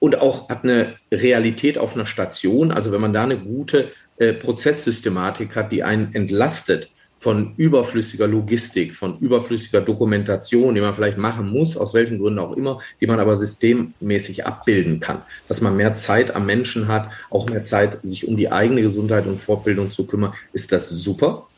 und 0.00 0.20
auch 0.20 0.48
hat 0.48 0.64
eine 0.64 0.96
Realität 1.12 1.78
auf 1.78 1.94
einer 1.94 2.04
Station. 2.04 2.72
Also 2.72 2.90
wenn 2.90 3.00
man 3.00 3.12
da 3.12 3.22
eine 3.22 3.38
gute 3.38 3.92
äh, 4.16 4.32
Prozesssystematik 4.32 5.54
hat, 5.54 5.70
die 5.70 5.84
einen 5.84 6.12
entlastet, 6.16 6.90
von 7.26 7.54
überflüssiger 7.56 8.28
Logistik, 8.28 8.94
von 8.94 9.18
überflüssiger 9.18 9.80
Dokumentation, 9.80 10.76
die 10.76 10.80
man 10.80 10.94
vielleicht 10.94 11.18
machen 11.18 11.50
muss, 11.50 11.76
aus 11.76 11.92
welchen 11.92 12.18
Gründen 12.18 12.38
auch 12.38 12.52
immer, 12.52 12.78
die 13.00 13.08
man 13.08 13.18
aber 13.18 13.34
systemmäßig 13.34 14.46
abbilden 14.46 15.00
kann. 15.00 15.22
Dass 15.48 15.60
man 15.60 15.76
mehr 15.76 15.94
Zeit 15.94 16.32
am 16.36 16.46
Menschen 16.46 16.86
hat, 16.86 17.10
auch 17.30 17.50
mehr 17.50 17.64
Zeit, 17.64 17.98
sich 18.04 18.28
um 18.28 18.36
die 18.36 18.52
eigene 18.52 18.80
Gesundheit 18.80 19.26
und 19.26 19.40
Fortbildung 19.40 19.90
zu 19.90 20.06
kümmern, 20.06 20.34
ist 20.52 20.70
das 20.70 20.88
super. 20.88 21.48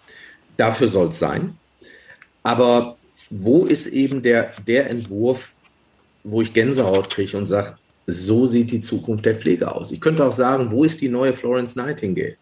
Dafür 0.57 0.89
soll 0.89 1.09
es 1.09 1.19
sein. 1.19 1.59
Aber 2.43 2.97
wo 3.29 3.67
ist 3.67 3.89
eben 3.89 4.23
der, 4.23 4.53
der 4.67 4.89
Entwurf, 4.89 5.53
wo 6.25 6.41
ich 6.41 6.55
Gänsehaut 6.55 7.11
kriege 7.11 7.37
und 7.37 7.45
sage, 7.45 7.77
so 8.07 8.47
sieht 8.47 8.71
die 8.71 8.81
Zukunft 8.81 9.27
der 9.27 9.37
Pflege 9.37 9.71
aus. 9.71 9.93
Ich 9.93 10.01
könnte 10.01 10.25
auch 10.25 10.33
sagen, 10.33 10.71
wo 10.71 10.85
ist 10.85 11.03
die 11.03 11.11
neue 11.11 11.35
Florence 11.35 11.77
Nightingale, 11.77 12.39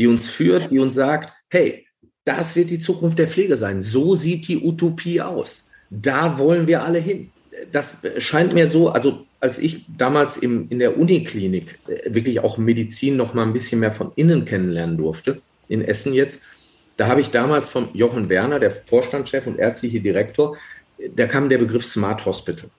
die 0.00 0.08
uns 0.08 0.28
führt, 0.28 0.72
die 0.72 0.80
uns 0.80 0.94
sagt, 0.94 1.32
hey, 1.48 1.85
das 2.26 2.56
wird 2.56 2.70
die 2.70 2.80
Zukunft 2.80 3.18
der 3.18 3.28
Pflege 3.28 3.56
sein. 3.56 3.80
So 3.80 4.14
sieht 4.16 4.48
die 4.48 4.58
Utopie 4.58 5.22
aus. 5.22 5.68
Da 5.88 6.38
wollen 6.38 6.66
wir 6.66 6.84
alle 6.84 6.98
hin. 6.98 7.30
Das 7.72 7.98
scheint 8.18 8.52
mir 8.52 8.66
so, 8.66 8.90
also 8.90 9.24
als 9.40 9.58
ich 9.58 9.86
damals 9.96 10.36
im, 10.36 10.66
in 10.68 10.80
der 10.80 10.98
Uniklinik 10.98 11.78
äh, 11.86 12.12
wirklich 12.12 12.40
auch 12.40 12.58
Medizin 12.58 13.16
noch 13.16 13.32
mal 13.32 13.44
ein 13.44 13.52
bisschen 13.52 13.80
mehr 13.80 13.92
von 13.92 14.10
innen 14.16 14.44
kennenlernen 14.44 14.98
durfte, 14.98 15.40
in 15.68 15.82
Essen 15.82 16.12
jetzt, 16.12 16.40
da 16.96 17.06
habe 17.06 17.20
ich 17.20 17.30
damals 17.30 17.68
von 17.68 17.88
Jochen 17.94 18.28
Werner, 18.28 18.58
der 18.58 18.72
Vorstandschef 18.72 19.46
und 19.46 19.58
ärztliche 19.58 20.00
Direktor, 20.00 20.56
da 21.14 21.26
kam 21.26 21.48
der 21.48 21.58
Begriff 21.58 21.84
Smart 21.84 22.24
Hospital. 22.26 22.70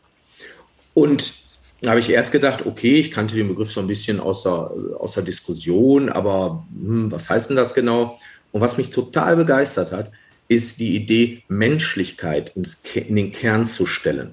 Und 0.94 1.34
da 1.82 1.92
habe 1.92 2.00
ich 2.00 2.10
erst 2.10 2.32
gedacht, 2.32 2.66
okay, 2.66 2.96
ich 2.96 3.12
kannte 3.12 3.36
den 3.36 3.48
Begriff 3.48 3.72
so 3.72 3.80
ein 3.80 3.88
bisschen 3.88 4.20
aus 4.20 4.44
der, 4.44 4.72
aus 4.98 5.14
der 5.14 5.24
Diskussion, 5.24 6.10
aber 6.10 6.66
hm, 6.74 7.12
was 7.12 7.30
heißt 7.30 7.50
denn 7.50 7.58
das 7.58 7.74
genau? 7.74 8.20
Und 8.58 8.62
was 8.62 8.78
mich 8.78 8.90
total 8.90 9.36
begeistert 9.36 9.92
hat, 9.92 10.12
ist 10.48 10.80
die 10.80 10.96
Idee, 10.96 11.44
Menschlichkeit 11.48 12.54
ins, 12.56 12.82
in 12.96 13.16
den 13.16 13.32
Kern 13.32 13.68
zu 13.68 13.86
stellen. 13.86 14.32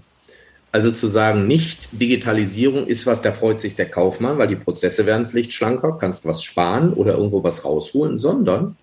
Also 0.73 0.91
zu 0.91 1.09
sagen, 1.09 1.47
nicht 1.47 2.01
Digitalisierung 2.01 2.87
ist 2.87 3.05
was, 3.05 3.21
da 3.21 3.33
freut 3.33 3.61
sich 3.61 3.77
der 3.77 3.91
Kaufmann, 3.91 4.39
weil 4.39 4.49
die 4.49 4.57
Prozesse 4.57 5.05
werden 5.05 5.27
vielleicht 5.27 5.53
schlanker, 5.53 5.99
kannst 6.01 6.25
was 6.25 6.43
sparen 6.43 6.95
oder 6.95 7.13
irgendwo 7.13 7.45
was 7.45 7.67
rausholen, 7.67 8.17
sondern 8.17 8.77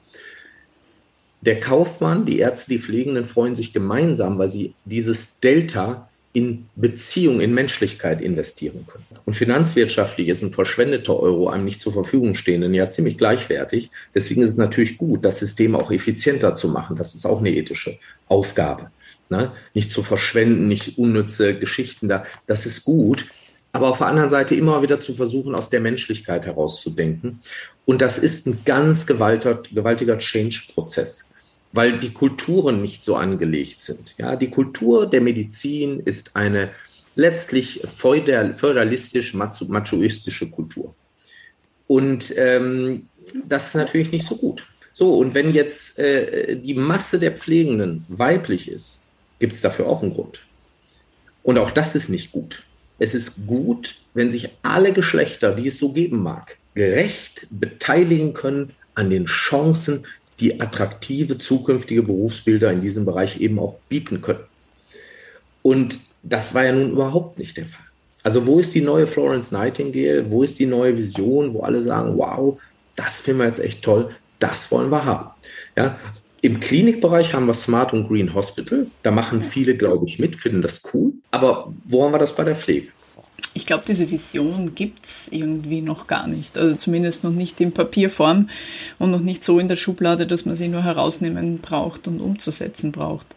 Der 1.44 1.60
Kaufmann, 1.60 2.28
die 2.28 2.38
Ärzte, 2.38 2.70
die 2.70 2.78
Pflegenden 2.78 3.26
freuen 3.26 3.56
sich 3.56 3.74
gemeinsam, 3.74 4.38
weil 4.38 4.52
sie 4.52 4.76
dieses 4.86 5.40
Delta 5.40 6.08
in 6.34 6.68
Beziehung, 6.76 7.42
in 7.42 7.54
Menschlichkeit 7.54 8.22
investieren 8.22 8.86
können. 8.88 9.06
Und 9.26 9.34
finanzwirtschaftlich 9.34 10.30
ist 10.30 10.42
ein 10.42 10.52
verschwendeter 10.52 11.20
Euro 11.20 11.50
einem 11.50 11.66
nicht 11.66 11.82
zur 11.82 11.94
Verfügung 11.94 12.36
stehenden 12.36 12.74
ja 12.74 12.90
ziemlich 12.90 13.18
gleichwertig. 13.18 13.92
Deswegen 14.16 14.42
ist 14.42 14.52
es 14.52 14.58
natürlich 14.58 14.98
gut, 14.98 15.26
das 15.26 15.40
System 15.40 15.76
auch 15.76 15.92
effizienter 15.92 16.56
zu 16.56 16.70
machen. 16.70 16.96
Das 16.96 17.16
ist 17.16 17.26
auch 17.26 17.40
eine 17.40 17.52
ethische 17.52 18.00
Aufgabe. 18.28 18.92
Ne? 19.30 19.52
Nicht 19.74 19.92
zu 19.92 20.04
verschwenden, 20.04 20.68
nicht 20.68 20.98
unnütze 20.98 21.58
Geschichten 21.58 22.08
da. 22.08 22.26
Das 22.48 22.66
ist 22.66 22.84
gut. 22.84 23.28
Aber 23.74 23.90
auf 23.90 24.00
der 24.00 24.08
anderen 24.08 24.30
Seite 24.30 24.56
immer 24.56 24.82
wieder 24.82 25.00
zu 25.00 25.14
versuchen, 25.14 25.56
aus 25.56 25.70
der 25.70 25.80
Menschlichkeit 25.80 26.46
herauszudenken. 26.46 27.40
Und 27.86 28.02
das 28.02 28.18
ist 28.18 28.46
ein 28.46 28.60
ganz 28.66 29.08
gewaltiger, 29.08 30.18
Change-Prozess 30.18 31.31
weil 31.74 32.00
die 32.00 32.14
Kulturen 32.14 32.82
nicht 32.82 33.04
so 33.04 33.16
angelegt 33.16 33.82
sind. 33.82 34.16
Ja, 34.18 34.36
die 34.36 34.50
Kultur 34.50 35.10
der 35.10 35.22
Medizin 35.22 36.02
ist 36.02 36.36
eine 36.36 36.72
letztlich 37.16 37.82
feudalistisch 37.86 39.34
machoistische 39.34 40.50
Kultur. 40.50 40.96
Und 41.88 42.34
ähm, 42.38 43.08
das 43.48 43.68
ist 43.68 43.76
natürlich 43.76 44.12
nicht 44.12 44.26
so 44.26 44.36
gut. 44.38 44.68
So, 44.94 45.16
und 45.16 45.34
wenn 45.34 45.54
jetzt 45.54 46.00
äh, 46.00 46.58
die 46.58 46.74
Masse 46.74 47.20
der 47.20 47.32
Pflegenden 47.32 48.06
weiblich 48.08 48.70
ist, 48.70 49.04
gibt 49.40 49.54
es 49.54 49.62
dafür 49.62 49.88
auch 49.88 50.02
einen 50.02 50.14
Grund. 50.14 50.44
Und 51.44 51.58
auch 51.58 51.72
das 51.72 51.96
ist 51.96 52.10
nicht 52.10 52.32
gut. 52.32 52.64
Es 53.00 53.16
ist 53.16 53.48
gut, 53.48 53.98
wenn 54.14 54.30
sich 54.30 54.50
alle 54.62 54.94
Geschlechter, 54.94 55.54
die 55.54 55.68
es 55.68 55.80
so 55.80 55.92
geben 55.92 56.22
mag, 56.22 56.58
gerecht 56.76 57.48
beteiligen 57.50 58.34
können 58.34 58.74
an 58.94 59.10
den 59.10 59.26
Chancen, 59.26 60.06
die 60.42 60.60
attraktive 60.60 61.38
zukünftige 61.38 62.04
Berufsbilder 62.04 62.72
in 62.72 62.82
diesem 62.82 63.06
Bereich 63.06 63.40
eben 63.40 63.60
auch 63.60 63.76
bieten 63.88 64.22
können. 64.22 64.44
Und 65.62 66.00
das 66.24 66.54
war 66.54 66.66
ja 66.66 66.72
nun 66.72 66.92
überhaupt 66.92 67.40
nicht 67.40 67.58
der 67.58 67.66
Fall. 67.66 67.86
Also 68.24 68.46
wo 68.46 68.60
ist 68.60 68.76
die 68.76 68.82
neue 68.82 69.08
Florence 69.08 69.52
Nightingale? 69.52 70.30
Wo 70.30 70.44
ist 70.44 70.60
die 70.60 70.66
neue 70.66 70.98
Vision, 70.98 71.54
wo 71.54 71.62
alle 71.62 71.82
sagen, 71.82 72.18
wow, 72.18 72.60
das 72.96 73.20
finden 73.20 73.40
wir 73.40 73.48
jetzt 73.48 73.60
echt 73.60 73.84
toll, 73.84 74.10
das 74.40 74.72
wollen 74.72 74.92
wir 74.92 75.06
haben. 75.06 75.30
Ja, 75.76 75.98
im 76.42 76.60
Klinikbereich 76.60 77.34
haben 77.34 77.46
wir 77.46 77.54
Smart 77.54 77.94
und 77.94 78.08
Green 78.08 78.34
Hospital. 78.34 78.88
Da 79.04 79.12
machen 79.12 79.44
viele, 79.44 79.78
glaube 79.78 80.08
ich, 80.08 80.18
mit, 80.18 80.36
finden 80.36 80.64
das 80.64 80.82
cool. 80.94 81.14
Aber 81.30 81.72
wo 81.86 82.04
haben 82.04 82.14
wir 82.14 82.20
das 82.20 82.36
bei 82.36 82.44
der 82.44 82.56
Pflege? 82.56 82.88
Ich 83.54 83.66
glaube, 83.66 83.84
diese 83.86 84.10
Vision 84.10 84.76
gibt 84.76 85.06
es 85.06 85.28
irgendwie 85.28 85.82
noch 85.82 86.08
gar 86.08 86.28
nicht. 86.28 86.58
Also 86.58 86.76
zumindest 86.76 87.24
noch 87.24 87.32
nicht 87.32 87.60
in 87.60 87.74
Papierform 87.74 88.50
und 88.98 89.12
noch 89.12 89.20
nicht 89.20 89.44
so 89.44 89.60
in 89.60 89.68
der 89.68 89.76
Schublade, 89.76 90.26
dass 90.26 90.46
man 90.46 90.56
sie 90.56 90.70
nur 90.70 90.84
herausnehmen 90.84 91.60
braucht 91.60 92.08
und 92.08 92.22
umzusetzen 92.22 92.92
braucht. 92.92 93.28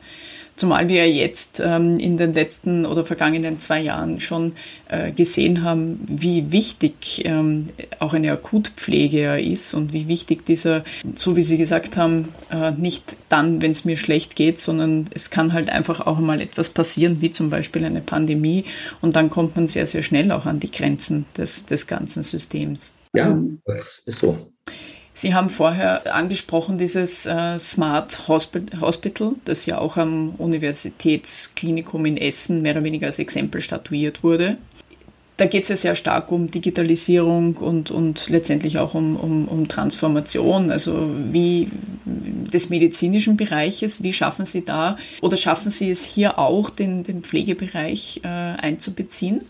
Zumal 0.56 0.88
wir 0.88 1.06
ja 1.06 1.12
jetzt 1.12 1.60
ähm, 1.64 1.98
in 1.98 2.16
den 2.16 2.32
letzten 2.32 2.86
oder 2.86 3.04
vergangenen 3.04 3.58
zwei 3.58 3.80
Jahren 3.80 4.20
schon 4.20 4.54
äh, 4.88 5.10
gesehen 5.10 5.64
haben, 5.64 5.98
wie 6.06 6.52
wichtig 6.52 7.22
ähm, 7.24 7.66
auch 7.98 8.12
eine 8.12 8.30
Akutpflege 8.30 9.20
ja 9.20 9.34
ist 9.34 9.74
und 9.74 9.92
wie 9.92 10.06
wichtig 10.06 10.46
dieser, 10.46 10.84
so 11.14 11.34
wie 11.34 11.42
Sie 11.42 11.58
gesagt 11.58 11.96
haben, 11.96 12.28
äh, 12.50 12.70
nicht 12.70 13.16
dann, 13.28 13.62
wenn 13.62 13.72
es 13.72 13.84
mir 13.84 13.96
schlecht 13.96 14.36
geht, 14.36 14.60
sondern 14.60 15.06
es 15.12 15.30
kann 15.30 15.52
halt 15.52 15.70
einfach 15.70 16.06
auch 16.06 16.20
mal 16.20 16.40
etwas 16.40 16.68
passieren, 16.68 17.20
wie 17.20 17.30
zum 17.30 17.50
Beispiel 17.50 17.84
eine 17.84 18.00
Pandemie 18.00 18.64
und 19.00 19.16
dann 19.16 19.30
kommt 19.30 19.56
man 19.56 19.66
sehr, 19.66 19.86
sehr 19.86 20.04
schnell 20.04 20.30
auch 20.30 20.46
an 20.46 20.60
die 20.60 20.70
Grenzen 20.70 21.26
des, 21.36 21.66
des 21.66 21.88
ganzen 21.88 22.22
Systems. 22.22 22.92
Ja, 23.12 23.36
das 23.64 24.02
ist 24.06 24.18
so. 24.18 24.53
Sie 25.16 25.32
haben 25.32 25.48
vorher 25.48 26.12
angesprochen, 26.12 26.76
dieses 26.76 27.24
äh, 27.24 27.56
Smart 27.60 28.26
Hospital, 28.26 29.34
das 29.44 29.64
ja 29.64 29.78
auch 29.78 29.96
am 29.96 30.30
Universitätsklinikum 30.38 32.04
in 32.04 32.16
Essen 32.16 32.62
mehr 32.62 32.72
oder 32.72 32.82
weniger 32.82 33.06
als 33.06 33.20
Exempel 33.20 33.60
statuiert 33.60 34.24
wurde. 34.24 34.56
Da 35.36 35.46
geht 35.46 35.64
es 35.64 35.68
ja 35.68 35.76
sehr 35.76 35.94
stark 35.94 36.32
um 36.32 36.50
Digitalisierung 36.50 37.56
und, 37.58 37.92
und 37.92 38.28
letztendlich 38.28 38.78
auch 38.78 38.94
um, 38.94 39.14
um, 39.14 39.46
um 39.46 39.68
Transformation, 39.68 40.72
also 40.72 41.10
wie 41.30 41.70
des 42.04 42.68
medizinischen 42.68 43.36
Bereiches. 43.36 44.02
Wie 44.02 44.12
schaffen 44.12 44.44
Sie 44.44 44.64
da 44.64 44.96
oder 45.22 45.36
schaffen 45.36 45.70
Sie 45.70 45.92
es 45.92 46.04
hier 46.04 46.40
auch, 46.40 46.70
den, 46.70 47.04
den 47.04 47.22
Pflegebereich 47.22 48.20
äh, 48.24 48.28
einzubeziehen? 48.28 49.42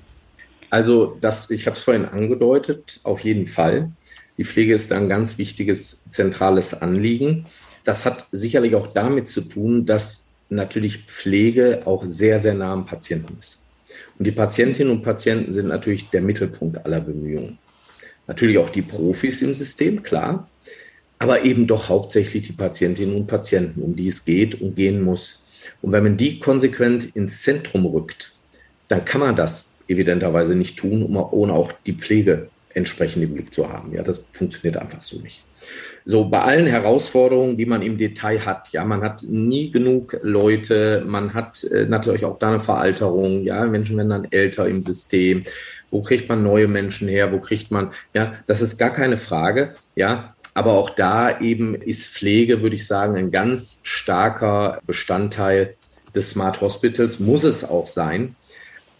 Also 0.69 1.17
das, 1.21 1.51
ich 1.51 1.67
habe 1.67 1.77
es 1.77 1.83
vorhin 1.83 2.05
angedeutet, 2.05 3.01
auf 3.03 3.21
jeden 3.21 3.47
Fall. 3.47 3.91
Die 4.37 4.45
Pflege 4.45 4.75
ist 4.75 4.93
ein 4.93 5.09
ganz 5.09 5.39
wichtiges, 5.39 6.05
zentrales 6.11 6.75
Anliegen. 6.75 7.47
Das 7.85 8.05
hat 8.05 8.27
sicherlich 8.33 8.75
auch 8.75 8.89
damit 8.89 9.29
zu 9.29 9.43
tun, 9.43 9.87
dass 9.87 10.33
natürlich 10.49 11.05
Pflege 11.07 11.83
auch 11.85 12.05
sehr, 12.05 12.39
sehr 12.39 12.55
nah 12.55 12.73
am 12.73 12.87
Patienten 12.87 13.37
ist. 13.39 13.61
Und 14.19 14.27
die 14.27 14.33
Patientinnen 14.33 14.93
und 14.93 15.03
Patienten 15.03 15.53
sind 15.53 15.69
natürlich 15.69 16.11
der 16.11 16.23
Mittelpunkt 16.23 16.85
aller 16.85 17.01
Bemühungen. 17.01 17.59
Natürlich 18.27 18.59
auch 18.59 18.71
die 18.71 18.83
Profis 18.83 19.43
im 19.43 19.55
System, 19.55 20.03
klar, 20.03 20.49
aber 21.19 21.43
eben 21.45 21.67
doch 21.67 21.89
hauptsächlich 21.89 22.43
die 22.43 22.53
Patientinnen 22.53 23.15
und 23.15 23.27
Patienten, 23.27 23.83
um 23.83 23.95
die 23.95 24.09
es 24.09 24.25
geht 24.25 24.61
und 24.61 24.75
gehen 24.75 25.03
muss. 25.03 25.45
Und 25.81 25.93
wenn 25.93 26.03
man 26.03 26.17
die 26.17 26.39
konsequent 26.39 27.15
ins 27.15 27.43
Zentrum 27.43 27.87
rückt, 27.87 28.35
dann 28.89 29.05
kann 29.05 29.21
man 29.21 29.37
das 29.37 29.71
evidenterweise 29.89 30.55
nicht 30.55 30.79
tun, 30.79 31.15
ohne 31.15 31.53
auch 31.53 31.73
die 31.87 31.95
Pflege 31.95 32.49
entsprechend 32.75 33.23
im 33.23 33.35
Blick 33.35 33.53
zu 33.53 33.73
haben. 33.73 33.93
Ja, 33.95 34.03
das 34.03 34.25
funktioniert 34.33 34.77
einfach 34.77 35.03
so 35.03 35.19
nicht. 35.21 35.45
So, 36.05 36.27
bei 36.27 36.41
allen 36.41 36.67
Herausforderungen, 36.67 37.57
die 37.57 37.65
man 37.65 37.81
im 37.81 37.97
Detail 37.97 38.45
hat, 38.45 38.69
ja, 38.73 38.85
man 38.85 39.03
hat 39.03 39.23
nie 39.23 39.71
genug 39.71 40.19
Leute, 40.23 41.03
man 41.07 41.33
hat 41.33 41.65
äh, 41.65 41.87
natürlich 41.87 42.25
auch 42.27 42.39
da 42.39 42.49
eine 42.49 42.61
Veralterung, 42.61 43.43
ja, 43.45 43.65
Menschen 43.65 43.97
werden 43.97 44.11
dann 44.11 44.29
älter 44.31 44.69
im 44.69 44.83
System. 44.83 45.45
Wo 45.91 46.03
kriegt 46.03 46.29
man 46.29 46.43
neue 46.43 46.69
Menschen 46.69 47.09
her? 47.09 47.33
Wo 47.33 47.39
kriegt 47.39 47.71
man, 47.71 47.91
ja, 48.13 48.35
das 48.47 48.61
ist 48.61 48.77
gar 48.77 48.91
keine 48.91 49.17
Frage, 49.17 49.73
ja, 49.95 50.35
aber 50.53 50.73
auch 50.73 50.91
da 50.91 51.41
eben 51.41 51.75
ist 51.75 52.09
Pflege, 52.09 52.63
würde 52.63 52.77
ich 52.77 52.87
sagen, 52.87 53.17
ein 53.17 53.31
ganz 53.31 53.81
starker 53.83 54.81
Bestandteil 54.87 55.75
des 56.15 56.31
Smart 56.31 56.61
Hospitals, 56.61 57.19
muss 57.19 57.45
es 57.45 57.65
auch 57.65 57.87
sein. 57.87 58.37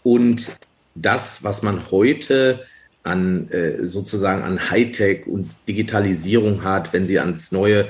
Und 0.03 0.51
das, 0.95 1.43
was 1.43 1.61
man 1.61 1.91
heute 1.91 2.65
an 3.05 3.49
äh, 3.51 3.85
sozusagen 3.85 4.43
an 4.43 4.69
Hightech 4.69 5.27
und 5.27 5.49
Digitalisierung 5.67 6.63
hat, 6.63 6.93
wenn 6.93 7.05
Sie 7.05 7.19
ans 7.19 7.51
neue 7.51 7.87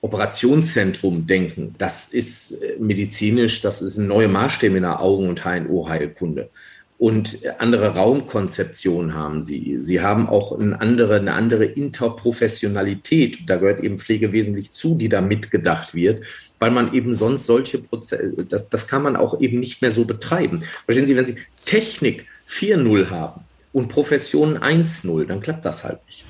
Operationszentrum 0.00 1.26
denken. 1.26 1.74
Das 1.78 2.08
ist 2.08 2.62
äh, 2.62 2.76
medizinisch, 2.78 3.60
das 3.60 3.82
ist 3.82 3.98
ein 3.98 4.06
neue 4.06 4.28
Maßstab 4.28 4.74
in 4.74 4.82
der 4.82 5.00
Augen- 5.00 5.28
und 5.28 5.44
HNO-Heilkunde. 5.44 6.48
Und 6.98 7.40
andere 7.58 7.88
Raumkonzeption 7.88 9.12
haben 9.12 9.42
sie. 9.42 9.76
Sie 9.80 10.00
haben 10.00 10.28
auch 10.28 10.58
eine 10.58 10.80
andere, 10.80 11.16
eine 11.16 11.34
andere 11.34 11.64
Interprofessionalität. 11.66 13.40
Da 13.46 13.56
gehört 13.56 13.80
eben 13.80 13.98
Pflege 13.98 14.32
wesentlich 14.32 14.72
zu, 14.72 14.94
die 14.94 15.10
da 15.10 15.20
mitgedacht 15.20 15.94
wird, 15.94 16.22
weil 16.58 16.70
man 16.70 16.94
eben 16.94 17.12
sonst 17.12 17.44
solche 17.44 17.78
Prozesse, 17.78 18.46
das, 18.48 18.70
das 18.70 18.88
kann 18.88 19.02
man 19.02 19.14
auch 19.14 19.38
eben 19.42 19.60
nicht 19.60 19.82
mehr 19.82 19.90
so 19.90 20.06
betreiben. 20.06 20.62
Verstehen 20.86 21.04
Sie, 21.04 21.16
wenn 21.16 21.26
Sie 21.26 21.36
Technik 21.66 22.26
4.0 22.48 23.10
haben, 23.10 23.42
und 23.76 23.88
Profession 23.88 24.56
1-0, 24.56 25.26
dann 25.26 25.42
klappt 25.42 25.66
das 25.66 25.84
halt 25.84 25.98
nicht. 26.06 26.24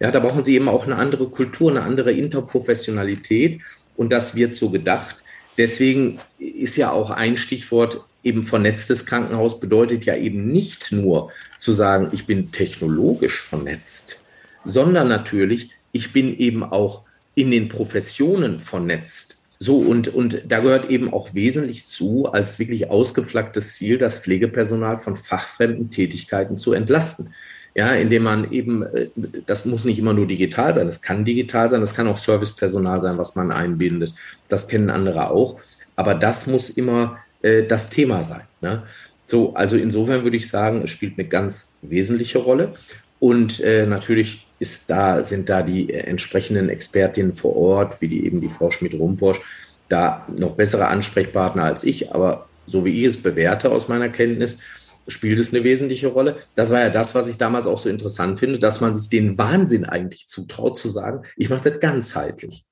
Ja, 0.00 0.10
da 0.10 0.18
brauchen 0.18 0.42
Sie 0.42 0.56
eben 0.56 0.68
auch 0.68 0.84
eine 0.84 0.96
andere 0.96 1.28
Kultur, 1.28 1.70
eine 1.70 1.82
andere 1.82 2.10
Interprofessionalität 2.10 3.60
und 3.96 4.12
das 4.12 4.34
wird 4.34 4.56
so 4.56 4.70
gedacht. 4.70 5.22
Deswegen 5.56 6.18
ist 6.40 6.74
ja 6.74 6.90
auch 6.90 7.10
ein 7.10 7.36
Stichwort 7.36 8.00
eben 8.24 8.42
vernetztes 8.42 9.06
Krankenhaus 9.06 9.60
bedeutet 9.60 10.06
ja 10.06 10.16
eben 10.16 10.48
nicht 10.48 10.90
nur 10.90 11.30
zu 11.56 11.70
sagen, 11.72 12.08
ich 12.10 12.26
bin 12.26 12.50
technologisch 12.50 13.42
vernetzt, 13.42 14.24
sondern 14.64 15.06
natürlich, 15.06 15.70
ich 15.92 16.12
bin 16.12 16.36
eben 16.36 16.64
auch 16.64 17.02
in 17.36 17.52
den 17.52 17.68
Professionen 17.68 18.58
vernetzt. 18.58 19.38
So, 19.58 19.78
und, 19.78 20.08
und 20.08 20.44
da 20.46 20.60
gehört 20.60 20.88
eben 20.88 21.12
auch 21.12 21.34
wesentlich 21.34 21.84
zu, 21.84 22.26
als 22.26 22.58
wirklich 22.60 22.90
ausgeflaggtes 22.90 23.74
Ziel, 23.74 23.98
das 23.98 24.18
Pflegepersonal 24.18 24.98
von 24.98 25.16
fachfremden 25.16 25.90
Tätigkeiten 25.90 26.56
zu 26.56 26.72
entlasten. 26.72 27.30
Ja, 27.74 27.92
indem 27.92 28.24
man 28.24 28.50
eben, 28.52 28.82
äh, 28.82 29.08
das 29.46 29.64
muss 29.64 29.84
nicht 29.84 29.98
immer 29.98 30.12
nur 30.12 30.26
digital 30.26 30.74
sein, 30.74 30.86
das 30.86 31.02
kann 31.02 31.24
digital 31.24 31.68
sein, 31.68 31.80
das 31.80 31.94
kann 31.94 32.08
auch 32.08 32.16
Servicepersonal 32.16 33.00
sein, 33.00 33.18
was 33.18 33.36
man 33.36 33.52
einbindet. 33.52 34.14
Das 34.48 34.68
kennen 34.68 34.90
andere 34.90 35.30
auch. 35.30 35.60
Aber 35.94 36.14
das 36.14 36.46
muss 36.46 36.70
immer 36.70 37.18
äh, 37.42 37.64
das 37.64 37.90
Thema 37.90 38.22
sein. 38.24 38.42
Ne? 38.60 38.84
So, 39.26 39.54
also 39.54 39.76
insofern 39.76 40.24
würde 40.24 40.36
ich 40.36 40.48
sagen, 40.48 40.82
es 40.82 40.90
spielt 40.90 41.18
eine 41.18 41.28
ganz 41.28 41.76
wesentliche 41.82 42.38
Rolle. 42.38 42.72
Und 43.20 43.60
äh, 43.60 43.86
natürlich 43.86 44.47
ist 44.58 44.90
da, 44.90 45.24
sind 45.24 45.48
da 45.48 45.62
die 45.62 45.92
entsprechenden 45.92 46.68
Expertinnen 46.68 47.32
vor 47.32 47.56
Ort, 47.56 48.00
wie 48.00 48.08
die 48.08 48.26
eben 48.26 48.40
die 48.40 48.48
Frau 48.48 48.70
Schmidt-Rumposch, 48.70 49.40
da 49.88 50.26
noch 50.36 50.56
bessere 50.56 50.88
Ansprechpartner 50.88 51.64
als 51.64 51.84
ich. 51.84 52.12
Aber 52.12 52.48
so 52.66 52.84
wie 52.84 52.96
ich 52.96 53.04
es 53.04 53.22
bewerte 53.22 53.70
aus 53.70 53.88
meiner 53.88 54.08
Kenntnis, 54.08 54.58
spielt 55.06 55.38
es 55.38 55.54
eine 55.54 55.64
wesentliche 55.64 56.08
Rolle. 56.08 56.36
Das 56.54 56.70
war 56.70 56.80
ja 56.80 56.90
das, 56.90 57.14
was 57.14 57.28
ich 57.28 57.38
damals 57.38 57.66
auch 57.66 57.78
so 57.78 57.88
interessant 57.88 58.38
finde, 58.38 58.58
dass 58.58 58.80
man 58.80 58.94
sich 58.94 59.08
den 59.08 59.38
Wahnsinn 59.38 59.84
eigentlich 59.86 60.28
zutraut 60.28 60.76
zu 60.76 60.88
sagen, 60.88 61.22
ich 61.36 61.48
mache 61.48 61.70
das 61.70 61.80
ganzheitlich. 61.80 62.66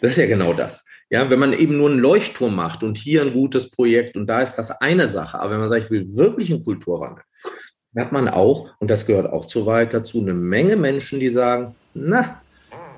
Das 0.00 0.12
ist 0.12 0.16
ja 0.16 0.26
genau 0.26 0.54
das. 0.54 0.86
Ja, 1.10 1.28
wenn 1.28 1.38
man 1.38 1.52
eben 1.52 1.76
nur 1.76 1.90
einen 1.90 2.00
Leuchtturm 2.00 2.54
macht 2.54 2.82
und 2.82 2.96
hier 2.96 3.22
ein 3.22 3.34
gutes 3.34 3.70
Projekt 3.70 4.16
und 4.16 4.26
da 4.26 4.40
ist 4.40 4.56
das 4.56 4.70
eine 4.70 5.06
Sache, 5.06 5.38
aber 5.38 5.52
wenn 5.52 5.60
man 5.60 5.68
sagt, 5.68 5.84
ich 5.84 5.90
will 5.90 6.16
wirklich 6.16 6.50
einen 6.50 6.64
Kulturwandel, 6.64 7.22
hat 8.02 8.12
man 8.12 8.28
auch, 8.28 8.70
und 8.78 8.90
das 8.90 9.06
gehört 9.06 9.32
auch 9.32 9.44
zu 9.44 9.66
weit 9.66 9.94
dazu, 9.94 10.20
eine 10.20 10.34
Menge 10.34 10.76
Menschen, 10.76 11.20
die 11.20 11.30
sagen, 11.30 11.74
na, 11.94 12.40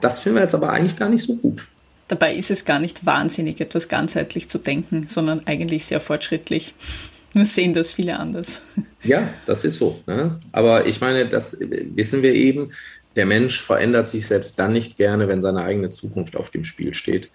das 0.01 0.21
finden 0.21 0.37
wir 0.37 0.43
jetzt 0.43 0.55
aber 0.55 0.71
eigentlich 0.71 0.97
gar 0.97 1.09
nicht 1.09 1.23
so 1.23 1.37
gut. 1.37 1.67
Dabei 2.09 2.35
ist 2.35 2.51
es 2.51 2.65
gar 2.65 2.79
nicht 2.79 3.05
wahnsinnig, 3.05 3.61
etwas 3.61 3.89
ganzheitlich 3.89 4.49
zu 4.49 4.59
denken, 4.59 5.07
sondern 5.09 5.43
eigentlich 5.47 5.87
sehr 5.87 6.01
fortschrittlich. 6.01 6.75
Nur 7.35 7.45
sehen 7.45 7.75
das 7.75 7.93
viele 7.93 8.19
anders. 8.19 8.63
Ja, 9.03 9.29
das 9.45 9.65
ist 9.65 9.77
so. 9.77 10.01
Ne? 10.07 10.39
Aber 10.53 10.87
ich 10.87 11.01
meine, 11.01 11.29
das 11.29 11.57
wissen 11.61 12.23
wir 12.23 12.33
eben. 12.35 12.73
Der 13.15 13.27
Mensch 13.27 13.61
verändert 13.61 14.09
sich 14.09 14.27
selbst 14.27 14.59
dann 14.59 14.73
nicht 14.73 14.97
gerne, 14.97 15.29
wenn 15.29 15.43
seine 15.43 15.63
eigene 15.63 15.91
Zukunft 15.91 16.37
auf 16.37 16.51
dem 16.51 16.65
Spiel 16.65 16.95
steht. 16.95 17.31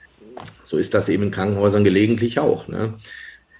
So 0.63 0.77
ist 0.77 0.93
das 0.95 1.09
eben 1.09 1.23
in 1.23 1.31
Krankenhäusern 1.31 1.83
gelegentlich 1.83 2.39
auch. 2.39 2.67
Ne? 2.67 2.95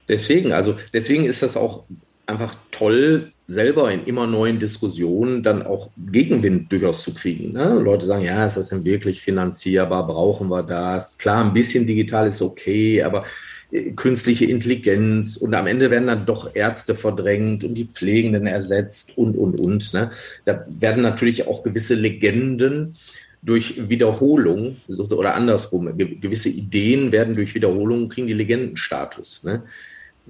Deswegen, 0.07 0.51
also 0.51 0.75
deswegen 0.93 1.25
ist 1.25 1.43
das 1.43 1.57
auch 1.57 1.83
einfach 2.25 2.55
toll, 2.71 3.33
selber 3.51 3.91
in 3.91 4.05
immer 4.05 4.27
neuen 4.27 4.59
Diskussionen 4.59 5.43
dann 5.43 5.61
auch 5.61 5.89
Gegenwind 6.11 6.71
durchaus 6.71 7.03
zu 7.03 7.13
kriegen. 7.13 7.51
Ne? 7.51 7.79
Leute 7.79 8.05
sagen, 8.05 8.23
ja, 8.23 8.45
ist 8.45 8.57
das 8.57 8.69
denn 8.69 8.85
wirklich 8.85 9.21
finanzierbar? 9.21 10.07
Brauchen 10.07 10.47
wir 10.49 10.63
das? 10.63 11.17
Klar, 11.17 11.43
ein 11.43 11.53
bisschen 11.53 11.85
digital 11.85 12.27
ist 12.27 12.41
okay, 12.41 13.03
aber 13.03 13.25
äh, 13.71 13.91
künstliche 13.91 14.45
Intelligenz 14.45 15.35
und 15.35 15.53
am 15.53 15.67
Ende 15.67 15.91
werden 15.91 16.07
dann 16.07 16.25
doch 16.25 16.55
Ärzte 16.55 16.95
verdrängt 16.95 17.63
und 17.65 17.75
die 17.75 17.85
Pflegenden 17.85 18.47
ersetzt 18.47 19.17
und, 19.17 19.35
und, 19.35 19.59
und. 19.59 19.93
Ne? 19.93 20.09
Da 20.45 20.65
werden 20.69 21.03
natürlich 21.03 21.47
auch 21.47 21.63
gewisse 21.63 21.95
Legenden 21.95 22.95
durch 23.43 23.89
Wiederholung 23.89 24.77
oder 25.09 25.35
andersrum, 25.35 25.97
gewisse 25.97 26.49
Ideen 26.49 27.11
werden 27.11 27.33
durch 27.33 27.55
Wiederholung, 27.55 28.07
kriegen 28.07 28.27
die 28.27 28.33
Legendenstatus. 28.33 29.43
Ne? 29.43 29.63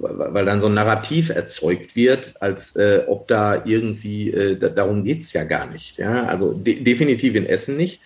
Weil 0.01 0.45
dann 0.45 0.61
so 0.61 0.67
ein 0.67 0.73
Narrativ 0.73 1.29
erzeugt 1.29 1.95
wird, 1.95 2.33
als 2.41 2.75
äh, 2.75 3.03
ob 3.07 3.27
da 3.27 3.63
irgendwie, 3.65 4.31
äh, 4.31 4.57
da, 4.57 4.69
darum 4.69 5.03
geht 5.03 5.21
es 5.21 5.33
ja 5.33 5.43
gar 5.43 5.67
nicht. 5.67 5.97
Ja? 5.97 6.25
Also 6.25 6.53
de 6.53 6.81
definitiv 6.83 7.35
in 7.35 7.45
Essen 7.45 7.77
nicht 7.77 8.01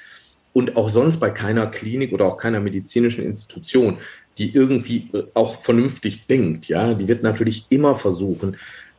und 0.54 0.76
auch 0.76 0.90
sonst 0.90 1.18
bei 1.18 1.30
keiner 1.30 1.68
Klinik 1.68 2.12
oder 2.14 2.26
auch 2.26 2.38
keiner 2.38 2.60
medizinischen 2.60 3.24
Institution, 3.24 3.98
die 4.38 4.54
irgendwie 4.54 5.10
äh, 5.14 5.24
auch 5.34 5.62
vernünftig 5.62 6.28
denkt. 6.28 6.68
Ja? 6.68 6.94
Die 6.94 7.08
wird 7.08 7.24
natürlich 7.24 7.66
immer 7.70 7.96
versuchen, 7.96 8.58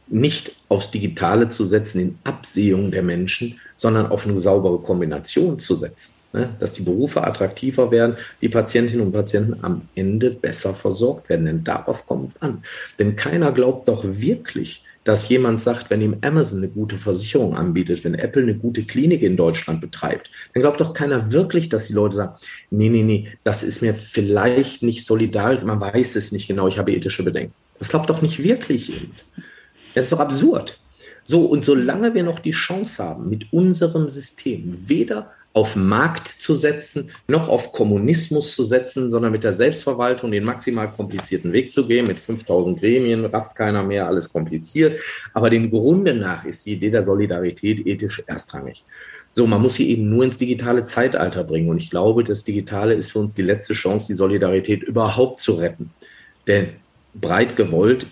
nicht 0.08 0.52
aufs 0.68 0.90
Digitale 0.90 1.48
zu 1.48 1.64
setzen 1.64 2.00
in 2.00 2.18
Absehung 2.24 2.90
der 2.90 3.02
Menschen, 3.02 3.60
sondern 3.74 4.06
auf 4.06 4.26
eine 4.26 4.40
saubere 4.40 4.78
Kombination 4.78 5.58
zu 5.58 5.74
setzen 5.74 6.12
ne, 6.32 6.50
dass 6.58 6.72
die 6.72 6.82
Berufe 6.82 7.24
attraktiver 7.24 7.90
werden, 7.90 8.16
die 8.40 8.48
Patientinnen 8.48 9.06
und 9.06 9.12
Patienten 9.12 9.58
am 9.62 9.82
Ende 9.94 10.30
besser 10.30 10.74
versorgt 10.74 11.28
werden. 11.28 11.46
Denn 11.46 11.64
darauf 11.64 12.06
kommt 12.06 12.32
es 12.32 12.42
an. 12.42 12.62
Denn 12.98 13.16
keiner 13.16 13.52
glaubt 13.52 13.88
doch 13.88 14.04
wirklich, 14.04 14.82
dass 15.06 15.28
jemand 15.28 15.60
sagt, 15.60 15.88
wenn 15.88 16.00
ihm 16.00 16.16
Amazon 16.22 16.58
eine 16.58 16.68
gute 16.68 16.96
Versicherung 16.96 17.56
anbietet, 17.56 18.02
wenn 18.02 18.14
Apple 18.14 18.42
eine 18.42 18.56
gute 18.56 18.82
Klinik 18.82 19.22
in 19.22 19.36
Deutschland 19.36 19.80
betreibt, 19.80 20.30
dann 20.52 20.62
glaubt 20.62 20.80
doch 20.80 20.94
keiner 20.94 21.30
wirklich, 21.30 21.68
dass 21.68 21.86
die 21.86 21.92
Leute 21.92 22.16
sagen, 22.16 22.34
nee, 22.70 22.88
nee, 22.88 23.04
nee, 23.04 23.28
das 23.44 23.62
ist 23.62 23.82
mir 23.82 23.94
vielleicht 23.94 24.82
nicht 24.82 25.04
solidarisch, 25.04 25.62
man 25.62 25.80
weiß 25.80 26.16
es 26.16 26.32
nicht 26.32 26.48
genau, 26.48 26.66
ich 26.66 26.78
habe 26.78 26.92
ethische 26.92 27.22
Bedenken. 27.22 27.54
Das 27.78 27.88
glaubt 27.88 28.10
doch 28.10 28.20
nicht 28.20 28.42
wirklich 28.42 28.88
jemand. 28.88 29.24
Das 29.94 30.04
ist 30.04 30.12
doch 30.12 30.20
absurd. 30.20 30.80
So, 31.22 31.46
und 31.46 31.64
solange 31.64 32.14
wir 32.14 32.24
noch 32.24 32.40
die 32.40 32.50
Chance 32.50 33.02
haben, 33.02 33.28
mit 33.28 33.52
unserem 33.52 34.08
System 34.08 34.76
weder 34.88 35.32
auf 35.56 35.74
Markt 35.74 36.28
zu 36.28 36.54
setzen, 36.54 37.10
noch 37.28 37.48
auf 37.48 37.72
Kommunismus 37.72 38.54
zu 38.54 38.62
setzen, 38.62 39.08
sondern 39.08 39.32
mit 39.32 39.42
der 39.42 39.54
Selbstverwaltung 39.54 40.30
den 40.30 40.44
maximal 40.44 40.92
komplizierten 40.92 41.50
Weg 41.54 41.72
zu 41.72 41.86
gehen. 41.86 42.06
Mit 42.06 42.20
5000 42.20 42.78
Gremien 42.78 43.24
rafft 43.24 43.54
keiner 43.56 43.82
mehr, 43.82 44.06
alles 44.06 44.30
kompliziert. 44.30 45.00
Aber 45.32 45.48
dem 45.48 45.70
Grunde 45.70 46.12
nach 46.12 46.44
ist 46.44 46.66
die 46.66 46.74
Idee 46.74 46.90
der 46.90 47.02
Solidarität 47.02 47.86
ethisch 47.86 48.22
erstrangig. 48.26 48.84
So, 49.32 49.46
man 49.46 49.62
muss 49.62 49.76
sie 49.76 49.88
eben 49.88 50.10
nur 50.10 50.24
ins 50.24 50.36
digitale 50.36 50.84
Zeitalter 50.84 51.42
bringen. 51.42 51.70
Und 51.70 51.80
ich 51.80 51.88
glaube, 51.88 52.22
das 52.22 52.44
Digitale 52.44 52.92
ist 52.92 53.12
für 53.12 53.20
uns 53.20 53.32
die 53.32 53.40
letzte 53.40 53.72
Chance, 53.72 54.08
die 54.08 54.14
Solidarität 54.14 54.82
überhaupt 54.82 55.40
zu 55.40 55.52
retten. 55.54 55.88
Denn 56.46 56.68
breit 57.14 57.56
gewollt 57.56 58.06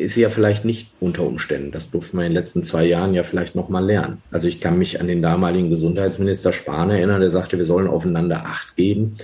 ist 0.00 0.16
ja 0.16 0.30
vielleicht 0.30 0.64
nicht 0.64 0.92
unter 0.98 1.22
Umständen. 1.22 1.70
Das 1.70 1.90
durfte 1.90 2.16
man 2.16 2.24
in 2.24 2.32
den 2.32 2.40
letzten 2.40 2.62
zwei 2.62 2.84
Jahren 2.84 3.14
ja 3.14 3.22
vielleicht 3.22 3.54
noch 3.54 3.68
mal 3.68 3.84
lernen. 3.84 4.22
Also 4.30 4.48
ich 4.48 4.60
kann 4.60 4.78
mich 4.78 5.00
an 5.00 5.06
den 5.06 5.22
damaligen 5.22 5.70
Gesundheitsminister 5.70 6.52
Spahn 6.52 6.90
erinnern, 6.90 7.20
der 7.20 7.30
sagte, 7.30 7.58
wir 7.58 7.66
sollen 7.66 7.86
aufeinander 7.86 8.46
Acht 8.46 8.76
geben 8.76 9.16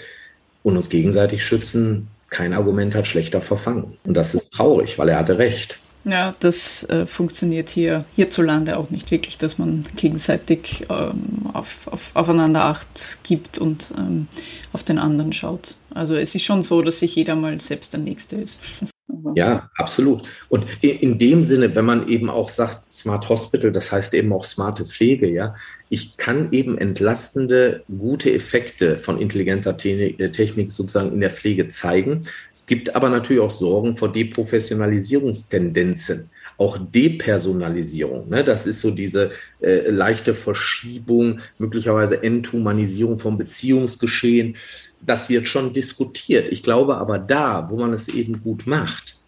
und 0.62 0.76
uns 0.76 0.90
gegenseitig 0.90 1.42
schützen. 1.42 2.08
Kein 2.28 2.52
Argument 2.52 2.94
hat 2.94 3.06
schlechter 3.06 3.40
verfangen. 3.40 3.96
Und 4.04 4.16
das 4.16 4.34
ist 4.34 4.50
traurig, 4.52 4.98
weil 4.98 5.08
er 5.08 5.18
hatte 5.18 5.38
recht. 5.38 5.78
Ja, 6.04 6.34
das 6.38 6.84
äh, 6.84 7.04
funktioniert 7.04 7.68
hier 7.68 8.04
hierzulande 8.14 8.78
auch 8.78 8.90
nicht 8.90 9.10
wirklich, 9.10 9.38
dass 9.38 9.58
man 9.58 9.84
gegenseitig 9.96 10.84
ähm, 10.88 11.50
auf, 11.52 11.88
auf, 11.88 12.10
aufeinander 12.14 12.64
Acht 12.64 13.18
gibt 13.24 13.58
und 13.58 13.92
ähm, 13.98 14.28
auf 14.72 14.84
den 14.84 15.00
anderen 15.00 15.32
schaut. 15.32 15.76
Also 15.92 16.14
es 16.14 16.34
ist 16.36 16.44
schon 16.44 16.62
so, 16.62 16.82
dass 16.82 17.00
sich 17.00 17.16
jeder 17.16 17.34
mal 17.34 17.60
selbst 17.60 17.92
der 17.92 18.00
Nächste 18.00 18.36
ist. 18.36 18.60
Ja, 19.36 19.70
absolut. 19.76 20.22
Und 20.48 20.66
in 20.82 21.16
dem 21.16 21.44
Sinne, 21.44 21.76
wenn 21.76 21.84
man 21.84 22.08
eben 22.08 22.28
auch 22.28 22.48
sagt, 22.48 22.90
Smart 22.90 23.28
Hospital, 23.28 23.70
das 23.70 23.92
heißt 23.92 24.14
eben 24.14 24.32
auch 24.32 24.42
smarte 24.42 24.84
Pflege, 24.84 25.28
ja, 25.28 25.54
ich 25.88 26.16
kann 26.16 26.52
eben 26.52 26.76
entlastende, 26.76 27.84
gute 27.86 28.32
Effekte 28.32 28.98
von 28.98 29.20
intelligenter 29.20 29.76
äh, 29.84 30.30
Technik 30.30 30.72
sozusagen 30.72 31.12
in 31.12 31.20
der 31.20 31.30
Pflege 31.30 31.68
zeigen. 31.68 32.22
Es 32.52 32.66
gibt 32.66 32.96
aber 32.96 33.08
natürlich 33.08 33.42
auch 33.42 33.50
Sorgen 33.50 33.94
vor 33.94 34.10
Deprofessionalisierungstendenzen 34.10 36.28
auch 36.58 36.78
Depersonalisierung. 36.78 38.28
Ne? 38.28 38.44
Das 38.44 38.66
ist 38.66 38.80
so 38.80 38.90
diese 38.90 39.30
äh, 39.60 39.90
leichte 39.90 40.34
Verschiebung, 40.34 41.40
möglicherweise 41.58 42.22
Enthumanisierung 42.22 43.18
vom 43.18 43.36
Beziehungsgeschehen. 43.36 44.56
Das 45.00 45.28
wird 45.28 45.48
schon 45.48 45.72
diskutiert. 45.72 46.50
Ich 46.50 46.62
glaube 46.62 46.96
aber 46.96 47.18
da, 47.18 47.68
wo 47.70 47.76
man 47.76 47.92
es 47.92 48.08
eben 48.08 48.42
gut 48.42 48.66
macht, 48.66 49.18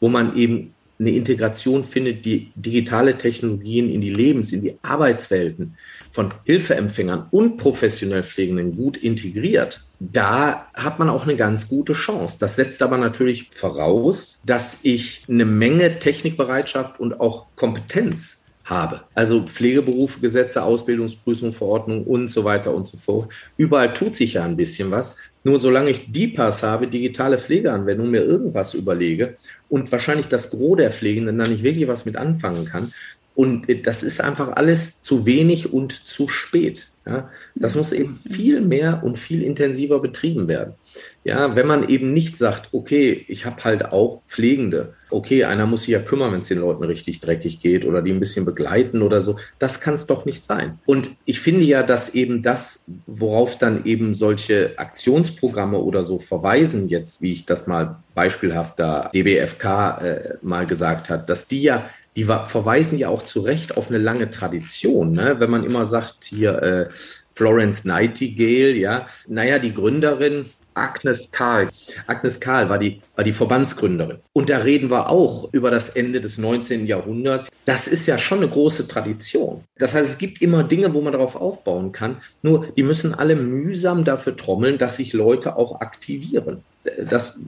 wo 0.00 0.08
man 0.08 0.36
eben 0.36 0.74
eine 0.98 1.10
Integration 1.10 1.84
findet, 1.84 2.24
die 2.24 2.50
digitale 2.56 3.16
Technologien 3.16 3.88
in 3.90 4.00
die 4.00 4.12
Lebens-, 4.12 4.52
in 4.52 4.62
die 4.62 4.76
Arbeitswelten 4.82 5.76
von 6.18 6.34
Hilfeempfängern 6.42 7.28
und 7.30 7.58
professionell 7.58 8.24
Pflegenden 8.24 8.74
gut 8.74 8.96
integriert, 8.96 9.84
da 10.00 10.66
hat 10.74 10.98
man 10.98 11.08
auch 11.10 11.22
eine 11.22 11.36
ganz 11.36 11.68
gute 11.68 11.92
Chance. 11.92 12.38
Das 12.40 12.56
setzt 12.56 12.82
aber 12.82 12.98
natürlich 12.98 13.50
voraus, 13.54 14.42
dass 14.44 14.80
ich 14.82 15.22
eine 15.28 15.44
Menge 15.44 16.00
Technikbereitschaft 16.00 16.98
und 16.98 17.20
auch 17.20 17.46
Kompetenz 17.54 18.42
habe. 18.64 19.02
Also 19.14 19.44
Pflegeberufe, 19.44 20.18
Gesetze, 20.18 20.64
Ausbildungsprüfung, 20.64 21.52
Verordnung 21.52 22.02
und 22.02 22.26
so 22.26 22.42
weiter 22.42 22.74
und 22.74 22.88
so 22.88 22.96
fort. 22.96 23.32
Überall 23.56 23.94
tut 23.94 24.16
sich 24.16 24.32
ja 24.32 24.44
ein 24.44 24.56
bisschen 24.56 24.90
was. 24.90 25.18
Nur 25.44 25.60
solange 25.60 25.90
ich 25.90 26.10
die 26.10 26.26
Pass 26.26 26.64
habe, 26.64 26.88
digitale 26.88 27.38
Pflegeanwendung, 27.38 28.10
mir 28.10 28.24
irgendwas 28.24 28.74
überlege 28.74 29.36
und 29.68 29.92
wahrscheinlich 29.92 30.26
das 30.26 30.50
Gros 30.50 30.78
der 30.78 30.90
Pflegenden 30.90 31.38
dann 31.38 31.50
nicht 31.50 31.62
wirklich 31.62 31.86
was 31.86 32.06
mit 32.06 32.16
anfangen 32.16 32.64
kann. 32.64 32.92
Und 33.38 33.68
das 33.86 34.02
ist 34.02 34.20
einfach 34.20 34.56
alles 34.56 35.00
zu 35.00 35.24
wenig 35.24 35.72
und 35.72 35.92
zu 35.92 36.26
spät. 36.26 36.88
Ja, 37.06 37.30
das 37.54 37.76
muss 37.76 37.92
eben 37.92 38.16
viel 38.16 38.60
mehr 38.60 39.04
und 39.04 39.16
viel 39.16 39.44
intensiver 39.44 40.00
betrieben 40.00 40.48
werden. 40.48 40.74
Ja, 41.22 41.54
wenn 41.54 41.68
man 41.68 41.88
eben 41.88 42.12
nicht 42.12 42.36
sagt, 42.36 42.70
okay, 42.72 43.24
ich 43.28 43.46
habe 43.46 43.62
halt 43.62 43.92
auch 43.92 44.22
Pflegende. 44.26 44.94
Okay, 45.08 45.44
einer 45.44 45.66
muss 45.66 45.82
sich 45.82 45.90
ja 45.90 46.00
kümmern, 46.00 46.32
wenn 46.32 46.40
es 46.40 46.48
den 46.48 46.58
Leuten 46.58 46.82
richtig 46.82 47.20
dreckig 47.20 47.60
geht 47.60 47.84
oder 47.84 48.02
die 48.02 48.10
ein 48.10 48.18
bisschen 48.18 48.44
begleiten 48.44 49.02
oder 49.02 49.20
so. 49.20 49.38
Das 49.60 49.80
kann 49.80 49.94
es 49.94 50.06
doch 50.08 50.24
nicht 50.24 50.42
sein. 50.42 50.80
Und 50.84 51.12
ich 51.24 51.38
finde 51.40 51.64
ja, 51.64 51.84
dass 51.84 52.14
eben 52.16 52.42
das, 52.42 52.86
worauf 53.06 53.56
dann 53.56 53.84
eben 53.84 54.14
solche 54.14 54.76
Aktionsprogramme 54.76 55.78
oder 55.78 56.02
so 56.02 56.18
verweisen, 56.18 56.88
jetzt, 56.88 57.22
wie 57.22 57.32
ich 57.34 57.46
das 57.46 57.68
mal 57.68 58.00
beispielhaft 58.16 58.80
da 58.80 59.12
DBFK 59.14 59.64
äh, 60.02 60.34
mal 60.42 60.66
gesagt 60.66 61.08
hat, 61.08 61.30
dass 61.30 61.46
die 61.46 61.62
ja 61.62 61.88
die 62.18 62.24
verweisen 62.24 62.98
ja 62.98 63.10
auch 63.10 63.22
zu 63.22 63.42
Recht 63.42 63.76
auf 63.76 63.90
eine 63.90 63.98
lange 63.98 64.28
Tradition. 64.28 65.12
Ne? 65.12 65.36
Wenn 65.38 65.50
man 65.50 65.62
immer 65.62 65.84
sagt, 65.84 66.24
hier 66.24 66.60
äh, 66.60 66.88
Florence 67.32 67.84
Nightingale, 67.84 68.72
ja, 68.72 69.06
naja, 69.28 69.60
die 69.60 69.72
Gründerin 69.72 70.46
Agnes 70.74 71.30
Karl. 71.30 71.68
Agnes 72.08 72.40
Karl 72.40 72.68
war 72.68 72.80
die, 72.80 73.00
war 73.14 73.22
die 73.22 73.32
Verbandsgründerin. 73.32 74.18
Und 74.32 74.50
da 74.50 74.58
reden 74.58 74.90
wir 74.90 75.08
auch 75.08 75.48
über 75.52 75.70
das 75.70 75.90
Ende 75.90 76.20
des 76.20 76.38
19. 76.38 76.86
Jahrhunderts. 76.86 77.50
Das 77.64 77.86
ist 77.86 78.06
ja 78.06 78.18
schon 78.18 78.38
eine 78.38 78.48
große 78.48 78.88
Tradition. 78.88 79.62
Das 79.76 79.94
heißt, 79.94 80.10
es 80.10 80.18
gibt 80.18 80.42
immer 80.42 80.64
Dinge, 80.64 80.94
wo 80.94 81.00
man 81.00 81.12
darauf 81.12 81.36
aufbauen 81.36 81.92
kann. 81.92 82.16
Nur, 82.42 82.66
die 82.76 82.82
müssen 82.82 83.14
alle 83.14 83.36
mühsam 83.36 84.02
dafür 84.02 84.36
trommeln, 84.36 84.76
dass 84.76 84.96
sich 84.96 85.12
Leute 85.12 85.54
auch 85.56 85.80
aktivieren. 85.80 86.64
Das, 87.08 87.38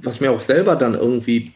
was 0.00 0.20
mir 0.20 0.30
auch 0.30 0.40
selber 0.40 0.76
dann 0.76 0.94
irgendwie 0.94 1.54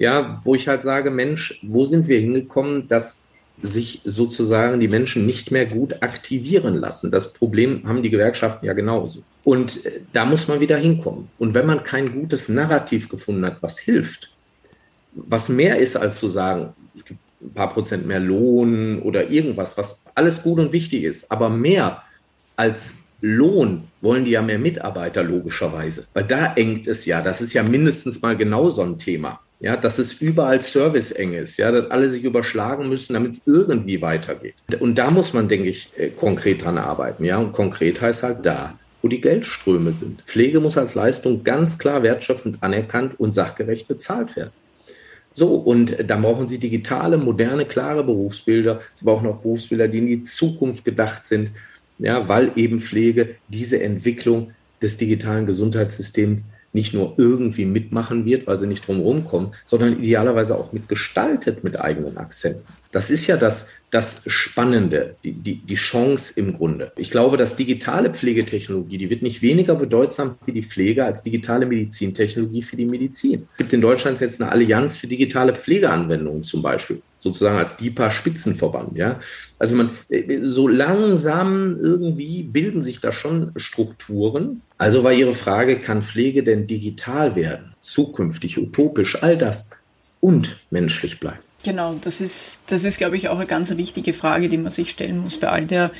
ja, 0.00 0.40
wo 0.44 0.54
ich 0.54 0.66
halt 0.66 0.82
sage, 0.82 1.10
Mensch, 1.10 1.60
wo 1.62 1.84
sind 1.84 2.08
wir 2.08 2.18
hingekommen, 2.18 2.88
dass 2.88 3.20
sich 3.62 4.00
sozusagen 4.06 4.80
die 4.80 4.88
Menschen 4.88 5.26
nicht 5.26 5.50
mehr 5.50 5.66
gut 5.66 6.02
aktivieren 6.02 6.76
lassen. 6.76 7.10
Das 7.10 7.34
Problem 7.34 7.86
haben 7.86 8.02
die 8.02 8.08
Gewerkschaften 8.08 8.64
ja 8.64 8.72
genauso. 8.72 9.22
Und 9.44 9.84
äh, 9.84 10.00
da 10.14 10.24
muss 10.24 10.48
man 10.48 10.58
wieder 10.58 10.78
hinkommen. 10.78 11.28
Und 11.38 11.52
wenn 11.52 11.66
man 11.66 11.84
kein 11.84 12.12
gutes 12.12 12.48
Narrativ 12.48 13.10
gefunden 13.10 13.44
hat, 13.44 13.62
was 13.62 13.78
hilft, 13.78 14.34
was 15.12 15.50
mehr 15.50 15.76
ist 15.76 15.96
als 15.96 16.18
zu 16.18 16.28
sagen, 16.28 16.72
es 16.96 17.04
gibt 17.04 17.20
ein 17.42 17.52
paar 17.52 17.68
Prozent 17.68 18.06
mehr 18.06 18.20
Lohn 18.20 19.02
oder 19.02 19.28
irgendwas, 19.28 19.76
was 19.76 20.02
alles 20.14 20.42
gut 20.42 20.58
und 20.58 20.72
wichtig 20.72 21.04
ist, 21.04 21.30
aber 21.30 21.50
mehr 21.50 22.02
als 22.56 22.94
Lohn 23.20 23.88
wollen 24.00 24.24
die 24.24 24.30
ja 24.30 24.40
mehr 24.40 24.58
Mitarbeiter 24.58 25.22
logischerweise, 25.22 26.06
weil 26.14 26.24
da 26.24 26.54
engt 26.54 26.86
es 26.86 27.04
ja. 27.04 27.20
Das 27.20 27.42
ist 27.42 27.52
ja 27.52 27.62
mindestens 27.62 28.22
mal 28.22 28.34
genau 28.34 28.70
so 28.70 28.80
ein 28.80 28.98
Thema. 28.98 29.40
Ja, 29.62 29.76
dass 29.76 29.98
es 29.98 30.14
überall 30.22 30.62
Serviceeng 30.62 31.34
ist, 31.34 31.58
ja, 31.58 31.70
dass 31.70 31.90
alle 31.90 32.08
sich 32.08 32.24
überschlagen 32.24 32.88
müssen, 32.88 33.12
damit 33.12 33.32
es 33.32 33.42
irgendwie 33.46 34.00
weitergeht. 34.00 34.54
Und 34.80 34.96
da 34.96 35.10
muss 35.10 35.34
man, 35.34 35.48
denke 35.48 35.68
ich, 35.68 35.90
äh, 35.96 36.08
konkret 36.08 36.64
dran 36.64 36.78
arbeiten. 36.78 37.24
Ja, 37.24 37.36
und 37.36 37.52
konkret 37.52 38.00
heißt 38.00 38.22
halt 38.22 38.46
da, 38.46 38.78
wo 39.02 39.08
die 39.08 39.20
Geldströme 39.20 39.92
sind. 39.92 40.22
Pflege 40.22 40.60
muss 40.60 40.78
als 40.78 40.94
Leistung 40.94 41.44
ganz 41.44 41.78
klar 41.78 42.02
wertschöpfend 42.02 42.62
anerkannt 42.62 43.20
und 43.20 43.32
sachgerecht 43.32 43.86
bezahlt 43.86 44.34
werden. 44.34 44.52
So, 45.32 45.54
und 45.54 45.96
da 46.08 46.16
brauchen 46.16 46.48
Sie 46.48 46.58
digitale, 46.58 47.18
moderne, 47.18 47.66
klare 47.66 48.02
Berufsbilder. 48.02 48.80
Sie 48.94 49.04
brauchen 49.04 49.28
auch 49.28 49.42
Berufsbilder, 49.42 49.88
die 49.88 49.98
in 49.98 50.06
die 50.06 50.24
Zukunft 50.24 50.84
gedacht 50.84 51.26
sind, 51.26 51.52
ja, 51.98 52.28
weil 52.28 52.52
eben 52.56 52.80
Pflege 52.80 53.36
diese 53.48 53.80
Entwicklung 53.82 54.52
des 54.82 54.96
digitalen 54.96 55.46
Gesundheitssystems 55.46 56.44
nicht 56.72 56.94
nur 56.94 57.14
irgendwie 57.16 57.64
mitmachen 57.64 58.24
wird, 58.24 58.46
weil 58.46 58.58
sie 58.58 58.66
nicht 58.66 58.86
drumherum 58.86 59.24
kommen, 59.24 59.52
sondern 59.64 59.98
idealerweise 59.98 60.56
auch 60.56 60.72
mitgestaltet 60.72 61.64
mit 61.64 61.80
eigenen 61.80 62.16
Akzenten. 62.16 62.64
Das 62.92 63.10
ist 63.10 63.28
ja 63.28 63.36
das, 63.36 63.68
das 63.90 64.22
Spannende, 64.26 65.14
die, 65.22 65.32
die, 65.32 65.56
die 65.56 65.74
Chance 65.76 66.32
im 66.36 66.56
Grunde. 66.56 66.90
Ich 66.96 67.10
glaube, 67.10 67.36
dass 67.36 67.54
digitale 67.54 68.10
Pflegetechnologie, 68.10 68.98
die 68.98 69.10
wird 69.10 69.22
nicht 69.22 69.42
weniger 69.42 69.76
bedeutsam 69.76 70.36
für 70.44 70.52
die 70.52 70.62
Pflege 70.62 71.04
als 71.04 71.22
digitale 71.22 71.66
Medizintechnologie 71.66 72.62
für 72.62 72.76
die 72.76 72.86
Medizin. 72.86 73.46
Es 73.52 73.58
gibt 73.58 73.72
in 73.72 73.80
Deutschland 73.80 74.18
jetzt 74.18 74.40
eine 74.40 74.50
Allianz 74.50 74.96
für 74.96 75.06
digitale 75.06 75.54
Pflegeanwendungen 75.54 76.42
zum 76.42 76.62
Beispiel, 76.62 77.00
sozusagen 77.20 77.58
als 77.58 77.76
DIPA-Spitzenverband. 77.76 78.96
Ja? 78.96 79.20
Also 79.58 79.76
man, 79.76 79.90
so 80.42 80.66
langsam 80.66 81.78
irgendwie 81.78 82.42
bilden 82.42 82.80
sich 82.82 83.00
da 83.00 83.12
schon 83.12 83.52
Strukturen. 83.56 84.62
Also 84.78 85.04
war 85.04 85.12
Ihre 85.12 85.34
Frage, 85.34 85.80
kann 85.80 86.02
Pflege 86.02 86.42
denn 86.42 86.66
digital 86.66 87.36
werden, 87.36 87.74
zukünftig, 87.80 88.58
utopisch, 88.58 89.22
all 89.22 89.36
das 89.36 89.68
und 90.20 90.56
menschlich 90.70 91.20
bleiben? 91.20 91.40
Genau, 91.62 91.94
das 92.00 92.22
ist, 92.22 92.62
das 92.68 92.84
ist, 92.84 92.96
glaube 92.96 93.18
ich, 93.18 93.28
auch 93.28 93.36
eine 93.36 93.46
ganz 93.46 93.76
wichtige 93.76 94.14
Frage, 94.14 94.48
die 94.48 94.56
man 94.56 94.70
sich 94.70 94.88
stellen 94.90 95.18
muss. 95.18 95.36
Bei 95.36 95.50
all, 95.50 95.66
der, 95.66 95.90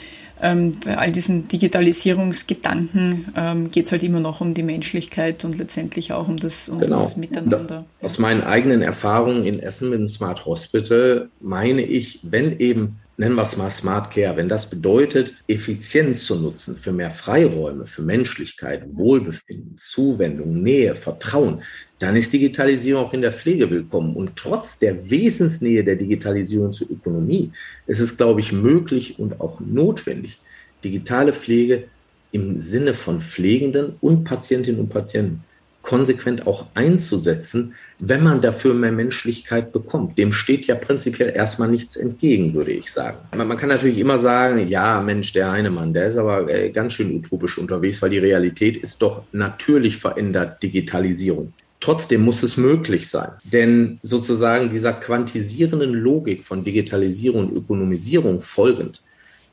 ähm, 0.43 0.78
bei 0.84 0.97
all 0.97 1.12
diesen 1.12 1.49
Digitalisierungsgedanken 1.49 3.32
ähm, 3.36 3.70
geht 3.70 3.86
es 3.86 3.93
halt 3.93 4.03
immer 4.03 4.20
noch 4.20 4.41
um 4.41 4.55
die 4.55 4.62
Menschlichkeit 4.62 5.45
und 5.45 5.59
letztendlich 5.59 6.12
auch 6.12 6.28
um 6.28 6.38
das, 6.38 6.68
um 6.68 6.78
genau. 6.78 6.91
das 6.91 7.16
Miteinander. 7.16 7.84
Aus 8.03 8.18
meinen 8.18 8.43
eigenen 8.43 8.82
Erfahrungen 8.82 9.45
in 9.45 9.61
Essen 9.61 9.91
mit 9.91 9.99
dem 9.99 10.09
Smart 10.09 10.47
Hospital 10.47 11.28
meine 11.41 11.82
ich, 11.82 12.20
wenn 12.22 12.59
eben 12.59 13.01
nennen 13.21 13.35
wir 13.35 13.43
es 13.43 13.59
mal 13.59 13.68
Smart 13.68 14.11
Care, 14.11 14.35
wenn 14.39 14.49
das 14.49 14.71
bedeutet, 14.71 15.35
Effizienz 15.47 16.25
zu 16.25 16.37
nutzen 16.37 16.75
für 16.75 16.91
mehr 16.91 17.11
Freiräume, 17.11 17.85
für 17.85 18.01
Menschlichkeit, 18.01 18.83
Wohlbefinden, 18.93 19.77
Zuwendung, 19.77 20.62
Nähe, 20.62 20.95
Vertrauen, 20.95 21.62
dann 21.99 22.16
ist 22.16 22.33
Digitalisierung 22.33 23.05
auch 23.05 23.12
in 23.12 23.21
der 23.21 23.31
Pflege 23.31 23.71
willkommen. 23.71 24.16
Und 24.16 24.37
trotz 24.37 24.79
der 24.79 25.11
Wesensnähe 25.11 25.85
der 25.85 25.97
Digitalisierung 25.97 26.73
zur 26.73 26.91
Ökonomie 26.91 27.53
ist 27.87 28.01
es, 28.01 28.16
glaube 28.16 28.41
ich, 28.41 28.53
möglich 28.53 29.18
und 29.18 29.39
auch 29.39 29.61
notwendig, 29.61 30.41
digitale 30.83 31.35
Pflege 31.35 31.85
im 32.33 32.59
Sinne 32.59 32.95
von 32.95 33.21
Pflegenden 33.21 33.97
und 34.01 34.25
Patientinnen 34.25 34.81
und 34.81 34.89
Patienten 34.89 35.45
konsequent 35.83 36.47
auch 36.47 36.68
einzusetzen, 36.73 37.75
wenn 38.01 38.24
man 38.24 38.40
dafür 38.40 38.74
mehr 38.74 38.92
Menschlichkeit 38.92 39.72
bekommt. 39.72 40.16
Dem 40.18 40.32
steht 40.32 40.66
ja 40.66 40.74
prinzipiell 40.74 41.30
erstmal 41.30 41.68
nichts 41.68 41.96
entgegen, 41.96 42.55
würde 42.55 42.72
ich 42.72 42.90
sagen. 42.90 43.18
Man 43.36 43.57
kann 43.57 43.68
natürlich 43.68 43.98
immer 43.98 44.18
sagen, 44.18 44.66
ja, 44.68 45.01
Mensch, 45.01 45.32
der 45.32 45.53
Heinemann, 45.53 45.92
der 45.92 46.09
ist 46.09 46.16
aber 46.16 46.48
äh, 46.48 46.70
ganz 46.70 46.94
schön 46.94 47.14
utopisch 47.14 47.59
unterwegs, 47.59 48.01
weil 48.03 48.11
die 48.11 48.18
Realität 48.18 48.78
ist 48.78 49.01
doch 49.03 49.22
natürlich 49.32 49.96
verändert 49.98 50.62
Digitalisierung. 50.62 51.53
Trotzdem 51.80 52.22
muss 52.22 52.42
es 52.42 52.57
möglich 52.57 53.09
sein, 53.09 53.30
denn 53.42 53.98
sozusagen 54.03 54.68
dieser 54.68 54.92
quantisierenden 54.92 55.94
Logik 55.94 56.44
von 56.44 56.62
Digitalisierung 56.62 57.48
und 57.48 57.57
Ökonomisierung 57.57 58.42
folgend 58.42 59.03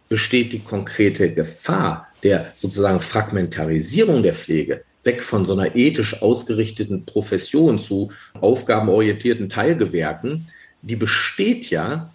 besteht 0.09 0.51
die 0.51 0.59
konkrete 0.59 1.33
Gefahr 1.33 2.07
der 2.23 2.51
sozusagen 2.53 2.99
Fragmentarisierung 2.99 4.23
der 4.23 4.33
Pflege, 4.33 4.83
weg 5.07 5.23
von 5.23 5.45
so 5.45 5.53
einer 5.53 5.75
ethisch 5.75 6.21
ausgerichteten 6.21 7.05
Profession 7.05 7.79
zu 7.79 8.11
aufgabenorientierten 8.39 9.49
Teilgewerken, 9.49 10.45
die 10.83 10.95
besteht 10.95 11.71
ja, 11.71 12.13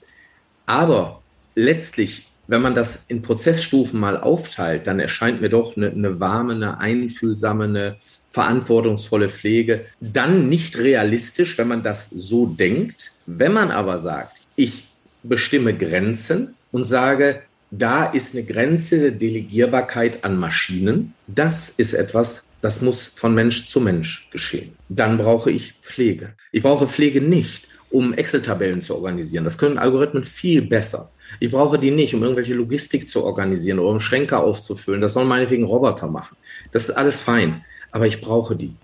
aber 0.66 1.20
letztlich, 1.56 2.28
wenn 2.46 2.62
man 2.62 2.74
das 2.74 3.06
in 3.08 3.22
Prozessstufen 3.22 3.98
mal 3.98 4.16
aufteilt, 4.16 4.86
dann 4.86 5.00
erscheint 5.00 5.40
mir 5.40 5.48
doch 5.48 5.76
eine, 5.76 5.90
eine 5.90 6.20
warme, 6.20 6.52
eine 6.54 6.78
einfühlsame, 6.78 7.64
eine 7.64 7.96
verantwortungsvolle 8.28 9.30
Pflege 9.30 9.86
dann 10.00 10.48
nicht 10.48 10.78
realistisch, 10.78 11.58
wenn 11.58 11.68
man 11.68 11.82
das 11.82 12.08
so 12.10 12.46
denkt. 12.46 13.12
Wenn 13.26 13.52
man 13.52 13.70
aber 13.70 13.98
sagt, 13.98 14.42
ich 14.54 14.86
bestimme 15.22 15.74
Grenzen 15.74 16.54
und 16.70 16.86
sage, 16.86 17.42
da 17.70 18.04
ist 18.04 18.34
eine 18.34 18.44
Grenze 18.44 19.00
der 19.00 19.10
Delegierbarkeit 19.12 20.24
an 20.24 20.36
Maschinen, 20.36 21.14
das 21.26 21.70
ist 21.70 21.94
etwas, 21.94 22.46
das 22.62 22.80
muss 22.80 23.06
von 23.06 23.34
Mensch 23.34 23.66
zu 23.66 23.80
Mensch 23.80 24.28
geschehen. 24.30 24.72
Dann 24.88 25.18
brauche 25.18 25.50
ich 25.50 25.74
Pflege. 25.82 26.32
Ich 26.52 26.62
brauche 26.62 26.86
Pflege 26.86 27.20
nicht, 27.20 27.66
um 27.90 28.14
Excel-Tabellen 28.14 28.80
zu 28.80 28.94
organisieren. 28.94 29.44
Das 29.44 29.58
können 29.58 29.78
Algorithmen 29.78 30.24
viel 30.24 30.62
besser. 30.62 31.10
Ich 31.40 31.50
brauche 31.50 31.78
die 31.78 31.90
nicht, 31.90 32.14
um 32.14 32.22
irgendwelche 32.22 32.54
Logistik 32.54 33.08
zu 33.08 33.24
organisieren 33.24 33.80
oder 33.80 33.90
um 33.90 34.00
Schränke 34.00 34.38
aufzufüllen. 34.38 35.00
Das 35.00 35.14
sollen 35.14 35.28
meinetwegen 35.28 35.64
Roboter 35.64 36.06
machen. 36.06 36.36
Das 36.70 36.88
ist 36.88 36.94
alles 36.94 37.20
fein. 37.20 37.64
Aber 37.90 38.06
ich 38.06 38.20
brauche 38.20 38.54
die 38.56 38.74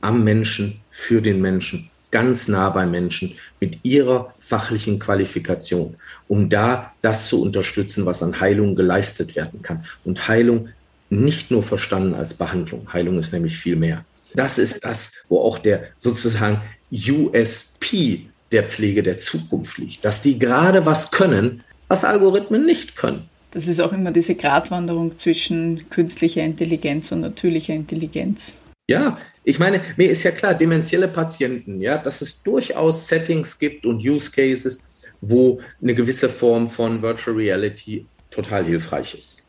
am 0.00 0.24
Menschen, 0.24 0.80
für 0.90 1.22
den 1.22 1.40
Menschen, 1.40 1.90
ganz 2.10 2.48
nah 2.48 2.70
beim 2.70 2.90
Menschen, 2.90 3.36
mit 3.60 3.78
ihrer 3.84 4.34
fachlichen 4.38 4.98
Qualifikation, 4.98 5.94
um 6.26 6.50
da 6.50 6.92
das 7.02 7.28
zu 7.28 7.40
unterstützen, 7.40 8.04
was 8.04 8.22
an 8.22 8.40
Heilung 8.40 8.74
geleistet 8.74 9.36
werden 9.36 9.62
kann. 9.62 9.84
Und 10.04 10.26
Heilung 10.26 10.70
nicht 11.12 11.50
nur 11.50 11.62
verstanden 11.62 12.14
als 12.14 12.32
Behandlung. 12.34 12.90
Heilung 12.92 13.18
ist 13.18 13.32
nämlich 13.32 13.58
viel 13.58 13.76
mehr. 13.76 14.04
Das 14.34 14.56
ist 14.56 14.82
das, 14.82 15.12
wo 15.28 15.40
auch 15.40 15.58
der 15.58 15.88
sozusagen 15.96 16.62
USP 16.90 18.26
der 18.50 18.64
Pflege 18.64 19.02
der 19.02 19.18
Zukunft 19.18 19.76
liegt, 19.76 20.04
dass 20.06 20.22
die 20.22 20.38
gerade 20.38 20.86
was 20.86 21.10
können, 21.10 21.62
was 21.88 22.04
Algorithmen 22.04 22.64
nicht 22.64 22.96
können. 22.96 23.28
Das 23.50 23.68
ist 23.68 23.80
auch 23.80 23.92
immer 23.92 24.10
diese 24.10 24.34
Gratwanderung 24.34 25.18
zwischen 25.18 25.90
künstlicher 25.90 26.42
Intelligenz 26.42 27.12
und 27.12 27.20
natürlicher 27.20 27.74
Intelligenz. 27.74 28.62
Ja, 28.88 29.18
ich 29.44 29.58
meine, 29.58 29.82
mir 29.98 30.10
ist 30.10 30.22
ja 30.22 30.30
klar, 30.30 30.54
dementielle 30.54 31.08
Patienten, 31.08 31.78
ja, 31.80 31.98
dass 31.98 32.22
es 32.22 32.42
durchaus 32.42 33.06
Settings 33.06 33.58
gibt 33.58 33.84
und 33.84 33.98
Use 33.98 34.30
Cases, 34.30 34.82
wo 35.20 35.60
eine 35.82 35.94
gewisse 35.94 36.30
Form 36.30 36.70
von 36.70 37.02
Virtual 37.02 37.36
Reality 37.36 38.06
total 38.30 38.64
hilfreich 38.64 39.14
ist 39.14 39.41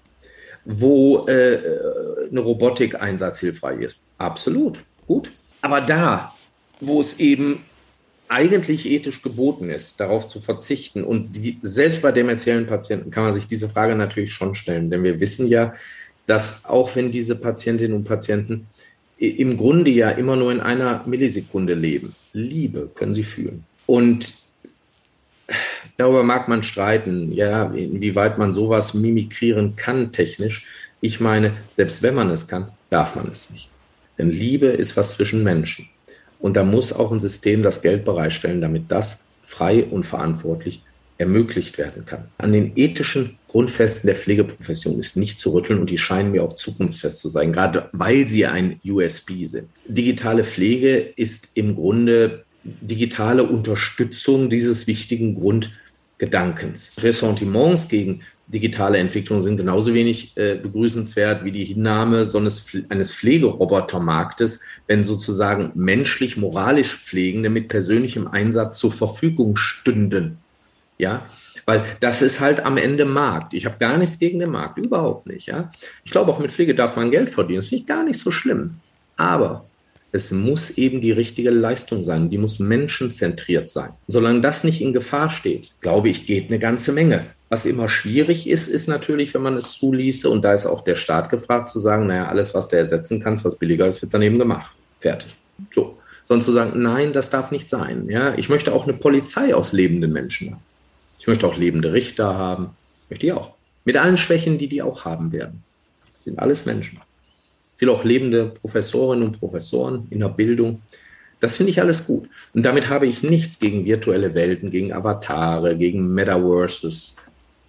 wo 0.65 1.27
äh, 1.27 1.59
eine 2.29 2.39
Robotik-Einsatz 2.39 3.39
hilfreich 3.39 3.81
ist. 3.81 3.99
Absolut, 4.17 4.83
gut. 5.07 5.31
Aber 5.61 5.81
da, 5.81 6.33
wo 6.79 7.01
es 7.01 7.19
eben 7.19 7.63
eigentlich 8.29 8.89
ethisch 8.89 9.21
geboten 9.21 9.69
ist, 9.69 9.99
darauf 9.99 10.27
zu 10.27 10.41
verzichten. 10.41 11.03
Und 11.03 11.35
die, 11.35 11.59
selbst 11.61 12.01
bei 12.01 12.11
dementiellen 12.11 12.65
Patienten 12.65 13.11
kann 13.11 13.23
man 13.23 13.33
sich 13.33 13.47
diese 13.47 13.69
Frage 13.69 13.95
natürlich 13.95 14.33
schon 14.33 14.55
stellen, 14.55 14.89
denn 14.89 15.03
wir 15.03 15.19
wissen 15.19 15.47
ja, 15.47 15.73
dass 16.25 16.65
auch 16.65 16.95
wenn 16.95 17.11
diese 17.11 17.35
Patientinnen 17.35 17.95
und 17.95 18.05
Patienten 18.05 18.67
im 19.17 19.57
Grunde 19.57 19.91
ja 19.91 20.09
immer 20.09 20.35
nur 20.35 20.51
in 20.51 20.61
einer 20.61 21.03
Millisekunde 21.05 21.75
leben, 21.75 22.15
Liebe 22.33 22.89
können 22.93 23.13
sie 23.13 23.23
fühlen. 23.23 23.65
Und 23.85 24.42
Darüber 25.97 26.23
mag 26.23 26.47
man 26.47 26.63
streiten, 26.63 27.31
ja, 27.31 27.65
inwieweit 27.71 28.37
man 28.37 28.51
sowas 28.51 28.93
mimikrieren 28.93 29.75
kann 29.75 30.11
technisch. 30.11 30.65
Ich 31.01 31.19
meine, 31.19 31.53
selbst 31.69 32.01
wenn 32.01 32.15
man 32.15 32.29
es 32.29 32.47
kann, 32.47 32.71
darf 32.89 33.15
man 33.15 33.29
es 33.31 33.49
nicht. 33.51 33.69
Denn 34.17 34.29
Liebe 34.29 34.67
ist 34.67 34.95
was 34.95 35.11
zwischen 35.11 35.43
Menschen. 35.43 35.89
Und 36.39 36.55
da 36.57 36.63
muss 36.63 36.93
auch 36.93 37.11
ein 37.11 37.19
System 37.19 37.63
das 37.63 37.81
Geld 37.81 38.05
bereitstellen, 38.05 38.61
damit 38.61 38.91
das 38.91 39.25
frei 39.41 39.83
und 39.83 40.05
verantwortlich 40.05 40.81
ermöglicht 41.17 41.77
werden 41.77 42.05
kann. 42.05 42.25
An 42.37 42.53
den 42.53 42.73
ethischen 42.75 43.37
Grundfesten 43.47 44.07
der 44.07 44.15
Pflegeprofession 44.15 44.99
ist 44.99 45.15
nicht 45.15 45.39
zu 45.39 45.51
rütteln 45.53 45.79
und 45.79 45.89
die 45.89 45.97
scheinen 45.97 46.31
mir 46.31 46.43
auch 46.43 46.53
zukunftsfest 46.53 47.19
zu 47.19 47.29
sein, 47.29 47.53
gerade 47.53 47.89
weil 47.91 48.27
sie 48.27 48.45
ein 48.45 48.79
USB 48.85 49.45
sind. 49.45 49.69
Digitale 49.87 50.43
Pflege 50.43 50.97
ist 50.97 51.49
im 51.53 51.75
Grunde 51.75 52.42
digitale 52.63 53.43
Unterstützung 53.43 54.49
dieses 54.49 54.87
wichtigen 54.87 55.35
Grund 55.35 55.71
Gedankens. 56.17 56.93
Ressentiments 56.99 57.89
gegen 57.89 58.21
digitale 58.47 58.97
Entwicklung 58.97 59.41
sind 59.41 59.57
genauso 59.57 59.93
wenig 59.93 60.37
äh, 60.37 60.55
begrüßenswert 60.55 61.43
wie 61.43 61.51
die 61.51 61.65
Hinnahme 61.65 62.25
so 62.25 62.37
eines, 62.37 62.65
eines 62.89 63.13
Pflegerobotermarktes, 63.13 64.61
wenn 64.87 65.03
sozusagen 65.03 65.71
menschlich, 65.75 66.37
moralisch 66.37 66.95
Pflegende 66.97 67.49
mit 67.49 67.67
persönlichem 67.67 68.27
Einsatz 68.27 68.77
zur 68.77 68.91
Verfügung 68.91 69.57
stünden. 69.57 70.37
Ja, 70.97 71.25
weil 71.65 71.83
das 71.99 72.21
ist 72.21 72.39
halt 72.39 72.63
am 72.63 72.77
Ende 72.77 73.05
Markt. 73.05 73.53
Ich 73.53 73.65
habe 73.65 73.77
gar 73.77 73.97
nichts 73.97 74.19
gegen 74.19 74.39
den 74.39 74.51
Markt, 74.51 74.77
überhaupt 74.77 75.27
nicht. 75.27 75.47
Ja, 75.47 75.71
ich 76.05 76.11
glaube 76.11 76.31
auch 76.31 76.39
mit 76.39 76.51
Pflege 76.51 76.75
darf 76.75 76.95
man 76.95 77.11
Geld 77.11 77.31
verdienen. 77.31 77.59
Das 77.59 77.67
finde 77.67 77.81
ich 77.81 77.87
gar 77.87 78.03
nicht 78.03 78.19
so 78.19 78.31
schlimm. 78.31 78.75
Aber 79.17 79.65
es 80.13 80.31
muss 80.31 80.69
eben 80.77 81.01
die 81.01 81.11
richtige 81.11 81.49
Leistung 81.49 82.03
sein. 82.03 82.29
Die 82.29 82.37
muss 82.37 82.59
menschenzentriert 82.59 83.71
sein. 83.71 83.89
Solange 84.07 84.41
das 84.41 84.63
nicht 84.63 84.79
in 84.79 84.93
Gefahr 84.93 85.31
steht, 85.31 85.71
glaube 85.81 86.07
ich, 86.07 86.27
geht 86.27 86.49
eine 86.49 86.59
ganze 86.59 86.91
Menge. 86.91 87.25
Was 87.49 87.65
immer 87.65 87.89
schwierig 87.89 88.47
ist, 88.47 88.67
ist 88.67 88.87
natürlich, 88.87 89.33
wenn 89.33 89.41
man 89.41 89.57
es 89.57 89.73
zuließe, 89.73 90.29
und 90.29 90.43
da 90.43 90.53
ist 90.53 90.67
auch 90.67 90.81
der 90.81 90.95
Staat 90.95 91.31
gefragt, 91.31 91.69
zu 91.69 91.79
sagen, 91.79 92.05
naja, 92.05 92.25
alles, 92.25 92.53
was 92.53 92.67
du 92.67 92.77
ersetzen 92.77 93.19
kannst, 93.19 93.43
was 93.43 93.55
billiger 93.55 93.87
ist, 93.87 94.03
wird 94.03 94.13
daneben 94.13 94.37
gemacht. 94.37 94.75
Fertig. 94.99 95.35
So. 95.71 95.97
Sonst 96.25 96.45
zu 96.45 96.51
sagen, 96.51 96.81
nein, 96.81 97.11
das 97.11 97.31
darf 97.31 97.49
nicht 97.49 97.67
sein. 97.67 98.07
Ja, 98.07 98.35
ich 98.37 98.49
möchte 98.49 98.71
auch 98.71 98.83
eine 98.83 98.93
Polizei 98.93 99.53
aus 99.55 99.73
lebenden 99.73 100.13
Menschen 100.13 100.51
haben. 100.51 100.61
Ich 101.19 101.25
möchte 101.25 101.47
auch 101.47 101.57
lebende 101.57 101.91
Richter 101.91 102.37
haben. 102.37 102.69
Möchte 103.09 103.25
ich 103.25 103.33
auch. 103.33 103.55
Mit 103.83 103.97
allen 103.97 104.17
Schwächen, 104.17 104.59
die 104.59 104.67
die 104.67 104.83
auch 104.83 105.05
haben 105.05 105.31
werden. 105.31 105.63
Sind 106.19 106.37
alles 106.37 106.65
Menschen 106.65 106.99
will 107.79 107.89
auch 107.89 108.03
lebende 108.03 108.53
Professorinnen 108.61 109.27
und 109.27 109.39
Professoren 109.39 110.07
in 110.09 110.19
der 110.19 110.29
Bildung. 110.29 110.81
Das 111.39 111.57
finde 111.57 111.71
ich 111.71 111.81
alles 111.81 112.05
gut. 112.05 112.29
Und 112.53 112.63
damit 112.63 112.89
habe 112.89 113.05
ich 113.07 113.23
nichts 113.23 113.59
gegen 113.59 113.85
virtuelle 113.85 114.33
Welten, 114.33 114.69
gegen 114.69 114.93
Avatare, 114.93 115.75
gegen 115.75 116.13
Metaverses. 116.13 117.15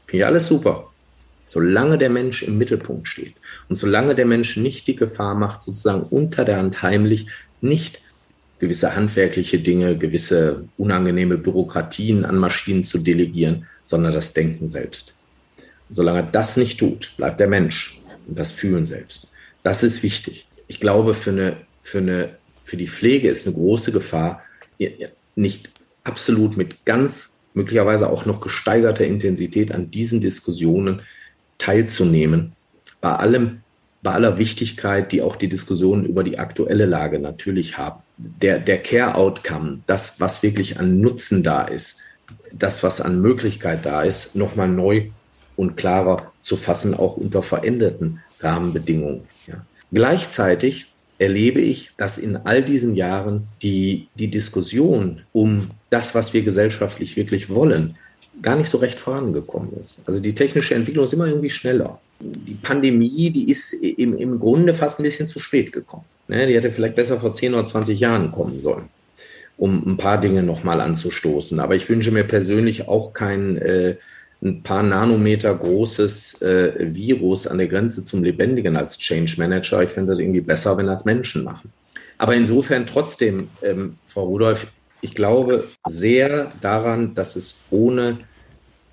Finde 0.06 0.22
ich 0.22 0.26
alles 0.26 0.46
super. 0.46 0.90
Solange 1.46 1.98
der 1.98 2.10
Mensch 2.10 2.42
im 2.42 2.56
Mittelpunkt 2.56 3.08
steht 3.08 3.34
und 3.68 3.76
solange 3.76 4.14
der 4.14 4.26
Mensch 4.26 4.56
nicht 4.56 4.86
die 4.86 4.96
Gefahr 4.96 5.34
macht, 5.34 5.62
sozusagen 5.62 6.04
unter 6.04 6.44
der 6.44 6.56
Hand 6.56 6.82
heimlich 6.82 7.26
nicht 7.60 8.00
gewisse 8.60 8.94
handwerkliche 8.94 9.58
Dinge, 9.58 9.98
gewisse 9.98 10.68
unangenehme 10.78 11.36
Bürokratien 11.36 12.24
an 12.24 12.38
Maschinen 12.38 12.82
zu 12.82 12.98
delegieren, 12.98 13.66
sondern 13.82 14.12
das 14.12 14.32
Denken 14.32 14.68
selbst. 14.68 15.16
Und 15.88 15.96
solange 15.96 16.20
er 16.20 16.30
das 16.30 16.56
nicht 16.56 16.78
tut, 16.78 17.14
bleibt 17.16 17.40
der 17.40 17.48
Mensch 17.48 18.00
und 18.26 18.38
das 18.38 18.52
Fühlen 18.52 18.86
selbst. 18.86 19.28
Das 19.64 19.82
ist 19.82 20.04
wichtig. 20.04 20.46
Ich 20.68 20.78
glaube, 20.78 21.14
für, 21.14 21.30
eine, 21.30 21.56
für, 21.82 21.98
eine, 21.98 22.36
für 22.62 22.76
die 22.76 22.86
Pflege 22.86 23.28
ist 23.28 23.46
eine 23.46 23.56
große 23.56 23.90
Gefahr, 23.90 24.42
nicht 25.34 25.70
absolut 26.04 26.56
mit 26.56 26.84
ganz 26.84 27.34
möglicherweise 27.54 28.10
auch 28.10 28.26
noch 28.26 28.40
gesteigerter 28.40 29.06
Intensität 29.06 29.72
an 29.72 29.90
diesen 29.90 30.20
Diskussionen 30.20 31.00
teilzunehmen. 31.58 32.52
Bei 33.00 33.16
allem, 33.16 33.62
bei 34.02 34.12
aller 34.12 34.38
Wichtigkeit, 34.38 35.12
die 35.12 35.22
auch 35.22 35.36
die 35.36 35.48
Diskussionen 35.48 36.04
über 36.04 36.24
die 36.24 36.38
aktuelle 36.38 36.84
Lage 36.84 37.18
natürlich 37.18 37.78
haben. 37.78 38.02
Der, 38.18 38.58
der 38.58 38.82
Care-Outcome, 38.82 39.80
das, 39.86 40.20
was 40.20 40.42
wirklich 40.42 40.78
an 40.78 41.00
Nutzen 41.00 41.42
da 41.42 41.62
ist, 41.62 42.00
das, 42.52 42.82
was 42.82 43.00
an 43.00 43.22
Möglichkeit 43.22 43.86
da 43.86 44.02
ist, 44.02 44.36
nochmal 44.36 44.68
neu 44.68 45.10
und 45.56 45.76
klarer 45.76 46.32
zu 46.40 46.56
fassen, 46.56 46.94
auch 46.94 47.16
unter 47.16 47.42
veränderten 47.42 48.20
Rahmenbedingungen. 48.40 49.22
Gleichzeitig 49.94 50.86
erlebe 51.18 51.60
ich, 51.60 51.92
dass 51.96 52.18
in 52.18 52.36
all 52.36 52.62
diesen 52.62 52.96
Jahren 52.96 53.46
die, 53.62 54.08
die 54.16 54.28
Diskussion 54.28 55.22
um 55.32 55.70
das, 55.88 56.14
was 56.14 56.34
wir 56.34 56.42
gesellschaftlich 56.42 57.16
wirklich 57.16 57.48
wollen, 57.48 57.96
gar 58.42 58.56
nicht 58.56 58.68
so 58.68 58.78
recht 58.78 58.98
vorangekommen 58.98 59.72
ist. 59.78 60.02
Also 60.06 60.20
die 60.20 60.34
technische 60.34 60.74
Entwicklung 60.74 61.04
ist 61.04 61.12
immer 61.12 61.26
irgendwie 61.26 61.50
schneller. 61.50 62.00
Die 62.20 62.54
Pandemie, 62.54 63.30
die 63.30 63.48
ist 63.50 63.72
im, 63.72 64.16
im 64.18 64.40
Grunde 64.40 64.72
fast 64.72 64.98
ein 64.98 65.04
bisschen 65.04 65.28
zu 65.28 65.38
spät 65.38 65.72
gekommen. 65.72 66.04
Ne, 66.26 66.46
die 66.46 66.54
hätte 66.54 66.72
vielleicht 66.72 66.96
besser 66.96 67.20
vor 67.20 67.32
10 67.32 67.54
oder 67.54 67.66
20 67.66 68.00
Jahren 68.00 68.32
kommen 68.32 68.60
sollen, 68.60 68.88
um 69.58 69.86
ein 69.86 69.96
paar 69.96 70.18
Dinge 70.18 70.42
nochmal 70.42 70.80
anzustoßen. 70.80 71.60
Aber 71.60 71.76
ich 71.76 71.88
wünsche 71.88 72.10
mir 72.10 72.24
persönlich 72.24 72.88
auch 72.88 73.12
kein 73.12 73.58
äh, 73.58 73.96
ein 74.44 74.62
paar 74.62 74.82
Nanometer 74.82 75.54
großes 75.54 76.42
äh, 76.42 76.94
Virus 76.94 77.46
an 77.46 77.58
der 77.58 77.68
Grenze 77.68 78.04
zum 78.04 78.22
Lebendigen 78.22 78.76
als 78.76 78.98
Change 78.98 79.34
Manager. 79.38 79.82
Ich 79.82 79.90
finde 79.90 80.12
das 80.12 80.20
irgendwie 80.20 80.40
besser, 80.40 80.76
wenn 80.76 80.86
das 80.86 81.04
Menschen 81.04 81.44
machen. 81.44 81.72
Aber 82.18 82.34
insofern 82.34 82.86
trotzdem, 82.86 83.48
ähm, 83.62 83.96
Frau 84.06 84.24
Rudolph, 84.24 84.68
ich 85.00 85.14
glaube 85.14 85.64
sehr 85.86 86.52
daran, 86.60 87.14
dass 87.14 87.36
es 87.36 87.56
ohne 87.70 88.18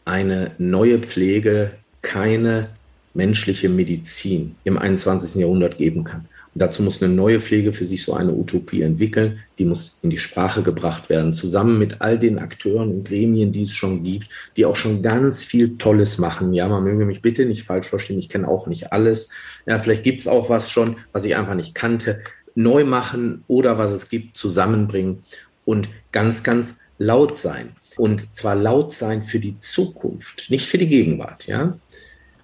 eine 0.06 0.52
neue 0.58 1.00
Pflege 1.00 1.74
keine 2.02 2.70
menschliche 3.14 3.70
Medizin 3.70 4.56
im 4.64 4.78
21. 4.78 5.42
Jahrhundert 5.42 5.78
geben 5.78 6.04
kann. 6.04 6.26
Dazu 6.54 6.84
muss 6.84 7.02
eine 7.02 7.14
neue 7.14 7.40
Pflege 7.40 7.72
für 7.72 7.86
sich 7.86 8.04
so 8.04 8.14
eine 8.14 8.34
Utopie 8.34 8.82
entwickeln. 8.82 9.40
Die 9.58 9.64
muss 9.64 10.00
in 10.02 10.10
die 10.10 10.18
Sprache 10.18 10.64
gebracht 10.64 11.10
werden, 11.10 11.34
zusammen 11.34 11.80
mit 11.80 12.02
all 12.02 12.20
den 12.20 12.40
Akteuren 12.40 12.92
und 12.92 13.06
Gremien, 13.06 13.54
die 13.54 13.64
es 13.64 13.72
schon 13.72 14.04
gibt, 14.04 14.28
die 14.58 14.66
auch 14.66 14.76
schon 14.76 15.02
ganz 15.02 15.46
viel 15.46 15.78
Tolles 15.78 16.18
machen. 16.18 16.54
Ja, 16.54 16.68
man 16.68 16.84
möge 16.84 17.06
mich 17.06 17.22
bitte 17.22 17.46
nicht 17.46 17.64
falsch 17.64 17.88
verstehen, 17.88 18.20
ich 18.20 18.28
kenne 18.28 18.50
auch 18.50 18.68
nicht 18.68 18.92
alles. 18.92 19.30
Ja, 19.66 19.80
vielleicht 19.80 20.04
gibt 20.04 20.20
es 20.20 20.28
auch 20.28 20.50
was 20.50 20.70
schon, 20.70 20.98
was 21.14 21.24
ich 21.24 21.38
einfach 21.38 21.56
nicht 21.56 21.74
kannte. 21.74 22.20
Neu 22.54 22.84
machen 22.84 23.46
oder 23.48 23.78
was 23.78 23.92
es 23.92 24.10
gibt, 24.10 24.36
zusammenbringen 24.36 25.24
und 25.64 25.88
ganz, 26.12 26.44
ganz 26.44 26.80
laut 26.98 27.38
sein. 27.38 27.70
Und 27.96 28.36
zwar 28.36 28.56
laut 28.56 28.92
sein 28.92 29.24
für 29.24 29.40
die 29.40 29.58
Zukunft, 29.60 30.50
nicht 30.50 30.68
für 30.68 30.78
die 30.78 30.88
Gegenwart. 30.88 31.48
Ja, 31.48 31.78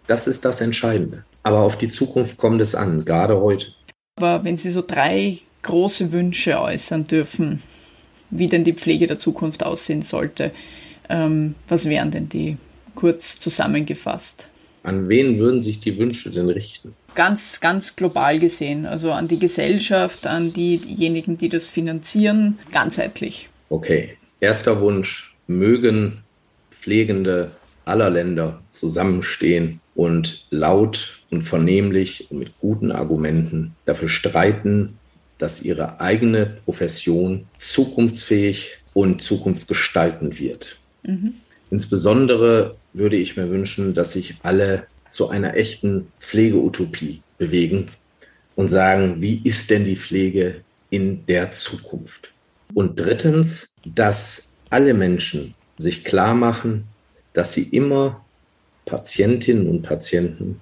das 0.07 0.27
ist 0.27 0.45
das 0.45 0.61
Entscheidende. 0.61 1.25
Aber 1.43 1.59
auf 1.59 1.77
die 1.77 1.87
Zukunft 1.89 2.37
kommt 2.37 2.61
es 2.61 2.73
an, 2.73 3.03
gerade 3.03 3.39
heute. 3.39 3.67
Aber 4.17 4.43
wenn 4.43 4.57
Sie 4.57 4.71
so 4.71 4.83
drei 4.85 5.39
große 5.61 6.11
Wünsche 6.11 6.59
äußern 6.59 7.05
dürfen, 7.05 7.61
wie 8.31 8.47
denn 8.47 8.63
die 8.63 8.73
Pflege 8.73 9.05
der 9.05 9.19
Zukunft 9.19 9.63
aussehen 9.63 10.01
sollte, 10.01 10.51
ähm, 11.07 11.55
was 11.67 11.87
wären 11.87 12.11
denn 12.11 12.27
die 12.27 12.57
kurz 12.95 13.37
zusammengefasst? 13.37 14.49
An 14.83 15.07
wen 15.07 15.37
würden 15.37 15.61
sich 15.61 15.79
die 15.79 15.97
Wünsche 15.99 16.31
denn 16.31 16.49
richten? 16.49 16.95
Ganz, 17.13 17.59
ganz 17.59 17.95
global 17.95 18.39
gesehen, 18.39 18.85
also 18.85 19.11
an 19.11 19.27
die 19.27 19.39
Gesellschaft, 19.39 20.25
an 20.25 20.51
diejenigen, 20.51 21.37
die 21.37 21.49
das 21.49 21.67
finanzieren, 21.67 22.57
ganzheitlich. 22.71 23.49
Okay, 23.69 24.17
erster 24.39 24.81
Wunsch, 24.81 25.35
mögen 25.45 26.23
Pflegende 26.71 27.51
aller 27.85 28.09
Länder 28.09 28.61
zusammenstehen 28.71 29.79
und 29.95 30.45
laut 30.49 31.16
und 31.29 31.43
vernehmlich 31.43 32.31
und 32.31 32.39
mit 32.39 32.59
guten 32.59 32.91
Argumenten 32.91 33.75
dafür 33.85 34.09
streiten, 34.09 34.97
dass 35.37 35.61
ihre 35.61 35.99
eigene 35.99 36.45
Profession 36.65 37.47
zukunftsfähig 37.57 38.77
und 38.93 39.21
zukunftsgestaltend 39.21 40.39
wird. 40.39 40.77
Mhm. 41.03 41.35
Insbesondere 41.69 42.77
würde 42.93 43.17
ich 43.17 43.37
mir 43.37 43.49
wünschen, 43.49 43.93
dass 43.93 44.13
sich 44.13 44.35
alle 44.43 44.87
zu 45.09 45.29
einer 45.29 45.55
echten 45.55 46.07
Pflegeutopie 46.19 47.21
bewegen 47.37 47.89
und 48.55 48.69
sagen, 48.69 49.21
wie 49.21 49.41
ist 49.43 49.69
denn 49.69 49.85
die 49.85 49.97
Pflege 49.97 50.61
in 50.89 51.25
der 51.27 51.51
Zukunft? 51.51 52.31
Und 52.73 52.99
drittens, 52.99 53.75
dass 53.85 54.55
alle 54.69 54.93
Menschen 54.93 55.53
sich 55.77 56.03
klar 56.03 56.33
machen, 56.33 56.85
dass 57.33 57.53
sie 57.53 57.63
immer 57.63 58.25
Patientinnen 58.85 59.67
und 59.67 59.81
Patienten 59.83 60.61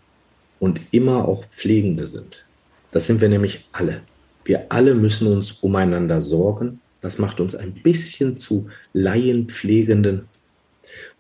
und 0.66 0.82
immer 0.90 1.28
auch 1.28 1.46
Pflegende 1.46 2.08
sind. 2.08 2.44
Das 2.90 3.06
sind 3.06 3.22
wir 3.22 3.30
nämlich 3.30 3.70
alle. 3.72 4.02
Wir 4.46 4.66
alle 4.70 4.96
müssen 4.96 5.28
uns 5.28 5.52
umeinander 5.52 6.22
sorgen. 6.22 6.80
Das 7.02 7.20
macht 7.20 7.40
uns 7.40 7.54
ein 7.54 7.72
bisschen 7.72 8.36
zu 8.36 8.68
Laienpflegenden. 8.94 10.28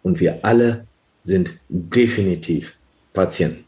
Und 0.01 0.19
wir 0.19 0.43
alle 0.43 0.87
sind 1.23 1.53
definitiv 1.69 2.75
Patienten. 3.13 3.65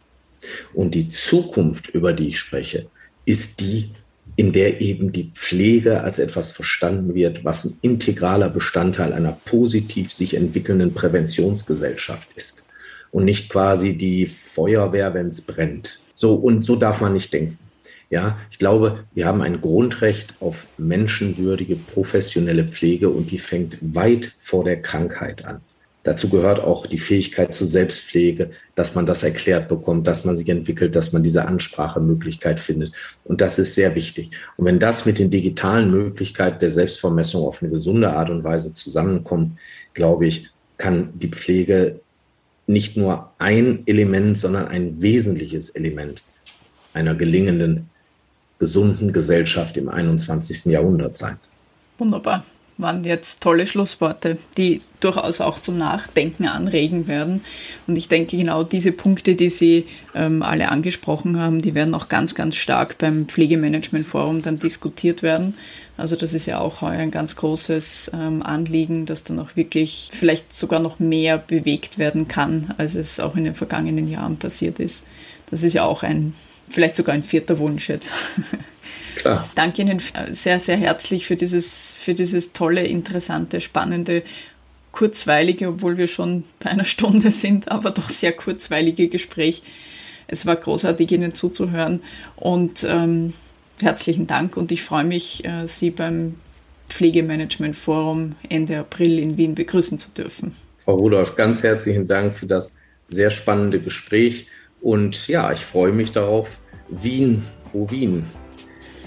Und 0.73 0.95
die 0.95 1.09
Zukunft, 1.09 1.89
über 1.89 2.11
die 2.11 2.29
ich 2.29 2.39
spreche, 2.39 2.87
ist 3.25 3.59
die, 3.59 3.91
in 4.35 4.53
der 4.53 4.81
eben 4.81 5.11
die 5.11 5.29
Pflege 5.35 6.01
als 6.01 6.17
etwas 6.17 6.51
verstanden 6.51 7.13
wird, 7.13 7.45
was 7.45 7.65
ein 7.65 7.77
integraler 7.83 8.49
Bestandteil 8.49 9.13
einer 9.13 9.37
positiv 9.45 10.11
sich 10.11 10.33
entwickelnden 10.33 10.95
Präventionsgesellschaft 10.95 12.29
ist 12.35 12.63
und 13.11 13.25
nicht 13.25 13.49
quasi 13.49 13.97
die 13.97 14.25
Feuerwehr, 14.25 15.13
wenn 15.13 15.27
es 15.27 15.41
brennt. 15.41 16.01
So 16.13 16.35
und 16.35 16.63
so 16.63 16.75
darf 16.75 17.01
man 17.01 17.13
nicht 17.13 17.33
denken. 17.33 17.57
Ja, 18.09 18.37
ich 18.49 18.57
glaube, 18.57 19.03
wir 19.13 19.25
haben 19.25 19.41
ein 19.41 19.59
Grundrecht 19.59 20.35
auf 20.39 20.67
menschenwürdige 20.77 21.75
professionelle 21.75 22.65
Pflege 22.65 23.09
und 23.09 23.31
die 23.31 23.37
fängt 23.37 23.77
weit 23.81 24.33
vor 24.39 24.63
der 24.63 24.81
Krankheit 24.81 25.45
an. 25.45 25.61
Dazu 26.07 26.29
gehört 26.29 26.61
auch 26.61 26.87
die 26.87 26.99
Fähigkeit 26.99 27.53
zur 27.53 27.67
Selbstpflege, 27.67 28.51
dass 28.75 28.95
man 28.95 29.05
das 29.05 29.23
erklärt 29.23 29.67
bekommt, 29.67 30.07
dass 30.07 30.23
man 30.23 30.37
sich 30.37 30.47
entwickelt, 30.47 30.95
dass 30.95 31.11
man 31.11 31.21
diese 31.21 31.43
Ansprachemöglichkeit 31.43 32.61
findet. 32.61 32.93
Und 33.25 33.41
das 33.41 33.59
ist 33.59 33.75
sehr 33.75 33.93
wichtig. 33.93 34.31
Und 34.55 34.63
wenn 34.63 34.79
das 34.79 35.05
mit 35.05 35.19
den 35.19 35.29
digitalen 35.29 35.91
Möglichkeiten 35.91 36.59
der 36.59 36.69
Selbstvermessung 36.69 37.43
auf 37.43 37.61
eine 37.61 37.71
gesunde 37.71 38.13
Art 38.13 38.29
und 38.29 38.45
Weise 38.45 38.71
zusammenkommt, 38.71 39.57
glaube 39.93 40.27
ich, 40.27 40.49
kann 40.77 41.09
die 41.13 41.27
Pflege 41.27 41.99
nicht 42.67 42.97
nur 42.97 43.31
ein 43.39 43.83
Element, 43.87 44.37
sondern 44.37 44.67
ein 44.67 45.01
wesentliches 45.01 45.69
Element 45.69 46.23
einer 46.93 47.15
gelingenden, 47.15 47.89
gesunden 48.59 49.13
Gesellschaft 49.13 49.77
im 49.77 49.89
21. 49.89 50.65
Jahrhundert 50.65 51.17
sein. 51.17 51.37
Wunderbar 51.97 52.43
waren 52.77 53.03
jetzt 53.03 53.41
tolle 53.41 53.65
Schlussworte, 53.65 54.37
die 54.57 54.81
durchaus 54.99 55.41
auch 55.41 55.59
zum 55.59 55.77
Nachdenken 55.77 56.47
anregen 56.47 57.07
werden. 57.07 57.43
Und 57.87 57.97
ich 57.97 58.07
denke, 58.07 58.37
genau 58.37 58.63
diese 58.63 58.91
Punkte, 58.91 59.35
die 59.35 59.49
Sie 59.49 59.85
ähm, 60.13 60.43
alle 60.43 60.69
angesprochen 60.69 61.39
haben, 61.39 61.61
die 61.61 61.75
werden 61.75 61.95
auch 61.95 62.07
ganz, 62.07 62.35
ganz 62.35 62.55
stark 62.55 62.97
beim 62.97 63.27
Pflegemanagement-Forum 63.27 64.41
dann 64.41 64.59
diskutiert 64.59 65.23
werden. 65.23 65.55
Also 65.97 66.15
das 66.15 66.35
ist 66.35 66.45
ja 66.45 66.59
auch 66.59 66.81
heuer 66.81 66.99
ein 66.99 67.11
ganz 67.11 67.35
großes 67.35 68.11
ähm, 68.13 68.43
Anliegen, 68.43 69.07
dass 69.07 69.23
dann 69.23 69.39
auch 69.39 69.55
wirklich 69.55 70.11
vielleicht 70.13 70.53
sogar 70.53 70.79
noch 70.79 70.99
mehr 70.99 71.39
bewegt 71.39 71.97
werden 71.97 72.27
kann, 72.27 72.75
als 72.77 72.93
es 72.93 73.19
auch 73.19 73.35
in 73.35 73.45
den 73.45 73.55
vergangenen 73.55 74.07
Jahren 74.07 74.37
passiert 74.37 74.79
ist. 74.79 75.05
Das 75.49 75.63
ist 75.63 75.73
ja 75.73 75.85
auch 75.85 76.03
ein, 76.03 76.35
vielleicht 76.69 76.95
sogar 76.95 77.15
ein 77.15 77.23
vierter 77.23 77.59
Wunsch 77.59 77.89
jetzt. 77.89 78.13
Klar. 79.17 79.49
Danke 79.55 79.81
Ihnen 79.81 80.01
sehr, 80.31 80.59
sehr 80.59 80.77
herzlich 80.77 81.25
für 81.25 81.35
dieses, 81.35 81.93
für 81.93 82.13
dieses 82.13 82.53
tolle, 82.53 82.85
interessante, 82.85 83.61
spannende, 83.61 84.23
kurzweilige, 84.91 85.69
obwohl 85.69 85.97
wir 85.97 86.07
schon 86.07 86.43
bei 86.59 86.71
einer 86.71 86.85
Stunde 86.85 87.31
sind, 87.31 87.69
aber 87.71 87.91
doch 87.91 88.09
sehr 88.09 88.33
kurzweilige 88.33 89.09
Gespräch. 89.09 89.61
Es 90.27 90.45
war 90.45 90.55
großartig, 90.55 91.11
Ihnen 91.11 91.33
zuzuhören 91.33 92.01
und 92.35 92.85
ähm, 92.89 93.33
herzlichen 93.81 94.27
Dank 94.27 94.57
und 94.57 94.71
ich 94.71 94.83
freue 94.83 95.03
mich, 95.03 95.45
äh, 95.45 95.67
Sie 95.67 95.91
beim 95.91 96.35
Pflegemanagement 96.89 97.75
Forum 97.75 98.35
Ende 98.49 98.79
April 98.79 99.19
in 99.19 99.37
Wien 99.37 99.55
begrüßen 99.55 99.99
zu 99.99 100.09
dürfen. 100.11 100.55
Frau 100.79 100.95
Rudolph, 100.95 101.35
ganz 101.35 101.63
herzlichen 101.63 102.07
Dank 102.07 102.33
für 102.33 102.47
das 102.47 102.75
sehr 103.07 103.29
spannende 103.29 103.81
Gespräch 103.81 104.47
und 104.81 105.27
ja, 105.27 105.51
ich 105.51 105.65
freue 105.65 105.91
mich 105.91 106.11
darauf. 106.11 106.59
Wien, 106.89 107.43
oh 107.73 107.89
Wien, 107.89 108.25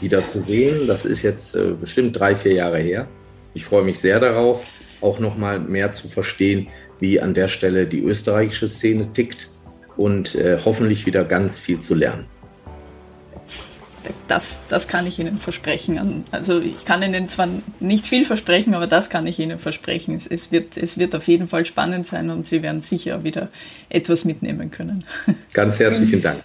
wieder 0.01 0.25
zu 0.25 0.41
sehen. 0.41 0.87
Das 0.87 1.05
ist 1.05 1.23
jetzt 1.23 1.57
äh, 1.57 1.75
bestimmt 1.81 2.19
drei, 2.19 2.37
vier 2.37 2.55
Jahre 2.55 2.79
her. 2.79 3.09
Ich 3.55 3.65
freue 3.65 3.85
mich 3.85 3.99
sehr 3.99 4.21
darauf, 4.21 4.65
auch 5.01 5.19
nochmal 5.19 5.59
mehr 5.59 5.93
zu 5.93 6.09
verstehen, 6.09 6.69
wie 6.99 7.21
an 7.21 7.35
der 7.35 7.49
Stelle 7.49 7.87
die 7.87 8.03
österreichische 8.03 8.69
Szene 8.69 9.13
tickt 9.13 9.51
und 9.97 10.35
äh, 10.35 10.59
hoffentlich 10.65 11.07
wieder 11.07 11.25
ganz 11.25 11.59
viel 11.59 11.81
zu 11.81 11.95
lernen. 11.95 12.27
Das, 14.29 14.61
das 14.69 14.89
kann 14.89 15.07
ich 15.07 15.19
Ihnen 15.19 15.39
versprechen. 15.39 16.25
Also 16.31 16.61
ich 16.61 16.85
kann 16.85 17.03
Ihnen 17.03 17.29
zwar 17.29 17.49
nicht 17.81 18.07
viel 18.07 18.25
versprechen, 18.25 18.75
aber 18.75 18.87
das 18.87 19.11
kann 19.11 19.27
ich 19.27 19.39
Ihnen 19.39 19.59
versprechen. 19.59 20.15
Es, 20.15 20.27
es, 20.27 20.53
wird, 20.53 20.77
es 20.77 20.99
wird 20.99 21.15
auf 21.15 21.27
jeden 21.29 21.49
Fall 21.49 21.65
spannend 21.65 22.07
sein 22.07 22.31
und 22.31 22.47
Sie 22.47 22.63
werden 22.63 22.81
sicher 22.81 23.25
wieder 23.25 23.49
etwas 23.89 24.25
mitnehmen 24.25 24.71
können. 24.71 25.05
Ganz 25.53 25.79
herzlichen 25.79 26.23
Dank. 26.23 26.43